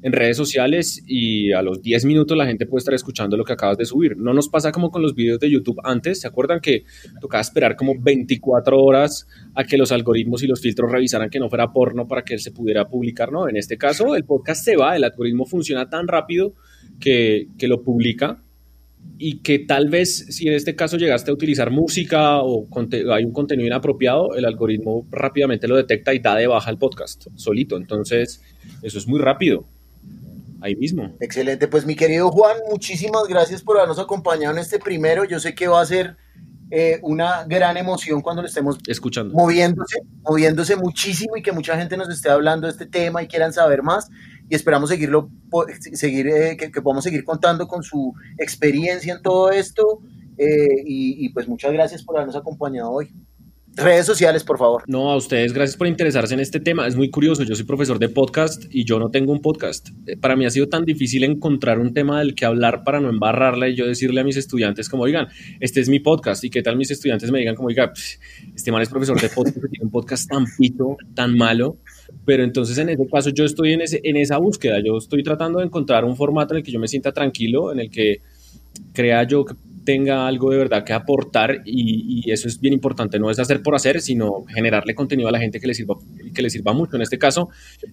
en 0.06 0.12
redes 0.12 0.36
sociales 0.36 1.02
y 1.04 1.50
a 1.50 1.62
los 1.62 1.82
10 1.82 2.04
minutos 2.04 2.38
la 2.38 2.46
gente 2.46 2.64
puede 2.64 2.78
estar 2.78 2.94
escuchando 2.94 3.36
lo 3.36 3.44
que 3.44 3.54
acabas 3.54 3.76
de 3.76 3.84
subir. 3.84 4.16
No 4.16 4.32
nos 4.32 4.48
pasa 4.48 4.70
como 4.70 4.92
con 4.92 5.02
los 5.02 5.16
videos 5.16 5.40
de 5.40 5.50
YouTube 5.50 5.80
antes, 5.82 6.20
¿se 6.20 6.28
acuerdan 6.28 6.60
que 6.60 6.84
tocaba 7.20 7.40
esperar 7.40 7.74
como 7.74 7.96
24 7.98 8.78
horas 8.78 9.26
a 9.56 9.64
que 9.64 9.76
los 9.76 9.90
algoritmos 9.90 10.44
y 10.44 10.46
los 10.46 10.60
filtros 10.60 10.92
revisaran 10.92 11.28
que 11.28 11.40
no 11.40 11.48
fuera 11.48 11.72
porno 11.72 12.06
para 12.06 12.22
que 12.22 12.38
se 12.38 12.52
pudiera 12.52 12.88
publicar? 12.88 13.32
No, 13.32 13.48
en 13.48 13.56
este 13.56 13.76
caso 13.76 14.14
el 14.14 14.24
podcast 14.24 14.64
se 14.64 14.76
va, 14.76 14.94
el 14.94 15.02
algoritmo 15.02 15.44
funciona 15.44 15.90
tan 15.90 16.06
rápido 16.06 16.54
que, 17.00 17.48
que 17.58 17.66
lo 17.66 17.82
publica 17.82 18.40
y 19.18 19.38
que 19.38 19.58
tal 19.58 19.88
vez 19.88 20.26
si 20.28 20.46
en 20.46 20.54
este 20.54 20.76
caso 20.76 20.98
llegaste 20.98 21.32
a 21.32 21.34
utilizar 21.34 21.72
música 21.72 22.42
o 22.42 22.68
hay 23.12 23.24
un 23.24 23.32
contenido 23.32 23.66
inapropiado, 23.66 24.36
el 24.36 24.44
algoritmo 24.44 25.04
rápidamente 25.10 25.66
lo 25.66 25.74
detecta 25.74 26.14
y 26.14 26.20
da 26.20 26.36
de 26.36 26.46
baja 26.46 26.70
el 26.70 26.78
podcast 26.78 27.26
solito. 27.34 27.76
Entonces, 27.76 28.40
eso 28.82 28.98
es 28.98 29.08
muy 29.08 29.18
rápido 29.18 29.66
ahí 30.60 30.76
mismo. 30.76 31.14
Excelente, 31.20 31.68
pues 31.68 31.86
mi 31.86 31.96
querido 31.96 32.30
Juan, 32.30 32.56
muchísimas 32.70 33.24
gracias 33.28 33.62
por 33.62 33.76
habernos 33.76 33.98
acompañado 33.98 34.54
en 34.54 34.60
este 34.60 34.78
primero. 34.78 35.24
Yo 35.24 35.40
sé 35.40 35.54
que 35.54 35.68
va 35.68 35.80
a 35.80 35.86
ser 35.86 36.16
eh, 36.70 36.98
una 37.02 37.44
gran 37.44 37.76
emoción 37.76 38.20
cuando 38.20 38.42
lo 38.42 38.48
estemos 38.48 38.78
escuchando, 38.86 39.34
moviéndose, 39.34 40.00
moviéndose 40.22 40.76
muchísimo 40.76 41.36
y 41.36 41.42
que 41.42 41.52
mucha 41.52 41.76
gente 41.78 41.96
nos 41.96 42.08
esté 42.08 42.28
hablando 42.28 42.66
de 42.66 42.72
este 42.72 42.86
tema 42.86 43.22
y 43.22 43.28
quieran 43.28 43.52
saber 43.52 43.82
más. 43.82 44.08
Y 44.48 44.54
esperamos 44.54 44.90
seguirlo, 44.90 45.30
seguir, 45.92 46.28
eh, 46.28 46.56
que, 46.56 46.82
podamos 46.82 47.04
seguir 47.04 47.24
contando 47.24 47.66
con 47.66 47.82
su 47.82 48.14
experiencia 48.38 49.14
en 49.14 49.22
todo 49.22 49.50
esto. 49.50 50.00
Eh, 50.38 50.82
y 50.84 51.28
pues 51.30 51.48
muchas 51.48 51.72
gracias 51.72 52.02
por 52.02 52.16
habernos 52.16 52.36
acompañado 52.36 52.90
hoy. 52.90 53.12
Redes 53.76 54.06
sociales, 54.06 54.42
por 54.42 54.56
favor. 54.56 54.84
No, 54.86 55.10
a 55.10 55.16
ustedes, 55.16 55.52
gracias 55.52 55.76
por 55.76 55.86
interesarse 55.86 56.32
en 56.32 56.40
este 56.40 56.60
tema. 56.60 56.86
Es 56.86 56.96
muy 56.96 57.10
curioso, 57.10 57.42
yo 57.42 57.54
soy 57.54 57.66
profesor 57.66 57.98
de 57.98 58.08
podcast 58.08 58.64
y 58.70 58.86
yo 58.86 58.98
no 58.98 59.10
tengo 59.10 59.32
un 59.32 59.42
podcast. 59.42 59.90
Eh, 60.06 60.16
para 60.16 60.34
mí 60.34 60.46
ha 60.46 60.50
sido 60.50 60.66
tan 60.66 60.86
difícil 60.86 61.24
encontrar 61.24 61.78
un 61.78 61.92
tema 61.92 62.20
del 62.20 62.34
que 62.34 62.46
hablar 62.46 62.84
para 62.84 63.00
no 63.00 63.10
embarrarla 63.10 63.68
y 63.68 63.74
yo 63.74 63.86
decirle 63.86 64.22
a 64.22 64.24
mis 64.24 64.38
estudiantes 64.38 64.88
como, 64.88 65.02
oigan, 65.02 65.28
este 65.60 65.80
es 65.80 65.90
mi 65.90 66.00
podcast 66.00 66.42
y 66.44 66.48
qué 66.48 66.62
tal 66.62 66.78
mis 66.78 66.90
estudiantes 66.90 67.30
me 67.30 67.38
digan 67.38 67.54
como, 67.54 67.68
oiga, 67.68 67.92
este 68.54 68.72
mal 68.72 68.80
es 68.80 68.88
profesor 68.88 69.20
de 69.20 69.28
podcast, 69.28 69.58
tiene 69.70 69.84
un 69.84 69.90
podcast 69.90 70.26
tan 70.26 70.46
pito, 70.56 70.96
tan 71.14 71.36
malo. 71.36 71.76
Pero 72.24 72.44
entonces 72.44 72.78
en 72.78 72.88
ese 72.88 73.06
caso 73.12 73.28
yo 73.28 73.44
estoy 73.44 73.74
en, 73.74 73.82
ese, 73.82 74.00
en 74.04 74.16
esa 74.16 74.38
búsqueda, 74.38 74.80
yo 74.82 74.96
estoy 74.96 75.22
tratando 75.22 75.58
de 75.58 75.66
encontrar 75.66 76.06
un 76.06 76.16
formato 76.16 76.54
en 76.54 76.58
el 76.58 76.64
que 76.64 76.72
yo 76.72 76.80
me 76.80 76.88
sienta 76.88 77.12
tranquilo, 77.12 77.72
en 77.72 77.80
el 77.80 77.90
que 77.90 78.22
crea 78.94 79.24
yo 79.24 79.44
que 79.44 79.54
tenga 79.86 80.26
algo 80.26 80.50
de 80.50 80.58
verdad 80.58 80.84
que 80.84 80.92
aportar 80.92 81.62
y, 81.64 82.30
eso 82.30 82.48
es 82.48 82.60
bien 82.60 82.74
importante, 82.74 83.18
no 83.18 83.30
es 83.30 83.38
hacer 83.38 83.62
por 83.62 83.74
hacer, 83.74 84.02
sino 84.02 84.44
generarle 84.52 84.94
contenido 84.94 85.28
a 85.28 85.32
la 85.32 85.38
gente 85.38 85.60
que 85.60 85.68
le 85.68 85.74
sirva, 85.74 85.94
que 86.34 86.42
le 86.42 86.50
sirva 86.50 86.74
mucho. 86.74 86.96
En 86.96 87.02
este 87.02 87.18
caso, 87.18 87.48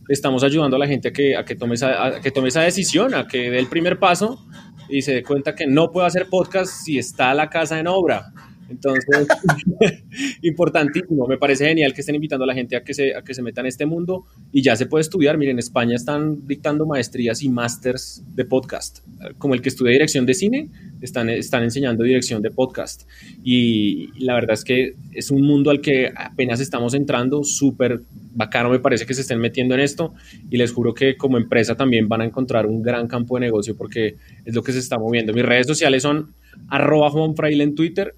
estamos 0.09 0.43
ayudando 0.43 0.75
a 0.75 0.79
la 0.79 0.87
gente 0.87 1.09
a 1.09 1.13
que, 1.13 1.37
a 1.37 1.45
que, 1.45 1.55
tome, 1.55 1.75
esa, 1.75 2.19
que 2.21 2.31
tome 2.31 2.49
esa 2.49 2.61
decisión, 2.61 3.13
a 3.13 3.27
que 3.27 3.51
dé 3.51 3.59
el 3.59 3.67
primer 3.67 3.99
paso 3.99 4.45
y 4.89 5.03
se 5.03 5.13
dé 5.13 5.23
cuenta 5.23 5.55
que 5.55 5.67
no 5.67 5.91
puede 5.91 6.07
hacer 6.07 6.27
podcast 6.29 6.73
si 6.83 6.97
está 6.97 7.33
la 7.33 7.49
casa 7.49 7.79
en 7.79 7.87
obra. 7.87 8.33
Entonces, 8.73 9.27
importantísimo, 10.41 11.27
me 11.27 11.37
parece 11.37 11.67
genial 11.67 11.93
que 11.93 12.01
estén 12.01 12.15
invitando 12.15 12.43
a 12.43 12.47
la 12.47 12.53
gente 12.53 12.75
a 12.75 12.83
que, 12.83 12.93
se, 12.93 13.15
a 13.15 13.21
que 13.21 13.33
se 13.33 13.41
meta 13.41 13.61
en 13.61 13.67
este 13.67 13.85
mundo 13.85 14.25
y 14.51 14.61
ya 14.61 14.75
se 14.75 14.85
puede 14.85 15.01
estudiar. 15.01 15.37
Miren, 15.37 15.53
en 15.53 15.59
España 15.59 15.95
están 15.95 16.47
dictando 16.47 16.85
maestrías 16.85 17.43
y 17.43 17.49
másters 17.49 18.23
de 18.35 18.45
podcast, 18.45 18.99
como 19.37 19.53
el 19.53 19.61
que 19.61 19.69
estudia 19.69 19.91
dirección 19.91 20.25
de 20.25 20.33
cine, 20.33 20.69
están, 21.01 21.29
están 21.29 21.63
enseñando 21.63 22.03
dirección 22.03 22.41
de 22.41 22.49
podcast. 22.49 23.07
Y 23.43 24.09
la 24.19 24.33
verdad 24.33 24.53
es 24.53 24.63
que 24.63 24.95
es 25.13 25.29
un 25.31 25.43
mundo 25.43 25.69
al 25.69 25.81
que 25.81 26.11
apenas 26.15 26.59
estamos 26.59 26.93
entrando, 26.93 27.43
súper 27.43 28.01
bacano 28.35 28.69
me 28.69 28.79
parece 28.79 29.05
que 29.05 29.13
se 29.13 29.21
estén 29.21 29.39
metiendo 29.39 29.75
en 29.75 29.81
esto 29.81 30.13
y 30.49 30.57
les 30.57 30.71
juro 30.71 30.93
que 30.93 31.15
como 31.15 31.37
empresa 31.37 31.75
también 31.75 32.09
van 32.09 32.21
a 32.21 32.25
encontrar 32.25 32.65
un 32.65 32.81
gran 32.81 33.07
campo 33.07 33.35
de 33.35 33.41
negocio 33.41 33.75
porque 33.77 34.15
es 34.45 34.55
lo 34.55 34.63
que 34.63 34.71
se 34.71 34.79
está 34.79 34.97
moviendo. 34.97 35.33
Mis 35.33 35.45
redes 35.45 35.67
sociales 35.67 36.03
son 36.03 36.33
arroba 36.67 37.09
Juan 37.09 37.35
Fraile 37.35 37.63
en 37.63 37.75
Twitter, 37.75 38.15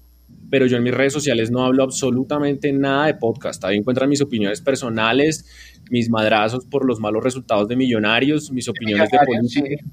pero 0.50 0.66
yo 0.66 0.76
en 0.76 0.82
mis 0.82 0.94
redes 0.94 1.12
sociales 1.12 1.50
no 1.50 1.64
hablo 1.64 1.82
absolutamente 1.82 2.72
nada 2.72 3.06
de 3.06 3.14
podcast. 3.14 3.64
Ahí 3.64 3.76
encuentran 3.76 4.08
mis 4.08 4.20
opiniones 4.20 4.60
personales, 4.60 5.46
mis 5.90 6.08
madrazos 6.08 6.66
por 6.66 6.86
los 6.86 7.00
malos 7.00 7.22
resultados 7.22 7.68
de 7.68 7.76
millonarios, 7.76 8.50
mis 8.52 8.68
opiniones 8.68 9.10
de 9.10 9.18
política 9.18 9.84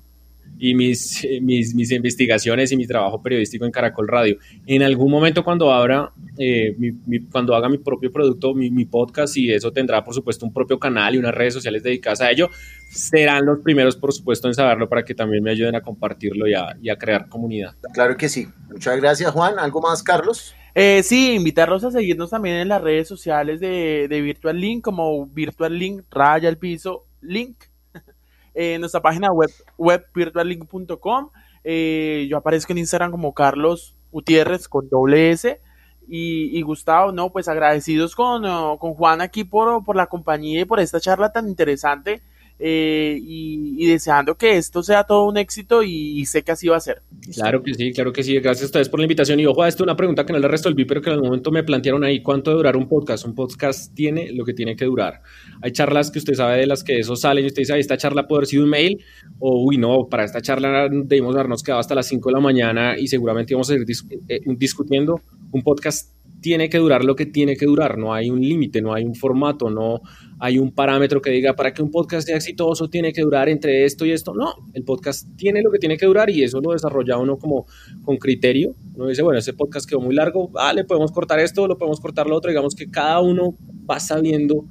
y 0.63 0.75
mis, 0.75 1.27
mis, 1.41 1.75
mis, 1.75 1.91
investigaciones 1.91 2.71
y 2.71 2.77
mi 2.77 2.87
trabajo 2.87 3.21
periodístico 3.21 3.65
en 3.65 3.71
Caracol 3.71 4.07
Radio. 4.07 4.37
En 4.65 4.81
algún 4.81 5.11
momento 5.11 5.43
cuando 5.43 5.73
abra, 5.73 6.13
eh, 6.37 6.73
cuando 7.29 7.53
haga 7.53 7.67
mi 7.67 7.79
propio 7.79 8.09
producto, 8.09 8.53
mi, 8.53 8.71
mi, 8.71 8.85
podcast, 8.85 9.35
y 9.35 9.51
eso 9.51 9.73
tendrá 9.73 10.05
por 10.05 10.13
supuesto 10.13 10.45
un 10.45 10.53
propio 10.53 10.79
canal 10.79 11.15
y 11.15 11.17
unas 11.17 11.35
redes 11.35 11.53
sociales 11.53 11.83
dedicadas 11.83 12.21
a 12.21 12.31
ello, 12.31 12.49
serán 12.89 13.45
los 13.45 13.59
primeros 13.59 13.97
por 13.97 14.13
supuesto 14.13 14.47
en 14.47 14.53
saberlo 14.53 14.87
para 14.87 15.03
que 15.03 15.13
también 15.13 15.43
me 15.43 15.51
ayuden 15.51 15.75
a 15.75 15.81
compartirlo 15.81 16.47
y 16.47 16.53
a, 16.53 16.77
y 16.81 16.89
a 16.89 16.97
crear 16.97 17.27
comunidad. 17.27 17.75
Claro 17.93 18.15
que 18.15 18.29
sí. 18.29 18.47
Muchas 18.71 18.95
gracias 19.01 19.31
Juan. 19.31 19.59
¿Algo 19.59 19.81
más 19.81 20.01
Carlos? 20.01 20.55
Eh, 20.75 21.03
sí, 21.03 21.33
invitarlos 21.33 21.83
a 21.83 21.91
seguirnos 21.91 22.29
también 22.29 22.55
en 22.55 22.69
las 22.69 22.81
redes 22.81 23.09
sociales 23.09 23.59
de, 23.59 24.07
de 24.07 24.21
Virtual 24.21 24.57
Link 24.57 24.81
como 24.81 25.27
Virtual 25.27 25.77
Link, 25.77 26.03
raya 26.09 26.47
el 26.47 26.57
piso, 26.57 27.05
link 27.21 27.65
en 28.53 28.81
nuestra 28.81 29.01
página 29.01 29.31
web, 29.31 29.49
web 29.77 30.05
virtuallink.com. 30.13 31.29
Eh, 31.63 32.27
yo 32.29 32.37
aparezco 32.37 32.73
en 32.73 32.79
Instagram 32.79 33.11
como 33.11 33.33
Carlos 33.33 33.95
Gutiérrez 34.11 34.67
con 34.67 34.89
doble 34.89 35.31
S. 35.31 35.59
Y, 36.07 36.61
Gustavo, 36.63 37.13
no, 37.13 37.31
pues 37.31 37.47
agradecidos 37.47 38.13
con, 38.13 38.43
con 38.77 38.93
Juan 38.93 39.21
aquí 39.21 39.45
por, 39.45 39.85
por 39.85 39.95
la 39.95 40.07
compañía 40.07 40.61
y 40.61 40.65
por 40.65 40.81
esta 40.81 40.99
charla 40.99 41.31
tan 41.31 41.47
interesante. 41.47 42.21
Eh, 42.59 43.19
y, 43.21 43.85
deseando 43.87 44.35
que 44.35 44.57
esto 44.57 44.81
sea 44.83 45.03
todo 45.03 45.27
un 45.27 45.37
éxito 45.37 45.83
y, 45.83 46.25
sé 46.25 46.43
que 46.43 46.51
así 46.51 46.67
va 46.67 46.77
a 46.77 46.79
ser. 46.79 47.01
Claro 47.33 47.61
que 47.61 47.73
sí, 47.73 47.91
claro 47.91 48.13
que 48.13 48.23
sí. 48.23 48.33
Gracias 48.39 48.63
a 48.63 48.65
ustedes 48.67 48.89
por 48.89 48.99
la 48.99 49.05
invitación. 49.05 49.39
Y 49.39 49.45
ojo, 49.45 49.65
esto 49.65 49.83
es 49.83 49.87
una 49.87 49.95
pregunta 49.95 50.25
que 50.25 50.33
no 50.33 50.39
le 50.39 50.47
resolví, 50.47 50.85
pero 50.85 51.01
que 51.01 51.09
en 51.09 51.15
el 51.15 51.21
momento 51.21 51.51
me 51.51 51.63
plantearon 51.63 52.03
ahí, 52.03 52.21
¿cuánto 52.21 52.51
debe 52.51 52.59
durar 52.59 52.77
un 52.77 52.87
podcast? 52.87 53.25
Un 53.25 53.35
podcast 53.35 53.93
tiene 53.93 54.31
lo 54.31 54.45
que 54.45 54.53
tiene 54.53 54.75
que 54.75 54.85
durar. 54.85 55.21
Hay 55.61 55.71
charlas 55.71 56.11
que 56.11 56.19
usted 56.19 56.35
sabe 56.35 56.59
de 56.59 56.67
las 56.67 56.83
que 56.83 56.99
eso 56.99 57.15
sale 57.15 57.41
y 57.41 57.47
usted 57.47 57.63
dice, 57.63 57.77
esta 57.77 57.97
charla 57.97 58.27
puede 58.27 58.39
haber 58.39 58.47
sido 58.47 58.63
un 58.63 58.69
mail 58.69 59.03
o, 59.39 59.65
uy, 59.65 59.77
no, 59.77 60.07
para 60.09 60.23
esta 60.23 60.41
charla 60.41 60.87
debimos 60.89 61.35
habernos 61.35 61.63
quedado 61.63 61.79
hasta 61.79 61.95
las 61.95 62.07
5 62.07 62.29
de 62.29 62.33
la 62.33 62.39
mañana 62.39 62.97
y 62.97 63.07
seguramente 63.07 63.53
íbamos 63.53 63.69
a 63.69 63.73
seguir 63.73 63.87
eh, 64.29 64.41
discutiendo. 64.55 65.21
Un 65.51 65.61
podcast 65.61 66.11
tiene 66.43 66.69
que 66.69 66.77
durar 66.77 67.05
lo 67.05 67.15
que 67.15 67.25
tiene 67.25 67.55
que 67.55 67.65
durar, 67.65 67.97
no 67.97 68.13
hay 68.13 68.29
un 68.29 68.41
límite, 68.41 68.81
no 68.81 68.93
hay 68.93 69.05
un 69.05 69.15
formato, 69.15 69.69
no 69.69 70.01
hay 70.39 70.59
un 70.59 70.71
parámetro 70.71 71.21
que 71.21 71.31
diga 71.31 71.55
para 71.55 71.73
que 71.73 71.81
un 71.81 71.89
podcast 71.89 72.27
sea 72.27 72.35
exitoso 72.35 72.89
tiene 72.89 73.13
que 73.13 73.21
durar 73.21 73.47
entre 73.47 73.85
esto 73.85 74.05
y 74.05 74.11
esto. 74.11 74.33
No, 74.35 74.53
el 74.73 74.83
podcast 74.83 75.25
tiene 75.37 75.61
lo 75.63 75.71
que 75.71 75.79
tiene 75.79 75.97
que 75.97 76.05
durar 76.05 76.29
y 76.29 76.43
eso 76.43 76.59
lo 76.59 76.73
desarrolla 76.73 77.17
uno 77.17 77.37
como 77.37 77.65
con 78.03 78.17
criterio. 78.17 78.75
Uno 78.93 79.07
dice, 79.07 79.21
bueno, 79.23 79.39
ese 79.39 79.53
podcast 79.53 79.89
quedó 79.89 80.01
muy 80.01 80.13
largo, 80.13 80.49
vale, 80.49 80.83
podemos 80.83 81.13
cortar 81.13 81.39
esto, 81.39 81.65
lo 81.65 81.77
podemos 81.77 82.01
cortar 82.01 82.27
lo 82.27 82.35
otro, 82.35 82.51
digamos 82.51 82.75
que 82.75 82.91
cada 82.91 83.21
uno 83.21 83.57
va 83.89 84.01
sabiendo 84.01 84.65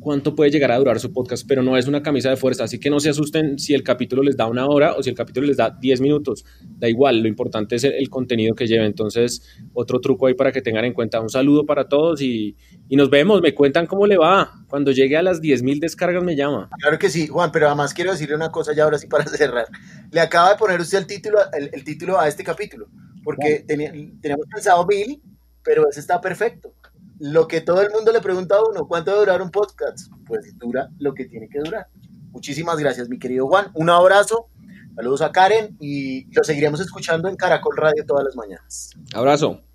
cuánto 0.00 0.34
puede 0.34 0.50
llegar 0.50 0.70
a 0.70 0.78
durar 0.78 1.00
su 1.00 1.12
podcast, 1.12 1.44
pero 1.48 1.62
no 1.62 1.76
es 1.76 1.86
una 1.86 2.02
camisa 2.02 2.30
de 2.30 2.36
fuerza, 2.36 2.64
así 2.64 2.78
que 2.78 2.90
no 2.90 3.00
se 3.00 3.10
asusten 3.10 3.58
si 3.58 3.74
el 3.74 3.82
capítulo 3.82 4.22
les 4.22 4.36
da 4.36 4.46
una 4.46 4.66
hora 4.66 4.94
o 4.94 5.02
si 5.02 5.10
el 5.10 5.16
capítulo 5.16 5.46
les 5.46 5.56
da 5.56 5.70
10 5.70 6.00
minutos, 6.00 6.44
da 6.78 6.88
igual, 6.88 7.20
lo 7.20 7.28
importante 7.28 7.76
es 7.76 7.84
el, 7.84 8.08
contenido 8.08 8.54
que 8.54 8.66
lleve, 8.66 8.86
entonces 8.86 9.42
otro 9.74 10.00
truco 10.00 10.26
ahí 10.26 10.34
para 10.34 10.52
que 10.52 10.62
tengan 10.62 10.84
en 10.84 10.92
cuenta, 10.92 11.20
un 11.20 11.28
saludo 11.28 11.66
para 11.66 11.88
todos 11.88 12.22
y, 12.22 12.56
y 12.88 12.96
nos 12.96 13.10
vemos, 13.10 13.42
me 13.42 13.52
cuentan 13.52 13.86
cómo 13.86 14.06
le 14.06 14.16
va, 14.16 14.64
cuando 14.68 14.92
llegue 14.92 15.16
a 15.16 15.22
las 15.22 15.40
10.000 15.40 15.80
descargas 15.80 16.22
me 16.22 16.36
llama. 16.36 16.70
Claro 16.78 16.98
que 16.98 17.10
sí, 17.10 17.26
Juan, 17.26 17.50
pero 17.50 17.66
además 17.66 17.92
quiero 17.92 18.12
decirle 18.12 18.36
una 18.36 18.52
cosa 18.52 18.72
ya 18.74 18.84
ahora 18.84 18.98
sí 18.98 19.08
para 19.08 19.24
cerrar, 19.26 19.66
le 20.12 20.20
acaba 20.20 20.50
de 20.50 20.56
poner 20.56 20.80
usted 20.80 20.98
el 20.98 21.06
título, 21.06 21.38
el, 21.52 21.84
título 21.84 22.20
a 22.20 22.28
este 22.28 22.44
capítulo, 22.44 22.86
porque 23.24 23.64
teníamos 23.66 24.46
pensado 24.52 24.86
mil, 24.86 25.20
pero 25.64 25.88
ese 25.90 25.98
está 25.98 26.20
perfecto 26.20 26.75
lo 27.18 27.48
que 27.48 27.60
todo 27.60 27.82
el 27.82 27.90
mundo 27.90 28.12
le 28.12 28.20
pregunta 28.20 28.56
a 28.56 28.64
uno, 28.64 28.86
¿cuánto 28.86 29.10
debe 29.10 29.20
durar 29.20 29.42
un 29.42 29.50
podcast? 29.50 30.10
Pues 30.26 30.56
dura 30.58 30.88
lo 30.98 31.14
que 31.14 31.24
tiene 31.26 31.48
que 31.48 31.58
durar. 31.58 31.88
Muchísimas 32.30 32.78
gracias, 32.78 33.08
mi 33.08 33.18
querido 33.18 33.46
Juan. 33.46 33.70
Un 33.74 33.90
abrazo. 33.90 34.48
Saludos 34.94 35.22
a 35.22 35.32
Karen 35.32 35.76
y 35.78 36.32
lo 36.34 36.42
seguiremos 36.42 36.80
escuchando 36.80 37.28
en 37.28 37.36
Caracol 37.36 37.76
Radio 37.76 38.04
todas 38.06 38.24
las 38.24 38.36
mañanas. 38.36 38.92
Abrazo. 39.14 39.65